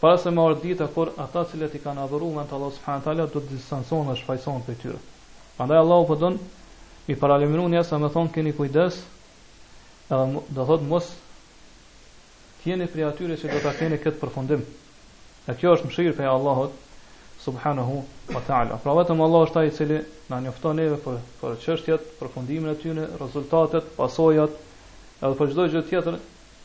Para 0.00 0.18
se 0.20 0.30
marrë 0.36 0.58
dita 0.62 0.86
kur 0.94 1.10
ata 1.20 1.42
cilët 1.50 1.74
i 1.74 1.80
kanë 1.82 2.04
adhuru 2.06 2.28
me 2.36 2.42
Allah 2.56 2.72
subhanahu 2.76 3.04
taala 3.06 3.26
do 3.32 3.40
të 3.40 3.52
distancohen 3.52 4.08
dhe 4.10 4.16
shfaqsohen 4.20 4.62
prej 4.66 4.76
tyre. 4.82 4.98
Prandaj 5.56 5.78
Allahu 5.82 6.06
po 6.10 6.16
don 6.22 6.38
i 7.06 7.14
paralajmëron 7.16 7.74
ja 7.76 7.82
sa 7.84 7.98
më 7.98 8.10
thon 8.12 8.28
keni 8.34 8.52
kujdes, 8.58 8.98
edhe 10.10 10.42
do 10.48 10.66
thot 10.68 10.82
mos 10.90 11.10
tjeni 12.62 12.86
prej 12.92 13.06
atyre 13.10 13.38
që 13.40 13.52
do 13.54 13.62
ta 13.64 13.72
keni 13.78 14.00
këtë 14.02 14.20
përfundim. 14.24 14.64
E 15.48 15.54
kjo 15.54 15.76
është 15.76 15.88
mëshirë 15.90 16.16
prej 16.20 16.28
Allahut 16.28 16.76
subhanahu 17.46 18.00
wa 18.34 18.42
taala. 18.46 18.78
Pra 18.84 18.94
vetëm 19.00 19.20
Allah 19.26 19.48
është 19.48 19.60
ai 19.60 19.66
i 19.68 19.74
cili 19.78 20.00
na 20.28 20.40
njofton 20.44 20.76
neve 20.80 20.96
për 21.02 21.20
për 21.42 21.58
çështjet, 21.64 22.08
përfundimin 22.20 22.72
e 22.72 22.76
tyre, 22.82 23.04
rezultatet, 23.20 23.92
pasojat, 23.96 24.56
edhe 25.22 25.36
për 25.40 25.52
çdo 25.52 25.68
gjë 25.76 25.84
tjetër 25.90 26.16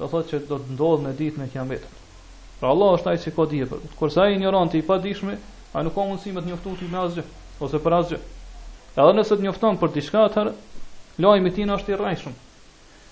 do 0.01 0.09
thotë 0.09 0.31
që 0.31 0.39
do 0.49 0.57
të 0.59 0.73
ndodhë 0.75 1.03
në 1.05 1.11
ditën 1.19 1.43
në 1.43 1.49
kiamet. 1.53 1.83
Pra 2.59 2.71
Allah 2.73 2.95
është 2.97 3.11
ai 3.11 3.19
që 3.21 3.33
ka 3.35 3.45
dije 3.51 3.67
për. 3.69 3.81
Kurse 3.99 4.21
ai 4.23 4.35
ignorant 4.35 4.73
i 4.77 4.81
padijshëm, 4.85 5.33
ai 5.77 5.83
nuk 5.85 5.93
ka 5.97 6.05
mundësi 6.07 6.33
me 6.33 6.41
të 6.41 6.49
njoftu 6.55 6.73
ti 6.79 6.89
me 6.89 6.99
asgjë 7.03 7.23
ose 7.61 7.81
për 7.83 7.95
asgjë. 7.99 8.19
Edhe 8.97 9.13
nëse 9.19 9.37
të 9.37 9.45
njofton 9.45 9.77
për 9.81 9.93
diçka 9.97 10.23
atë, 10.29 10.45
lajmi 11.23 11.51
i 11.51 11.55
tij 11.57 11.69
është 11.75 11.93
i 11.93 11.99
rrënjshëm. 12.01 12.33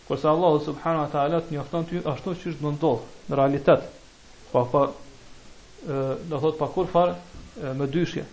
Kurse 0.09 0.29
Allah 0.31 0.55
subhanahu 0.65 1.05
wa 1.05 1.11
taala 1.13 1.43
të 1.45 1.53
njofton 1.57 1.85
ty 1.91 2.01
ashtu 2.13 2.33
siç 2.41 2.57
do 2.61 2.71
ndodh 2.77 3.05
në 3.29 3.37
realitet. 3.41 3.85
Pa 4.51 4.65
pa 4.71 4.87
ë 5.85 6.01
do 6.31 6.41
thotë 6.41 6.57
pa 6.63 6.69
kur 6.73 6.89
farë 6.89 7.73
me 7.77 7.87
dyshje. 7.93 8.25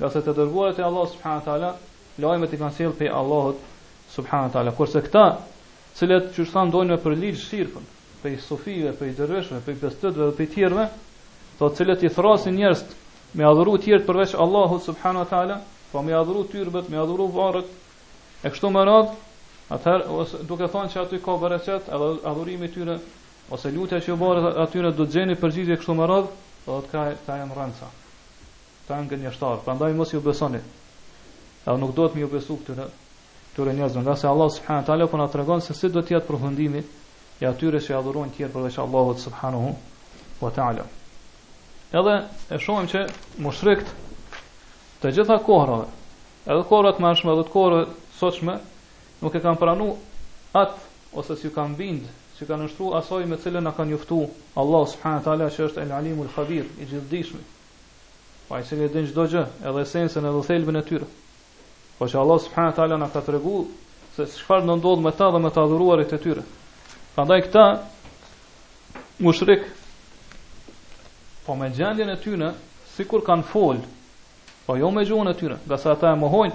Nëse 0.00 0.20
të 0.24 0.34
dërguarët 0.40 0.80
e 0.80 0.84
Allah 0.88 1.06
subhanahu 1.12 1.40
wa 1.40 1.46
taala 1.46 1.70
lajmet 2.18 2.52
i 2.54 2.58
kanë 2.60 2.76
sjellë 2.76 2.96
pe 3.00 3.10
Allahut 3.12 3.60
subhanahu 4.14 4.52
taala. 4.54 4.72
Kurse 4.74 5.02
këta, 5.04 5.24
cilët 5.98 6.30
që 6.36 6.46
sa 6.52 6.64
ndonë 6.68 6.96
për 7.04 7.16
lirë 7.22 7.38
shirkun, 7.42 7.86
pe 8.22 8.34
sufive, 8.42 8.92
pe 8.98 9.12
dervishëve, 9.18 9.60
pe 9.68 9.76
pestëtve 9.82 10.30
dhe 10.30 10.36
pe 10.40 10.48
tjerëve, 10.54 10.88
to 11.58 11.68
cilët 11.76 12.02
i 12.04 12.10
thrasin 12.12 12.56
njerëz 12.58 12.82
me 13.38 13.46
adhuru 13.46 13.76
të 13.76 13.84
tjerë 13.84 14.06
përveç 14.08 14.34
Allahut 14.44 14.82
subhanahu 14.88 15.28
taala, 15.30 15.60
po 15.92 16.02
me 16.02 16.14
adhuru 16.16 16.44
tyrbet, 16.52 16.88
me 16.90 16.98
adhuru 16.98 17.28
varrët, 17.34 17.70
e 18.44 18.48
kështu 18.50 18.70
me 18.74 18.82
radhë, 18.88 19.14
atëherë 19.76 20.10
ose 20.20 20.42
duke 20.50 20.66
thënë 20.72 20.90
se 20.92 20.98
aty 21.00 21.20
ka 21.22 21.36
bereqet, 21.42 21.90
edhe 21.94 22.10
adhurimi 22.30 22.66
i 22.68 22.72
tyre 22.74 22.96
ose 23.54 23.70
lutja 23.74 24.00
që 24.02 24.16
u 24.16 24.18
bëhet 24.22 24.60
atyre 24.64 24.90
do 24.94 25.06
të 25.06 25.14
gjeni 25.16 25.36
përgjigje 25.38 25.76
kështu 25.80 25.94
me 26.00 26.08
radhë, 26.10 26.32
do 26.66 26.80
të 26.84 26.90
ka 26.90 27.04
ta 27.28 27.36
janë 27.38 27.54
rënca. 27.58 27.90
Ta 28.90 28.98
janë 28.98 29.12
gënjeshtar, 29.14 29.62
prandaj 29.64 29.92
mos 29.94 30.14
ju 30.16 30.20
besoni. 30.24 30.58
Edhe 31.68 31.76
nuk 31.84 31.90
do 31.96 32.04
të 32.08 32.16
mi 32.16 32.22
u 32.24 32.28
besu 32.32 32.54
këtyre 32.58 32.84
këtyre 33.48 33.72
njerëzve, 33.78 34.00
nga 34.04 34.14
se 34.20 34.28
Allah 34.28 34.46
subhanahu 34.54 34.84
taala 34.90 35.06
po 35.14 35.18
na 35.20 35.26
tregon 35.34 35.60
se 35.64 35.74
si 35.78 35.90
do 35.96 36.00
të 36.06 36.14
jetë 36.14 36.28
përfundimi 36.28 36.80
i 37.42 37.46
atyre 37.48 37.82
që 37.86 37.96
adhurojnë 37.98 38.32
tjerë 38.36 38.52
përveç 38.54 38.78
Allahut 38.84 39.20
subhanahu 39.24 39.74
wa 40.44 40.50
taala. 40.58 40.86
Edhe 42.00 42.14
e 42.56 42.60
shohim 42.66 42.88
që 42.94 43.02
mushrikët 43.48 43.92
të 45.02 45.12
gjitha 45.18 45.36
kohrave, 45.50 45.88
edhe 46.46 46.64
kohrat 46.72 47.02
më 47.06 47.12
shumë 47.22 47.34
edhe 47.36 47.46
kohrat 47.56 47.92
sotshme 48.22 48.56
nuk 49.20 49.36
e 49.36 49.44
kanë 49.48 49.60
pranuar 49.64 50.62
atë 50.62 51.22
ose 51.22 51.36
si 51.42 51.52
kanë 51.58 51.80
bind 51.82 52.08
që 52.38 52.48
kanë 52.52 52.66
nështru 52.70 52.94
asoj 53.02 53.24
me 53.26 53.36
cilën 53.44 53.68
a 53.68 53.74
kanë 53.80 53.98
juftu 53.98 54.22
Allah 54.64 54.88
subhanët 54.94 55.28
ala 55.34 55.50
që 55.58 55.68
është 55.68 55.84
el 55.84 55.94
alimul 56.00 56.32
khabir 56.38 56.72
i 56.80 56.86
gjithdishmi 56.94 57.44
pa 58.48 58.62
i 58.64 58.70
cilë 58.72 58.92
e 59.02 59.10
gjë 59.14 59.46
edhe 59.68 59.88
esensën 59.88 60.32
edhe 60.32 60.46
thelbën 60.52 60.80
e 60.82 60.88
tyre 60.92 61.16
Po 62.00 62.08
që 62.08 62.16
Allah 62.16 62.38
subhanahu 62.40 62.76
taala 62.76 62.96
na 63.00 63.08
ka 63.12 63.20
tregu 63.24 63.58
se 64.16 64.24
çfarë 64.32 64.64
do 64.68 64.74
ndodh 64.80 65.02
me 65.04 65.10
ta 65.18 65.26
dhe 65.34 65.38
me 65.46 65.50
të 65.52 65.60
adhuruarit 65.66 66.12
e 66.16 66.18
tyre. 66.22 66.42
Prandaj 67.14 67.42
këta 67.46 67.64
mushrik 69.26 69.66
po 71.44 71.54
me 71.60 71.68
gjendjen 71.76 72.08
e 72.08 72.16
si 72.22 72.96
sikur 72.96 73.20
kanë 73.26 73.44
fol, 73.52 73.76
po 74.66 74.76
jo 74.80 74.88
me 74.90 75.04
gjuhën 75.04 75.28
e 75.28 75.34
tyne 75.42 75.56
nga 75.66 75.76
ata 75.92 76.12
e 76.12 76.16
mohojnë 76.16 76.54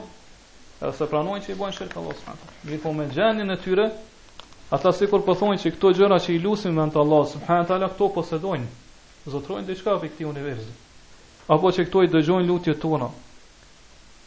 edhe 0.81 0.93
se 0.97 1.05
pranojnë 1.13 1.45
që 1.45 1.51
i 1.53 1.57
bojnë 1.61 1.75
shirkë 1.77 1.99
Allah 2.01 2.15
subhanahu 2.21 2.79
po 2.85 2.93
me 2.97 3.05
gjendjen 3.13 3.51
e 3.51 3.57
tyre 3.65 3.85
ata 4.75 4.91
sikur 4.97 5.21
po 5.27 5.35
thonë 5.39 5.59
se 5.61 5.69
këto 5.75 5.93
gjëra 5.99 6.17
që 6.25 6.33
i 6.33 6.39
lusim 6.41 6.73
me 6.81 6.89
të 6.89 6.99
Allah 7.05 7.23
subhanahu 7.35 7.67
taala 7.69 7.91
këto 7.93 8.09
posedojnë, 8.17 8.65
zotrojnë 9.37 9.67
diçka 9.69 9.93
për 9.93 10.09
këti 10.09 10.25
univerz. 10.31 10.65
Apo 11.53 11.69
që 11.77 11.85
këto 11.85 12.03
i 12.03 12.09
dëgjojnë 12.17 12.49
lutjet 12.49 12.81
tona, 12.81 13.11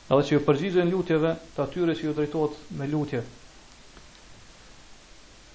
edhe 0.08 0.22
që 0.24 0.32
ju 0.36 0.40
përgjigjen 0.44 0.90
lutjeve 0.92 1.30
të 1.56 1.62
atyre 1.66 1.94
që 1.96 2.06
ju 2.06 2.12
drejtohet 2.16 2.54
me 2.78 2.86
lutje. 2.88 3.18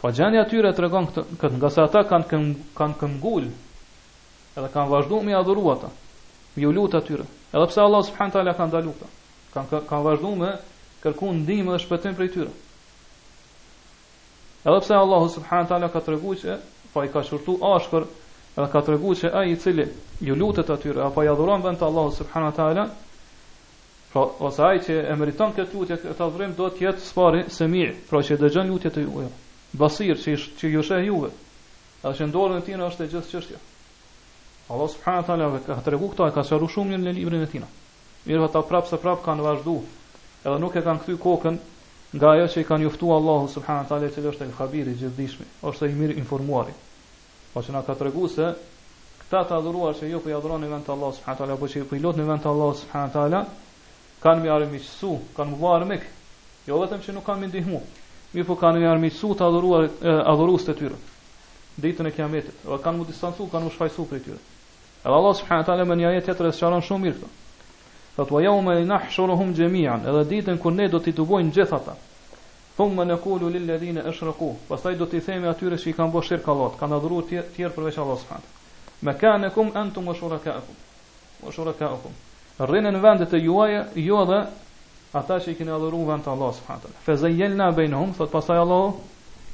Po 0.02 0.12
gjendja 0.14 0.44
atyre 0.46 0.72
të 0.74 0.78
tregon 0.80 1.08
këtë, 1.10 1.24
këtë 1.42 1.58
nga 1.62 1.70
sa 1.74 1.86
ata 1.88 2.02
kanë, 2.10 2.28
këng, 2.30 2.52
kanë 2.78 2.98
këngull 3.02 3.48
edhe 4.58 4.68
kanë 4.76 4.92
vazhdu 4.92 5.22
me 5.26 5.34
adhuru 5.38 5.64
ata, 5.74 5.90
me 6.54 6.66
ju 6.68 6.74
lutë 6.76 7.00
atyre. 7.00 7.26
Edhe 7.56 7.68
pse 7.72 7.82
Allah 7.82 8.04
subhanë 8.10 8.36
talja 8.36 8.54
kanë 8.60 8.76
dalu 8.76 8.94
kanë, 9.56 9.82
kanë 9.90 10.04
vazhdu 10.10 10.36
me 10.44 10.52
kërku 11.04 11.32
ndimë 11.40 11.74
dhe 11.74 11.80
shpëtim 11.88 12.18
për 12.20 12.28
i 12.30 12.34
tyre. 12.36 12.52
Edhe 14.70 14.84
pse 14.86 15.00
Allah 15.00 15.26
subhanë 15.38 15.72
taala 15.72 15.90
ka 15.96 16.04
të 16.06 16.14
regu 16.14 16.36
që, 16.44 16.60
pa 16.92 16.94
po 17.02 17.08
i 17.08 17.10
ka 17.16 17.26
shurtu 17.26 17.58
ashkër, 17.72 18.06
edhe 18.54 18.70
ka 18.76 18.84
të 18.86 18.94
regu 18.94 19.16
që 19.24 19.34
i 19.50 19.58
cili 19.64 19.88
ju 20.28 20.38
lutët 20.40 20.70
atyre, 20.76 21.02
apo 21.10 21.26
i 21.26 21.32
adhuron 21.34 21.66
vend 21.66 21.82
të 21.82 21.90
Allah 21.90 22.12
subhanë 22.20 22.52
taala, 22.60 22.86
Po 24.14 24.30
ose 24.46 24.58
po 24.58 24.64
ai 24.70 24.78
që 24.86 24.94
e 25.10 25.14
meriton 25.18 25.54
këtë 25.58 25.74
lutje, 25.74 25.96
e 26.06 26.12
ta 26.18 26.28
vrim 26.30 26.52
do 26.58 26.68
të 26.76 26.84
jetë 26.86 27.02
spari 27.02 27.40
se 27.56 27.66
mirë, 27.70 27.96
pra 28.10 28.20
që 28.28 28.36
dëgjon 28.44 28.68
lutjet 28.70 28.98
e 29.02 29.06
juaja. 29.08 29.30
Basir 29.82 30.20
që 30.22 30.36
ish, 30.38 30.44
që 30.60 30.70
ju 30.76 30.84
shë 30.86 31.00
juve. 31.08 31.30
Edhe 32.06 32.12
që 32.20 32.28
ndodhen 32.30 32.62
ti 32.68 32.76
në 32.78 32.90
është 32.92 33.04
e 33.04 33.10
gjithë 33.14 33.30
çështja. 33.32 33.62
Allah 34.74 34.90
subhanahu 34.94 35.24
wa 35.26 35.26
taala 35.26 35.64
ka 35.66 35.78
tregu 35.88 36.10
këto, 36.14 36.28
ka 36.36 36.44
shëruar 36.50 36.72
shumë 36.76 37.00
në 37.08 37.14
librin 37.18 37.42
e 37.42 37.50
tij. 37.56 37.66
Mirë, 38.28 38.44
ata 38.52 38.62
prapë 38.70 38.92
se 38.94 39.00
prapë 39.06 39.26
kanë 39.30 39.48
vazhdu. 39.48 39.76
Edhe 40.44 40.58
nuk 40.62 40.78
e 40.82 40.86
kanë 40.86 41.02
kthy 41.08 41.18
kokën 41.26 41.58
nga 42.20 42.36
ajo 42.36 42.46
që 42.54 42.62
i 42.64 42.68
kanë 42.70 42.86
juftuar 42.88 43.18
Allahu 43.24 43.50
subhanahu 43.50 43.90
wa 43.90 43.90
taala, 43.96 44.12
që 44.14 44.28
është 44.34 44.46
el 44.50 44.54
Khabir 44.60 44.94
i 44.94 44.96
gjithdijshmi, 45.02 45.48
ose 45.70 45.90
i 45.90 45.98
mirë 46.04 46.20
informuari. 46.22 46.78
Po 47.54 47.66
që 47.66 47.74
na 47.74 47.82
ka 47.88 47.98
tregu 48.04 48.30
se 48.36 48.54
këta 49.26 49.42
të 49.50 49.58
adhuruar 49.58 49.98
që 50.02 50.14
ju 50.14 50.22
po 50.22 50.30
i 50.30 50.38
adhuroni 50.38 50.70
vetë 50.76 50.94
Allahu 50.98 51.18
subhanahu 51.18 51.40
wa 51.40 51.44
taala, 51.44 51.58
po 51.64 51.72
që 51.74 51.82
ju 51.82 51.90
po 51.92 51.98
i 52.00 52.04
lutni 52.06 52.28
të 52.30 52.50
Allahu 52.54 52.78
subhanahu 52.84 53.10
wa 53.10 53.16
taala, 53.18 53.42
kanë 54.24 54.44
mi 54.44 54.50
armiqësu, 54.52 55.10
kanë 55.36 55.52
më 55.52 55.60
bërë 55.62 55.78
armik, 55.82 56.04
jo 56.70 56.78
vetëm 56.80 57.02
që 57.04 57.16
nuk 57.18 57.26
kanë 57.28 57.42
mi 57.44 57.50
ndihmu, 57.52 57.80
mi 58.38 58.46
po 58.48 58.56
kanë 58.62 58.80
mi 58.80 58.88
armiqësu 58.88 59.34
të 59.40 59.48
adhuruar, 59.50 59.90
adhurus 60.32 60.68
të 60.70 60.76
tyre, 60.80 61.00
ditën 61.84 62.08
e 62.08 62.14
kiametit, 62.16 62.56
dhe 62.64 62.80
kanë 62.86 63.00
mu 63.02 63.08
distancu, 63.10 63.48
kanë 63.52 63.68
mu 63.68 63.74
shfajsu 63.76 64.06
për 64.14 64.24
tyre. 64.28 64.40
Edhe 65.04 65.16
Allah 65.20 65.36
subhanahu 65.42 65.68
taala 65.68 65.86
me 65.90 65.98
një 66.00 66.08
ajet 66.12 66.30
tjetër 66.30 66.48
e 66.54 66.56
sqaron 66.56 66.86
shumë 66.88 67.04
mirë 67.08 67.20
këtë. 67.20 67.34
Fat 68.16 68.32
wa 68.32 68.42
yawma 68.46 68.78
nahshuruhum 68.88 69.50
jami'an, 69.58 70.08
edhe 70.08 70.22
ditën 70.32 70.58
kur 70.62 70.72
ne 70.78 70.88
do 70.94 71.00
t'i 71.04 71.12
dëvojmë 71.18 71.52
gjithë 71.56 71.76
ata. 71.76 71.96
Thumma 72.78 73.04
naqulu 73.06 73.50
lil 73.54 73.68
ladina 73.68 74.06
ashraku, 74.10 74.52
pastaj 74.70 74.96
do 74.98 75.06
t'i 75.06 75.20
themi 75.22 75.50
atyre 75.52 75.78
që 75.82 75.90
i 75.92 75.96
kanë 75.98 76.14
bërë 76.16 76.30
shirk 76.30 76.48
Allah, 76.54 76.78
kanë 76.80 76.98
adhuruar 77.00 77.28
tjerë 77.58 77.74
përveç 77.76 78.00
Allahut 78.04 78.24
subhanahu. 78.24 79.00
Ma 79.06 79.14
kanakum 79.22 79.72
antum 79.84 80.08
wa 80.08 80.16
shurakaakum. 80.20 80.78
Wa 81.44 81.52
shurakaakum 81.52 82.14
rrinë 82.62 82.92
në 82.94 83.00
vendet 83.02 83.32
e 83.34 83.40
juaja, 83.42 83.84
ju 83.96 84.18
edhe 84.22 84.42
ata 85.18 85.38
që 85.42 85.54
i 85.54 85.58
keni 85.58 85.74
adhuruar 85.74 86.10
vend 86.14 86.26
të 86.26 86.32
Allahut 86.34 86.58
subhanahu 86.60 86.84
teala. 86.84 87.00
Fa 87.08 87.16
zayyalna 87.24 87.68
bainhum, 87.78 88.12
thot 88.18 88.32
pasaj 88.34 88.60
Allahu 88.62 88.94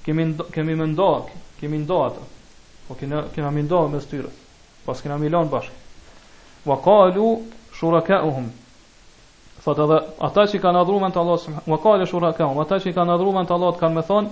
kemi 0.06 0.26
kemi 0.56 0.76
mendoj, 0.80 1.32
kemi 1.60 1.80
ndoj 1.84 2.02
ata. 2.10 2.26
Po 2.88 2.98
kemi 3.00 3.22
kena 3.36 3.52
mi 3.54 3.64
me 3.64 3.80
mes 3.94 4.08
tyre. 4.10 4.30
Pas 4.86 5.02
kena 5.04 5.18
milon 5.22 5.50
bashkë. 5.50 5.74
Wa 6.66 6.80
qalu 6.84 7.28
shurakaohum. 7.80 8.50
Thot 9.64 9.80
edhe 9.86 10.00
ata 10.30 10.46
që 10.54 10.60
kanë 10.64 10.82
adhuruar 10.84 11.04
vend 11.08 11.16
të 11.16 11.22
Allahut 11.24 11.44
subhanahu 11.46 11.74
wa 11.76 11.82
qalu 11.86 12.08
shurakaohum, 12.14 12.60
ata 12.66 12.80
që 12.84 12.94
kanë 12.98 13.16
adhuruar 13.16 13.38
vend 13.42 13.48
të 13.52 13.56
Allahut 13.58 13.80
kanë 13.84 13.96
më 14.00 14.08
thon 14.10 14.32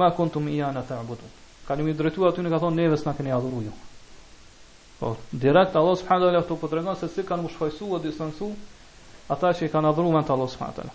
ma 0.00 0.10
kuntum 0.12 0.48
iyana 0.48 0.82
ta'budun. 0.88 1.34
Kanë 1.68 1.82
mi 1.88 1.92
drejtuar 1.98 2.32
aty 2.32 2.44
ne 2.44 2.52
ka 2.54 2.58
thon 2.62 2.76
neves 2.78 3.04
na 3.04 3.14
keni 3.16 3.32
adhuruar 3.32 3.70
ju. 3.70 3.76
Po, 5.00 5.16
direkt 5.30 5.76
Allah 5.76 5.96
subhanahu 5.96 6.24
wa 6.24 6.30
taala 6.32 6.40
këtu 6.40 6.56
po 6.60 6.68
tregon 6.72 6.96
se 6.96 7.08
si 7.12 7.22
kanë 7.28 7.44
u 7.44 7.48
shfaqsuar 7.52 7.98
dhe 8.00 8.12
sancu 8.16 8.46
ata 9.34 9.48
që 9.58 9.66
i 9.68 9.68
kanë 9.72 9.88
adhuruar 9.92 10.14
me 10.22 10.32
Allah 10.36 10.48
subhanahu 10.52 10.72
wa 10.74 10.78
taala. 10.78 10.92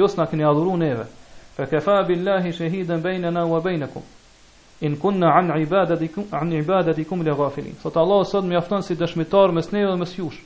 Jo 0.00 0.08
s'na 0.08 0.24
keni 0.26 0.42
adhuruar 0.44 0.78
neve. 0.80 1.04
Fa 1.56 1.66
kafa 1.70 1.94
billahi 2.08 2.52
shahidan 2.52 3.02
baina 3.02 3.30
na 3.30 3.44
wa 3.46 3.60
bainakum 3.60 4.02
in 4.80 4.96
kunna 4.98 5.30
an 5.38 5.52
ibadatikum 5.54 6.26
an 6.40 6.50
ibadatikum 6.58 7.22
la 7.26 7.34
ghafilin. 7.34 7.74
Sot 7.82 7.96
Allah 7.96 8.26
sot 8.26 8.44
mjafton 8.44 8.82
si 8.82 8.94
dëshmitar 8.96 9.52
mes 9.52 9.70
neve 9.72 9.90
dhe 9.94 9.98
mes 10.02 10.14
jush. 10.18 10.40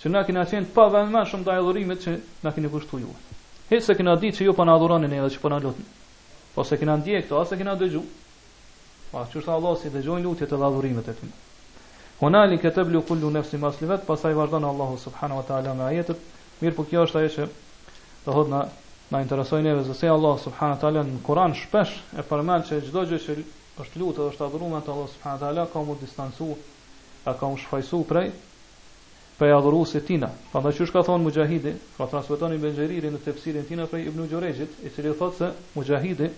Se 0.00 0.08
na 0.08 0.24
keni 0.24 0.40
atë 0.40 0.64
pa 0.74 0.88
vënë 0.96 1.26
ndaj 1.44 1.58
adhurimit 1.60 1.98
që 2.06 2.16
na 2.44 2.52
keni 2.56 2.68
kushtuar 2.72 3.02
ju. 3.04 3.08
Hej 3.68 3.84
se 3.84 3.94
keni 3.94 4.16
ditë 4.24 4.36
se 4.40 4.44
ju 4.48 4.52
po 4.56 4.64
na 4.64 4.74
adhuroni 4.80 5.08
neve 5.12 5.26
edhe 5.26 5.36
që 5.36 5.40
po 5.44 5.48
na 5.52 5.58
lutni. 5.60 5.84
Po 6.54 6.64
se 6.64 6.76
keni 6.80 6.92
ndjekto, 7.02 7.36
ose 7.44 7.56
keni 7.60 7.76
dëgju. 7.84 8.02
Po 9.12 9.24
çu 9.32 9.40
është 9.44 9.52
Allah 9.58 9.76
si 9.82 9.88
dëgjojnë 9.92 10.24
lutjet 10.28 10.52
e 10.56 10.60
adhurimit 10.70 11.04
të 11.10 11.14
tyre. 11.20 11.32
Hunali 12.20 12.58
ke 12.60 12.68
të 12.68 12.82
blu 12.84 13.00
kullu 13.08 13.28
nefsi 13.32 13.56
maslivet, 13.60 14.02
pasaj 14.04 14.34
vazhdojnë 14.36 14.68
Allahu 14.70 14.96
Subhanahu 15.00 15.40
wa 15.40 15.44
ta'ala 15.50 15.72
me 15.76 15.86
ajetet, 15.86 16.18
mirë 16.60 16.76
po 16.78 16.84
kjo 16.90 17.04
është 17.06 17.18
aje 17.20 17.30
që 17.36 17.46
të 18.26 18.34
hodë 18.38 18.52
na, 18.52 18.60
na 19.14 19.22
neve, 19.62 19.94
se 20.00 20.10
Allahu 20.12 20.42
Subhanahu 20.42 20.76
wa 20.76 20.80
ta'ala 20.82 21.04
në 21.08 21.22
Kur'an 21.28 21.56
shpesh 21.60 21.94
e 22.18 22.22
përmen 22.28 22.66
që 22.68 22.80
gjdo 22.90 23.04
gjë 23.14 23.20
që 23.26 23.38
është 23.84 24.00
lutë 24.02 24.16
dhe 24.20 24.26
është 24.34 24.46
adhurume 24.50 24.82
të 24.84 24.92
Allahu 24.94 25.10
Subhanahu 25.14 25.40
wa 25.40 25.46
ta'ala 25.46 25.64
ka 25.72 25.80
mu 25.88 25.96
distansu, 26.02 26.50
a 27.24 27.34
ka 27.40 27.48
mu 27.48 27.56
shfajsu 27.62 28.02
prej, 28.12 28.28
prej 29.40 29.56
adhuru 29.56 29.80
tina. 30.10 30.28
Pandaj 30.52 30.76
që 30.76 30.84
është 30.88 30.98
ka 30.98 31.06
thonë 31.08 31.24
Mujahidi, 31.24 31.72
ka 31.96 32.10
transmetoni 32.12 32.58
Benjeriri 32.66 33.08
në 33.16 33.24
tepsirin 33.24 33.64
tina 33.68 33.86
prej 33.88 34.10
Ibnu 34.12 34.28
Gjoregjit, 34.34 34.76
i 34.84 34.92
cili 34.92 35.16
thotë 35.16 35.36
se 35.40 35.50
Mujahidi, 35.78 36.28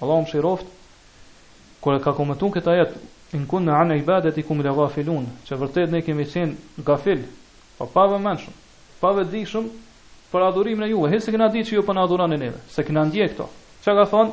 Allahu 0.00 0.22
mshiroft 0.28 0.70
kur 1.86 1.94
e 1.94 2.00
ka 2.02 2.10
komentuar 2.18 2.50
këtë 2.50 2.70
ajet 2.72 2.94
in 3.38 3.44
kunna 3.46 3.76
an 3.78 3.92
ibadati 3.94 4.42
kum 4.42 4.58
la 4.64 4.72
ghafilun 4.74 5.28
që 5.46 5.58
vërtet 5.60 5.92
ne 5.94 6.00
kemi 6.02 6.24
qenë 6.32 6.82
gafil 6.88 7.20
pa 7.78 7.86
pa 7.92 8.04
vëmendshëm 8.10 8.54
pa 9.00 9.12
vëdijshëm 9.14 9.68
për 10.32 10.46
adhurimin 10.48 10.86
e 10.88 10.90
juve 10.90 11.12
hesë 11.14 11.34
kena 11.36 11.46
ditë 11.54 11.68
që 11.68 11.74
ju 11.76 11.84
po 11.86 11.94
na 11.94 12.02
adhuroni 12.08 12.40
neve 12.42 12.58
se 12.74 12.82
kena 12.88 13.04
ndje 13.06 13.28
këto 13.30 13.46
çka 13.84 13.92
ka 14.00 14.04
thon 14.10 14.32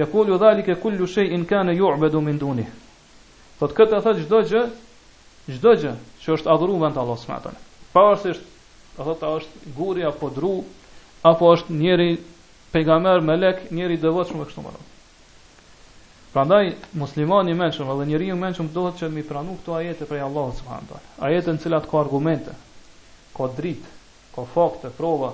yaqulu 0.00 0.38
dhalika 0.42 0.74
kullu 0.82 1.06
shay 1.06 1.30
in 1.36 1.46
kana 1.46 1.70
yu'badu 1.78 2.18
min 2.26 2.38
duni 2.42 2.66
thot 3.60 3.78
këtë 3.78 4.02
thot 4.02 4.18
çdo 4.26 4.42
gjë 4.50 4.62
çdo 5.54 5.76
gjë 5.82 5.94
që 6.26 6.34
është 6.34 6.50
adhuruar 6.54 6.82
vend 6.88 6.98
Allahu 6.98 7.20
subhanahu 7.22 7.46
taala 7.46 7.62
pavarësisht 7.94 8.42
do 8.98 9.06
thotë 9.10 9.30
është 9.38 9.72
guri 9.78 10.02
apo 10.10 10.34
dru 10.38 10.54
apo 11.30 11.54
është 11.54 11.78
njeri 11.78 12.10
pejgamber 12.74 13.22
melek 13.30 13.70
njeri 13.70 14.02
devotshëm 14.08 14.42
e 14.42 14.48
kështu 14.50 14.66
me 14.66 14.74
radhë 14.74 14.90
Prandaj 16.32 16.72
muslimani 16.96 17.52
mëshëm, 17.52 17.88
edhe 17.92 18.04
njeriu 18.08 18.34
mëshëm 18.40 18.68
duhet 18.72 18.96
që 19.02 19.08
të 19.08 19.12
mi 19.14 19.22
pranu 19.30 19.56
këto 19.58 19.74
ajete 19.76 20.06
prej 20.08 20.22
Allahut 20.26 20.56
subhanahu 20.62 20.86
teala. 20.88 21.10
Ajete 21.28 21.52
në 21.56 21.60
cilat 21.64 21.88
ka 21.90 21.98
argumente, 22.00 22.54
ka 23.36 23.48
dritë, 23.58 23.90
ka 24.36 24.44
fakte, 24.54 24.90
prova. 25.00 25.28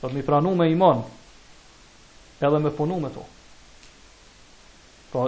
Do 0.00 0.10
të 0.10 0.14
mi 0.14 0.22
pranu 0.28 0.52
me 0.60 0.68
iman, 0.74 1.02
edhe 2.38 2.58
me 2.66 2.70
punu 2.78 3.00
me 3.06 3.10
to. 3.16 3.24
Po 5.10 5.24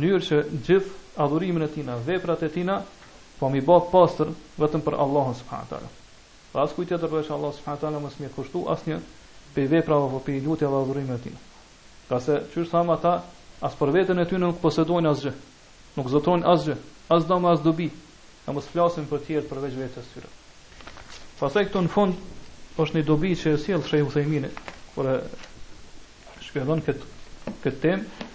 mënyrë 0.00 0.22
që 0.30 0.40
gjithë 0.70 0.98
adhurimin 1.26 1.66
e 1.68 1.70
tina, 1.76 1.98
veprat 2.08 2.46
e 2.48 2.52
tina, 2.56 2.78
po 3.36 3.52
mi 3.52 3.60
bë 3.68 3.78
pastër 3.92 4.32
vetëm 4.64 4.86
për 4.88 4.96
Allahun 5.04 5.36
subhanahu 5.42 5.72
teala. 5.74 5.92
Pra 6.54 6.64
as 6.64 6.72
kujt 6.78 6.88
tjetër 6.94 7.10
përveç 7.16 7.32
Allahut 7.36 7.60
subhanahu 7.60 7.84
teala 7.84 8.00
mos 8.06 8.16
më 8.22 8.32
kushtu 8.38 8.64
asnjë 8.78 9.02
pe 9.58 9.68
veprave 9.76 10.08
apo 10.08 10.24
pe 10.30 10.40
lutjeve 10.48 10.80
adhurimit 10.84 11.18
të 11.20 11.24
tij. 11.26 11.40
Ka 12.08 12.24
se 12.28 12.40
çu 12.54 12.64
sa 12.72 12.86
ata 12.98 13.18
as 13.60 13.76
për 13.78 13.92
veten 13.94 14.18
e 14.18 14.24
ty 14.26 14.38
nuk 14.40 14.58
posedojnë 14.62 15.10
asgjë. 15.10 15.32
Nuk 15.94 16.08
zotojnë 16.10 16.48
asgjë, 16.50 16.76
as 17.14 17.26
dëm 17.28 17.46
as 17.50 17.62
dobi. 17.62 17.90
Ne 18.46 18.54
mos 18.56 18.66
flasim 18.72 19.06
për 19.08 19.20
të 19.22 19.26
tjerë 19.30 19.50
përveç 19.52 19.76
vetes 19.78 20.08
tyre. 20.14 20.28
Pastaj 21.38 21.66
këtu 21.68 21.84
në 21.86 21.92
fund 21.92 22.82
është 22.82 22.98
një 22.98 23.04
dobi 23.08 23.34
që 23.38 23.54
e 23.54 23.60
sjell 23.62 23.84
Sheikh 23.86 24.06
Uthaymini, 24.08 24.50
kur 24.94 25.08
e 25.10 25.16
shpjegon 26.44 26.82
këtë 26.84 27.12
këtë 27.62 27.80
temë, 27.84 28.26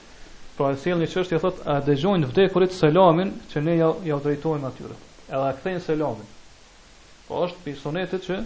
pra 0.57 0.71
e 0.73 0.77
sjell 0.79 0.99
një 1.03 1.09
çështje 1.11 1.39
thot 1.43 1.61
a 1.69 1.79
dëgjojnë 1.85 2.29
vdekurit 2.29 2.73
selamin 2.75 3.33
që 3.51 3.63
ne 3.65 3.77
ja 3.79 3.91
ja 4.07 4.17
drejtojmë 4.23 4.67
atyre. 4.71 4.95
Edhe 5.29 5.41
a 5.41 5.53
kthejnë 5.57 5.83
selamin. 5.87 6.29
Po 7.27 7.43
është 7.47 7.63
pi 7.65 7.75
sonetet 7.77 8.23
që 8.25 8.39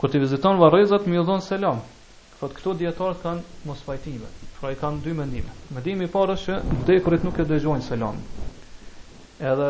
kur 0.00 0.10
ti 0.12 0.20
viziton 0.22 0.60
varrezat 0.60 1.08
u 1.10 1.24
dhon 1.26 1.42
selam, 1.44 1.82
Po 2.40 2.48
Thot 2.48 2.56
këto 2.56 2.72
dietar 2.80 3.18
kanë 3.20 3.66
mos 3.68 3.80
fajtime. 3.84 4.28
Pra 4.56 4.70
i 4.72 4.76
kanë 4.80 5.02
dy 5.04 5.12
mendime. 5.16 5.52
Mendimi 5.76 6.06
i 6.08 6.10
parë 6.12 6.36
është 6.38 6.46
që 6.46 6.76
vdekurit 6.86 7.26
nuk 7.26 7.36
e 7.36 7.44
dëgjojnë 7.50 7.84
selam. 7.84 8.16
Edhe 9.50 9.66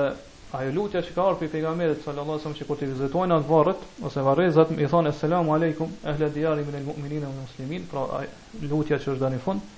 ajo 0.55 0.75
lutja 0.77 1.03
që 1.03 1.15
ka 1.17 1.25
ardhur 1.25 1.41
prej 1.41 1.49
pejgamberit 1.57 2.05
sallallahu 2.05 2.37
alajhi 2.37 2.45
wasallam 2.47 2.59
që 2.61 2.67
kur 2.69 2.79
të 2.83 2.89
vizitojnë 2.93 3.37
atë 3.39 3.49
varret 3.51 3.83
ose 4.11 4.25
varrezat 4.29 4.71
i 4.77 4.87
thonë 4.95 5.11
asalamu 5.15 5.57
alaykum 5.57 5.97
ehle 6.15 6.29
diari 6.37 6.67
min 6.69 6.79
almu'minina 6.83 7.27
wal 7.33 7.41
muslimin, 7.41 7.89
pra 7.91 8.07
ai 8.21 8.31
lutja 8.71 9.01
që 9.03 9.13
është 9.17 9.25
dhënë 9.25 9.41
në 9.41 9.43
fund. 9.49 9.75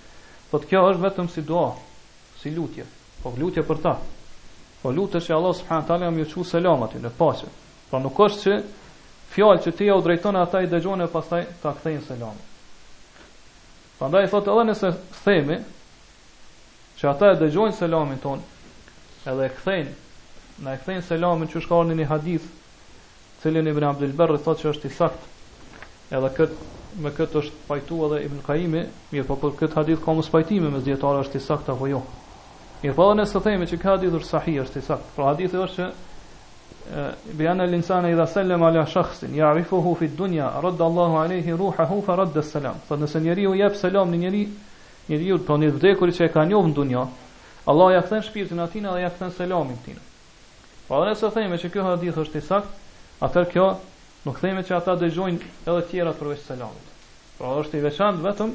Thot 0.53 0.67
po 0.69 0.69
kjo 0.75 0.85
është 0.93 1.05
vetëm 1.09 1.33
si 1.37 1.47
dua, 1.53 1.65
si 2.45 2.53
lutje. 2.59 2.87
Po 3.25 3.33
lutje 3.41 3.65
për 3.71 3.83
ta. 3.89 3.95
Po 4.85 4.93
lutesh 4.99 5.31
që 5.33 5.39
Allah 5.41 5.57
subhanahu 5.65 5.89
taala 5.95 6.13
më 6.19 6.29
çu 6.35 6.45
selam 6.53 6.85
aty 6.91 7.01
në 7.07 7.17
pasë. 7.25 7.49
Pra 7.89 8.05
nuk 8.05 8.21
është 8.29 8.43
që 8.45 8.63
fjalë 9.37 9.61
që 9.65 9.77
ti 9.81 9.89
ja 9.89 9.97
u 9.97 10.05
drejton 10.09 10.37
ata 10.45 10.61
i 10.61 10.69
dëgjojnë 10.77 11.09
e 11.09 11.13
pastaj 11.17 11.47
ta 11.63 11.73
kthejnë 11.81 12.09
selamun. 12.13 12.49
Prandaj 14.03 14.25
thotë 14.33 14.51
edhe 14.51 14.63
nëse 14.67 14.89
themi 15.23 15.57
që 17.01 17.05
ata 17.11 17.29
e 17.31 17.35
dëgjojnë 17.43 17.77
selamin 17.79 18.17
ton, 18.25 18.41
edhe 19.31 19.45
e 19.47 19.51
kthejnë, 19.59 19.93
na 20.67 20.73
e 20.75 20.81
kthejnë 20.81 21.05
selamin 21.09 21.51
që 21.53 21.63
shkon 21.69 21.93
në 21.93 21.97
një 22.01 22.09
hadith, 22.11 22.49
cilin 23.45 23.69
Ibn 23.73 23.87
Abdul 23.93 24.17
Barr 24.23 24.41
thotë 24.43 24.65
se 24.65 24.71
është 24.73 24.91
i 24.91 24.97
saktë. 24.97 25.31
Edhe 26.19 26.33
kët 26.41 26.59
me 27.05 27.15
këtë 27.21 27.45
është 27.45 27.63
pajtuar 27.69 28.17
edhe 28.17 28.27
Ibn 28.33 28.43
Kaimi, 28.49 28.83
mirë 29.15 29.29
po 29.31 29.39
për 29.45 29.55
këtë 29.61 29.79
hadith 29.79 30.03
ka 30.09 30.17
mos 30.19 30.33
pajtime 30.35 30.75
me 30.75 30.83
dietarë 30.89 31.23
është 31.29 31.39
i 31.43 31.47
saktë 31.47 31.77
apo 31.77 31.93
jo. 31.93 32.03
Mirë 32.83 32.99
po 32.99 33.07
edhe 33.07 33.21
nëse 33.23 33.45
themi 33.47 33.71
që 33.71 33.79
ka 33.85 33.95
hadith 34.01 34.19
është 34.19 34.31
sahih, 34.35 34.59
është 34.67 34.83
i 34.83 34.87
saktë. 34.89 35.15
Pra 35.15 35.31
hadithi 35.31 35.63
është 35.69 35.79
që 35.79 35.91
bi 37.33 37.47
anna 37.49 37.63
al 37.65 37.75
insana 37.75 38.09
idha 38.11 38.27
sallama 38.27 38.67
ala 38.69 38.85
shakhsin 38.87 39.35
ya'rifuhu 39.35 39.95
fi 39.99 40.09
dunya 40.19 40.49
radda 40.63 40.85
Allahu 40.85 41.17
alayhi 41.19 41.51
ruhuhu 41.53 42.03
fa 42.03 42.17
radda 42.17 42.41
as-salam. 42.41 42.75
Fa 42.89 42.97
nëse 42.97 43.21
njeriu 43.23 43.55
i 43.55 43.59
jap 43.61 43.77
selam 43.79 44.11
në 44.11 44.17
njëri, 44.19 44.41
njeriu 45.09 45.39
po 45.47 45.57
në 45.57 45.71
vdekur 45.77 46.09
që 46.11 46.27
e 46.27 46.33
ka 46.35 46.45
njohur 46.45 46.69
në 46.71 46.75
dunjë, 46.77 47.05
Allah 47.71 47.93
ja 47.95 48.01
kthen 48.03 48.23
shpirtin 48.23 48.59
atin 48.61 48.87
dhe 48.91 49.01
ja 49.03 49.11
kthen 49.11 49.31
selamin 49.31 49.79
tin. 49.85 49.97
Po 50.89 50.99
edhe 50.99 51.13
nëse 51.15 51.31
themë 51.31 51.59
se 51.63 51.71
ky 51.71 51.81
hadith 51.87 52.19
është 52.25 52.43
i 52.43 52.47
saktë, 52.51 52.75
atëherë 53.23 53.51
kjo 53.55 53.69
nuk 54.27 54.43
themë 54.43 54.65
se 54.67 54.75
ata 54.75 54.97
dëgjojnë 54.99 55.41
edhe 55.71 55.83
tjerat 55.91 56.19
për 56.19 56.33
vesh 56.35 56.45
selamit. 56.51 56.87
Pra 57.39 57.55
është 57.63 57.79
i 57.79 57.85
veçantë 57.87 58.27
vetëm 58.27 58.51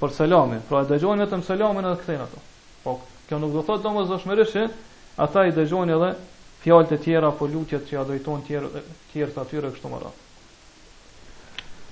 për 0.00 0.10
selamin. 0.16 0.64
Pra 0.68 0.80
dëgjojnë 0.88 1.26
vetëm 1.26 1.44
selamin 1.50 1.84
edhe 1.90 2.00
kthen 2.00 2.24
ato. 2.24 2.40
Po 2.84 2.96
kjo 3.28 3.38
nuk 3.38 3.52
do 3.52 3.62
thotë 3.68 3.84
domosdoshmërisht 3.84 5.20
ata 5.20 5.44
i 5.44 5.52
dëgjojnë 5.52 5.96
edhe 5.98 6.12
fjalët 6.60 6.90
e 6.90 6.98
tjera 7.00 7.28
apo 7.32 7.46
lutjet 7.48 7.86
që 7.88 7.94
ja 7.96 8.02
drejton 8.04 8.42
tjerë 8.44 8.68
tjerë 9.14 9.32
të 9.32 9.40
atyre 9.44 9.70
kështu 9.72 9.88
më 9.88 10.00
radh. 10.02 10.18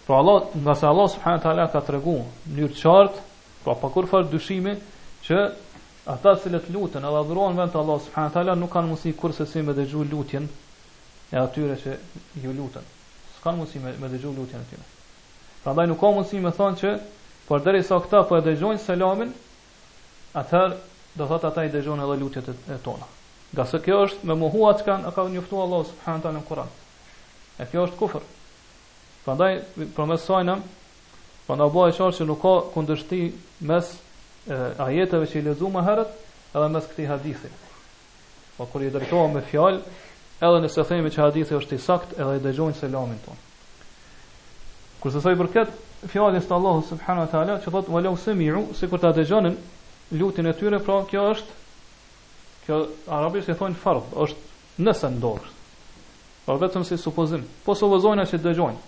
Po 0.07 0.17
Allah, 0.19 0.43
nga 0.65 0.75
se 0.75 0.87
Allah 0.87 1.09
subhanahu 1.13 1.43
taala 1.45 1.65
ka 1.73 1.81
treguar 1.85 2.27
në 2.27 2.53
mënyrë 2.53 2.75
të 2.75 2.81
qartë, 2.85 3.23
pa 3.65 3.71
po 3.75 3.81
pa 3.81 3.89
kur 3.95 4.07
fal 4.11 4.27
dyshime 4.33 4.75
që 5.25 5.37
ata 6.15 6.33
që 6.41 6.53
lut 6.53 6.69
lutën, 6.75 7.05
edhe 7.09 7.19
adhurojnë 7.23 7.59
vend 7.61 7.79
Allah 7.81 7.99
subhanahu 8.07 8.35
taala 8.37 8.55
nuk 8.61 8.73
kanë 8.73 8.89
mundësi 8.93 9.15
kurse 9.21 9.47
si 9.49 9.63
me 9.65 9.75
dëgjuj 9.79 10.07
lutjen 10.13 10.47
e 11.33 11.37
atyre 11.43 11.77
që 11.83 11.91
ju 12.45 12.53
lutën. 12.61 12.85
S'kan 13.39 13.57
mundësi 13.57 13.81
me, 13.85 13.93
me 13.97 14.09
lutjen 14.37 14.61
e 14.61 14.67
tyre. 14.71 14.87
Prandaj 15.65 15.87
nuk 15.89 16.01
ka 16.01 16.13
mundësi 16.13 16.41
të 16.45 16.53
thonë 16.61 16.77
që 16.83 16.91
por 17.49 17.65
derisa 17.65 17.97
këta 18.05 18.21
po 18.29 18.37
e 18.37 18.45
dëgjojnë 18.49 18.85
selamën, 18.85 19.33
atëherë 20.41 20.77
do 21.17 21.25
thotë 21.31 21.47
ata 21.55 21.65
i 21.65 21.73
dëgjojnë 21.73 22.05
edhe 22.05 22.19
lutjet 22.21 22.53
e 22.77 22.83
tona. 22.85 23.09
Nga 23.53 23.65
se 23.67 23.81
kjo 23.85 23.99
është 24.07 24.29
me 24.29 24.35
muhu 24.43 24.67
që 24.79 24.87
kanë, 24.89 25.09
A 25.09 25.13
ka 25.17 25.25
njëftu 25.33 25.61
Allah 25.61 25.85
subhanët 25.89 26.27
alë 26.29 26.39
në 26.41 26.45
Kuran. 26.49 26.73
E 27.63 27.67
kjo 27.71 27.87
është 27.89 27.99
kufër. 28.01 28.27
Prandaj, 29.25 29.53
për 29.97 30.09
mes 30.11 30.27
sajnë, 30.29 30.57
për 31.49 31.57
në 31.57 32.13
që 32.19 32.27
nuk 32.29 32.43
ka 32.43 32.53
kundështi 32.75 33.23
mes 33.71 33.93
e, 34.47 34.75
ajeteve 34.85 35.27
që 35.33 35.39
i 35.39 35.43
lezu 35.49 35.69
më 35.73 35.85
herët, 35.87 36.11
edhe 36.55 36.69
mes 36.75 36.85
këti 36.91 37.07
hadithi. 37.09 37.51
Po 38.59 38.67
kur 38.67 38.83
i 38.85 38.91
drejtoha 38.91 39.31
me 39.33 39.43
fjalë, 39.49 39.81
edhe 40.45 40.61
nëse 40.67 40.85
themi 40.91 41.11
që 41.15 41.23
hadithi 41.25 41.57
është 41.57 41.75
i 41.75 41.81
sakt, 41.89 42.13
edhe 42.21 42.37
i 42.39 42.43
dëgjojnë 42.45 42.75
selamin 42.79 43.21
tonë. 43.25 43.47
Kur 45.01 45.13
se 45.15 45.25
thoi 45.25 45.37
për 45.41 45.51
këtë, 45.55 45.87
fjallis 46.13 46.47
të 46.49 46.57
Allah 46.59 46.81
subhanët 46.93 47.35
alë, 47.41 47.57
që 47.65 47.75
thotë, 47.75 47.95
valohë 47.97 48.23
se 48.27 48.35
miru, 48.35 48.65
si 48.75 48.89
kur 48.91 49.01
të 49.03 49.13
dëgjonin 49.21 49.57
lutin 50.21 50.47
e 50.51 50.55
tyre, 50.59 50.81
pra 50.85 51.01
kjo 51.11 51.27
është 51.35 51.58
Kjo 52.69 52.77
arabisht 53.17 53.49
e 53.49 53.55
thonë 53.57 53.79
fard, 53.81 54.11
është 54.21 54.83
nëse 54.85 55.09
ndodh. 55.15 55.45
Po 56.45 56.57
vetëm 56.61 56.83
si 56.85 56.99
supozim. 57.01 57.45
Po 57.65 57.73
sovozojna 57.77 58.27
që 58.29 58.41
dëgjojnë. 58.45 58.83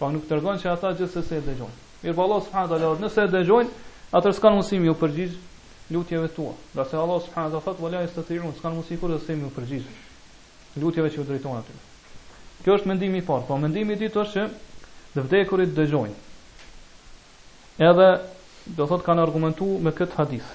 Po 0.00 0.08
nuk 0.10 0.24
tregon 0.26 0.58
se 0.58 0.66
ata 0.70 0.90
gjithsesi 0.98 1.36
e 1.38 1.44
dëgjojnë. 1.46 1.76
Mir 2.02 2.16
po 2.18 2.24
Allah 2.24 2.40
subhanahu 2.42 2.72
wa 2.72 2.80
taala, 2.80 2.98
nëse 3.04 3.26
e 3.28 3.30
dëgjojnë, 3.30 3.76
atëherë 4.18 4.34
s'kan 4.40 4.56
mundësi 4.56 4.80
më 4.82 4.94
përgjigj 5.02 5.36
lutjeve 5.94 6.30
tua. 6.34 6.56
Do 6.74 6.84
se 6.90 6.98
Allah 7.04 7.20
subhanahu 7.26 7.54
wa 7.54 7.54
taala 7.54 7.62
thot 7.68 7.84
wala 7.86 8.00
yastatirun, 8.02 8.54
s'kan 8.56 8.74
mundësi 8.80 8.98
kur 9.02 9.14
të 9.14 9.36
më 9.44 9.50
përgjigj 9.56 9.86
lutjeve 10.82 11.10
që 11.14 11.20
u 11.22 11.26
drejton 11.30 11.58
aty. 11.60 11.76
Kjo 12.64 12.76
është 12.80 12.90
mendimi 12.90 13.22
i 13.22 13.26
parë, 13.30 13.46
po 13.50 13.58
mendimi 13.62 13.94
i 13.94 14.00
dytë 14.02 14.24
është 14.24 14.34
që 14.34 14.48
dhe 15.14 15.24
vdekurit 15.28 15.76
dëgjojnë. 15.76 16.16
Edhe 17.92 18.08
do 18.78 18.88
thot 18.90 19.06
kanë 19.06 19.22
argumentuar 19.28 19.78
me 19.86 19.94
kët 20.00 20.18
hadith. 20.18 20.50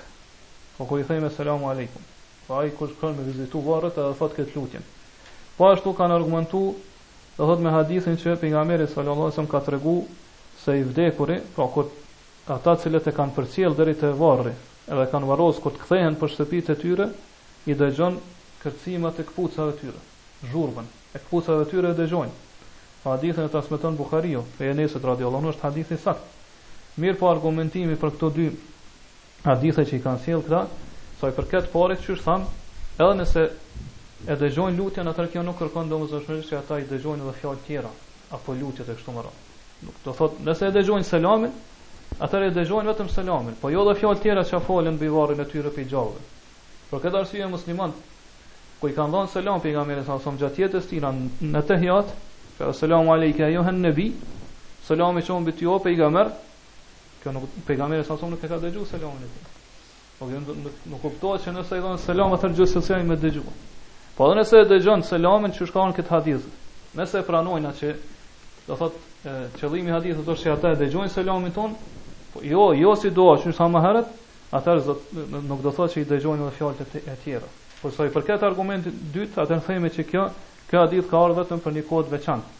Po 0.76 0.90
kur 0.92 1.00
i 1.04 1.08
themë 1.12 1.32
selam 1.40 1.64
aleikum. 1.72 2.04
Pra 2.48 2.66
i 2.66 2.70
kush 2.78 2.92
me 3.02 3.24
vizitu 3.26 3.58
varret 3.66 3.96
edhe 3.98 4.14
fatë 4.18 4.36
këtë 4.44 4.60
lutjen. 4.60 4.84
Po 5.58 5.66
ashtu 5.72 5.94
kanë 5.98 6.14
argumentu 6.20 6.60
do 7.38 7.48
thot 7.50 7.64
me 7.64 7.72
hadithin 7.74 8.20
që 8.22 8.36
pejgamberi 8.42 8.86
sallallahu 8.92 9.26
alajhi 9.26 9.34
wasallam 9.34 9.52
ka 9.52 9.72
regu 9.76 9.94
se 10.66 10.76
i 10.80 10.84
vdekuri, 10.90 11.40
pra 11.56 11.66
kur 11.76 11.90
ata 12.56 12.76
cilët 12.84 13.10
e 13.12 13.16
kanë 13.18 13.36
përcjell 13.40 13.74
deri 13.80 13.96
te 14.04 14.12
varri, 14.22 14.54
edhe 14.94 15.08
kanë 15.14 15.30
varros 15.32 15.60
kur 15.64 15.74
të 15.78 15.82
kthehen 15.88 16.20
për 16.22 16.34
shtëpitë 16.36 16.76
e 16.76 16.80
tyre, 16.84 17.10
i 17.66 17.74
dëgjon 17.80 18.22
kërcimat 18.62 19.22
e 19.24 19.28
kputcave 19.32 19.74
të 19.76 19.82
tyre, 19.82 20.06
zhurmën 20.52 20.92
e 21.18 21.24
kputcave 21.26 21.66
të 21.66 21.70
tyre 21.74 21.92
e 21.92 21.98
dëgjojnë. 22.04 22.38
Pa 23.02 23.16
hadithin 23.18 23.50
e 23.50 23.54
transmeton 23.58 23.98
Buhariu, 23.98 24.46
e 24.62 24.70
e 24.70 24.74
nesët, 24.78 25.06
anhu 25.26 25.50
është 25.54 25.66
hadithi 25.66 25.98
sakt. 25.98 26.34
Mirë 27.02 27.20
po 27.24 27.28
argumentimi 27.34 27.98
për 28.04 28.14
këto 28.16 28.32
dy 28.38 28.48
hadithe 29.50 29.82
që 29.90 29.98
i 30.00 30.04
kanë 30.06 30.24
sjell 30.26 30.46
këta, 30.46 30.64
Sa 31.20 31.30
i 31.32 31.36
përket 31.36 31.68
parit 31.72 32.02
që 32.04 32.14
është 32.18 32.24
thamë, 32.24 32.48
edhe 33.00 33.14
nëse 33.20 33.44
e 34.32 34.36
dëgjojnë 34.40 34.76
lutjen, 34.80 35.08
atër 35.08 35.30
kjo 35.34 35.44
nuk 35.48 35.58
kërkon 35.62 35.90
do 35.92 36.00
më 36.02 36.20
që 36.48 36.58
ata 36.60 36.80
i 36.82 36.88
dëgjojnë 36.90 37.24
edhe 37.24 37.36
fjallë 37.40 37.62
tjera, 37.68 37.92
apo 38.38 38.54
lutjet 38.62 38.90
e 38.90 38.96
kështu 38.98 39.14
më 39.20 39.24
Nuk 39.86 39.96
të 40.04 40.14
thot, 40.18 40.36
nëse 40.48 40.68
e 40.70 40.74
dëgjojnë 40.76 41.04
selamin, 41.08 41.54
atër 42.26 42.46
e 42.48 42.52
dëgjojnë 42.56 42.90
vetëm 42.92 43.10
selamin, 43.14 43.56
po 43.62 43.72
jo 43.74 43.84
dhe 43.88 43.96
fjallë 44.00 44.22
tjera 44.24 44.44
që 44.50 44.56
a 44.58 44.62
falen 44.68 44.96
bivarin 45.02 45.40
e 45.40 45.46
tyre 45.52 45.72
për 45.76 45.88
gjallë. 45.92 46.22
Për 46.92 47.02
këtë 47.04 47.20
arsye 47.22 47.50
musliman, 47.52 47.96
ku 48.80 48.90
i 48.90 48.96
kanë 48.96 49.16
dhënë 49.18 49.32
selam 49.36 49.64
për 49.66 49.72
i 49.72 49.74
gamere, 49.76 50.04
sa 50.08 50.16
nësëm 50.18 50.40
gjatë 50.42 50.64
jetës 50.64 50.88
tina 50.94 51.12
në 51.18 51.64
të 51.70 51.78
hjatë, 51.84 52.18
që 52.58 52.72
e 52.72 52.78
selamu 52.82 53.14
alejke 53.18 53.44
e 53.46 54.12
selam 54.84 55.18
i 55.24 55.26
kjo 55.28 55.42
nuk, 57.36 58.10
sa 58.16 58.22
nuk 58.30 58.44
e 58.46 58.48
ka 58.48 58.58
dëgju 58.64 58.84
selamin 58.88 59.28
e 59.32 59.55
Po 60.18 60.28
që 60.32 60.40
nuk 60.88 61.02
kuptohet 61.04 61.44
se 61.44 61.52
nëse 61.52 61.76
i 61.78 61.82
dhon 61.84 61.98
selam 62.00 62.32
atë 62.36 62.50
gjithë 62.56 62.72
sociali 62.78 63.04
me 63.08 63.18
dëgjuar. 63.20 63.56
Po 64.16 64.30
edhe 64.30 64.38
nëse 64.40 64.62
e 64.64 64.68
dëgjon 64.70 65.02
selamën 65.04 65.52
që 65.58 65.68
shkon 65.68 65.92
këtë 65.98 66.10
hadith. 66.14 66.46
Nëse 66.96 67.20
e 67.20 67.26
pranojnë 67.28 67.68
atë 67.72 67.78
që 67.82 67.92
do 68.70 68.78
thotë 68.80 69.34
qëllimi 69.60 69.92
i 69.92 69.96
hadithit 69.98 70.32
është 70.32 70.48
që 70.48 70.54
ata 70.56 70.72
e 70.78 70.80
dëgjojnë 70.86 71.12
selamin 71.18 71.52
ton, 71.58 71.76
po 72.32 72.46
jo, 72.48 72.70
jo 72.80 72.94
si 73.02 73.12
do, 73.18 73.28
është 73.36 73.56
sa 73.60 73.68
më 73.76 73.82
herët, 73.90 74.16
atëherë 74.56 75.44
nuk 75.52 75.64
do 75.68 75.72
thotë 75.76 75.94
që 75.98 76.06
i 76.06 76.10
dëgjojnë 76.16 76.44
edhe 76.48 76.56
fjalët 76.64 77.00
e 77.04 77.18
tjera. 77.26 77.52
Por 77.82 77.92
sa 77.98 78.08
i 78.08 78.16
përket 78.16 78.48
argumentit 78.52 79.04
dytë, 79.18 79.44
atë 79.44 79.60
në 79.60 79.66
thejme 79.68 79.92
që 80.00 80.08
kjo, 80.16 80.30
kjo 80.70 80.86
hadith 80.88 81.10
ka 81.12 81.26
ardhur 81.26 81.44
vetëm 81.44 81.60
për 81.68 81.76
një 81.82 81.88
të 81.96 82.12
veçantë. 82.16 82.55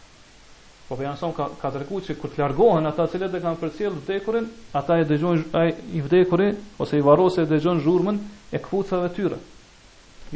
Po 0.86 0.94
për 0.94 1.00
po 1.00 1.06
janë 1.08 1.18
sonë 1.18 1.34
ka, 1.36 1.44
ka 1.58 1.70
të 1.74 1.80
rëku 1.82 1.96
që 2.06 2.14
kër 2.20 2.30
të 2.32 2.40
largohen 2.44 2.86
ata 2.88 3.06
cilet 3.10 3.32
dhe 3.34 3.38
kanë 3.42 3.58
përcjel 3.58 3.94
vdekurin, 3.96 4.44
ata 4.78 4.98
e 5.02 5.06
dëgjojnë 5.08 5.62
i 5.98 6.02
vdekurin, 6.04 6.60
ose 6.84 7.00
i 7.00 7.02
varose 7.02 7.42
e 7.42 7.48
dëgjojnë 7.52 7.82
zhurmën 7.86 8.20
e 8.54 8.60
këpucave 8.62 9.08
tyre. 9.16 9.38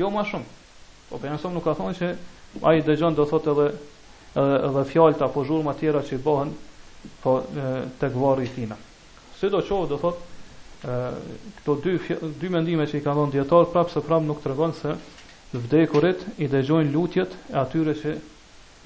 Jo 0.01 0.09
ma 0.11 0.25
shumë. 0.27 0.49
Po 1.11 1.15
për 1.15 1.23
po 1.23 1.31
janë 1.31 1.43
sonë 1.45 1.57
nuk 1.61 1.65
ka 1.69 1.75
thonë 1.79 1.95
që 2.01 2.09
a 2.67 2.73
i 2.75 2.83
dëgjojnë 2.89 3.19
do 3.21 3.27
thot 3.35 3.47
edhe, 3.55 3.67
edhe, 4.33 4.57
edhe 4.73 4.83
fjallët 4.91 5.23
apo 5.29 5.45
zhurma 5.47 5.77
tjera 5.79 6.03
që 6.11 6.19
i 6.19 6.25
bohen 6.27 6.51
po, 7.23 7.37
e, 7.39 7.69
të 8.03 8.11
gvarë 8.17 8.49
i 8.49 8.53
tina. 8.57 8.81
Si 9.39 9.53
do 9.55 9.63
qovë 9.71 9.89
do 9.95 10.01
thot, 10.03 10.27
e, 10.83 10.99
këto 11.61 11.79
dy, 11.87 11.95
dy 12.43 12.51
mendime 12.57 12.89
që 12.91 12.99
i 12.99 13.07
ka 13.07 13.15
thonë 13.21 13.37
djetarë, 13.37 13.71
prapë 13.77 13.95
se 13.95 14.03
prapë 14.09 14.27
nuk 14.33 14.43
të 14.43 14.51
rëgonë 14.57 14.79
se 14.83 14.99
vdekurit 15.63 16.27
i 16.43 16.51
dëgjojnë 16.57 16.95
lutjet 16.99 17.39
e 17.55 17.57
atyre 17.63 17.95
që 18.03 18.19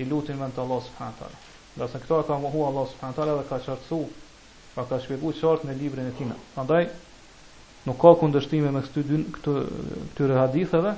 i 0.05 0.13
lutin 0.13 0.37
me 0.45 0.51
të 0.53 0.61
Allah 0.67 0.83
subhanahu 0.91 1.33
Dhe 1.75 1.89
se 1.91 1.99
këto 1.99 2.23
ka 2.23 2.37
mohu 2.39 2.61
Allah 2.71 2.87
subhanahu 2.89 3.17
teala 3.19 3.35
dhe 3.43 3.47
ka 3.51 3.57
qartësu, 3.65 3.97
pa 4.75 4.85
ka 4.89 4.99
shpjeguar 5.03 5.35
qort 5.41 5.65
në 5.67 5.75
librin 5.81 6.07
e 6.07 6.13
tij. 6.19 6.29
Prandaj 6.55 6.85
nuk 7.89 7.99
ka 8.05 8.13
kundërshtime 8.21 8.71
me 8.77 8.83
këto 8.87 9.03
dy 9.09 9.19
këto 9.39 9.55
këtyre 10.13 10.37
haditheve 10.39 10.93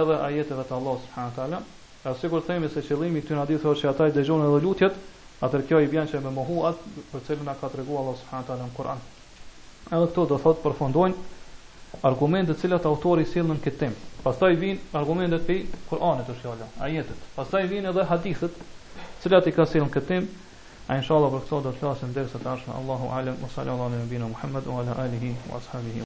edhe 0.00 0.16
ajeteve 0.28 0.64
të 0.70 0.74
Allah 0.78 0.96
subhanahu 1.04 1.34
teala. 1.40 1.60
Ja 2.06 2.14
sigurt 2.22 2.48
themi 2.48 2.70
se 2.72 2.84
qëllimi 2.88 3.20
i 3.20 3.24
këtyre 3.26 3.42
haditheve 3.42 3.74
është 3.74 3.84
që 3.88 3.90
ata 3.92 4.06
i 4.08 4.14
dëgjojnë 4.16 4.46
edhe 4.48 4.62
lutjet, 4.64 4.96
atër 5.44 5.66
kjo 5.68 5.82
i 5.84 5.90
vjen 5.92 6.08
që 6.14 6.22
me 6.24 6.32
mohu 6.38 6.56
atë 6.70 6.94
për 7.12 7.24
cilën 7.28 7.44
na 7.50 7.56
ka 7.60 7.68
treguar 7.76 8.00
Allah 8.06 8.16
subhanahu 8.22 8.48
teala 8.52 8.70
në 8.70 8.76
Kur'an. 8.80 9.04
Edhe 9.92 10.08
këto 10.08 10.24
do 10.32 10.40
thotë 10.46 10.64
përfundojnë 10.64 11.36
argumentet 12.12 12.56
të 12.56 12.62
cilat 12.64 12.88
autori 12.92 13.28
sillën 13.28 13.54
në 13.58 13.60
këtë 13.68 13.80
temp. 13.84 14.08
Pastaj 14.24 14.54
vijnë 14.64 14.90
argumentet 15.04 15.52
e 15.56 15.60
Kur'anit 15.92 16.26
të 16.32 16.38
shkallë, 16.40 16.72
ajetet. 16.88 17.28
Pastaj 17.36 17.66
vijnë 17.74 17.92
edhe 17.92 18.04
hadithet 18.10 18.56
cilat 19.22 19.46
i 19.50 19.52
ka 19.54 19.66
sillën 19.66 19.86
në 19.88 19.94
këtë 19.96 20.10
temë. 20.10 20.28
A 20.88 20.96
inshallah 21.00 21.32
për 21.34 21.42
këto 21.46 21.58
do 21.66 21.72
të 21.74 21.80
flasim 21.82 22.12
derisa 22.16 22.38
të 22.42 22.50
ardhshme 22.52 22.76
Allahu 22.80 23.10
alem, 23.18 23.40
sallallahu 23.52 23.90
alaihi 23.90 24.06
wa 24.06 24.12
sallam 24.12 24.30
Muhammad 24.34 24.66
wa 24.72 24.78
ala 24.82 25.00
alihi 25.06 25.34
wa 25.50 25.60
ashabihi 25.62 25.96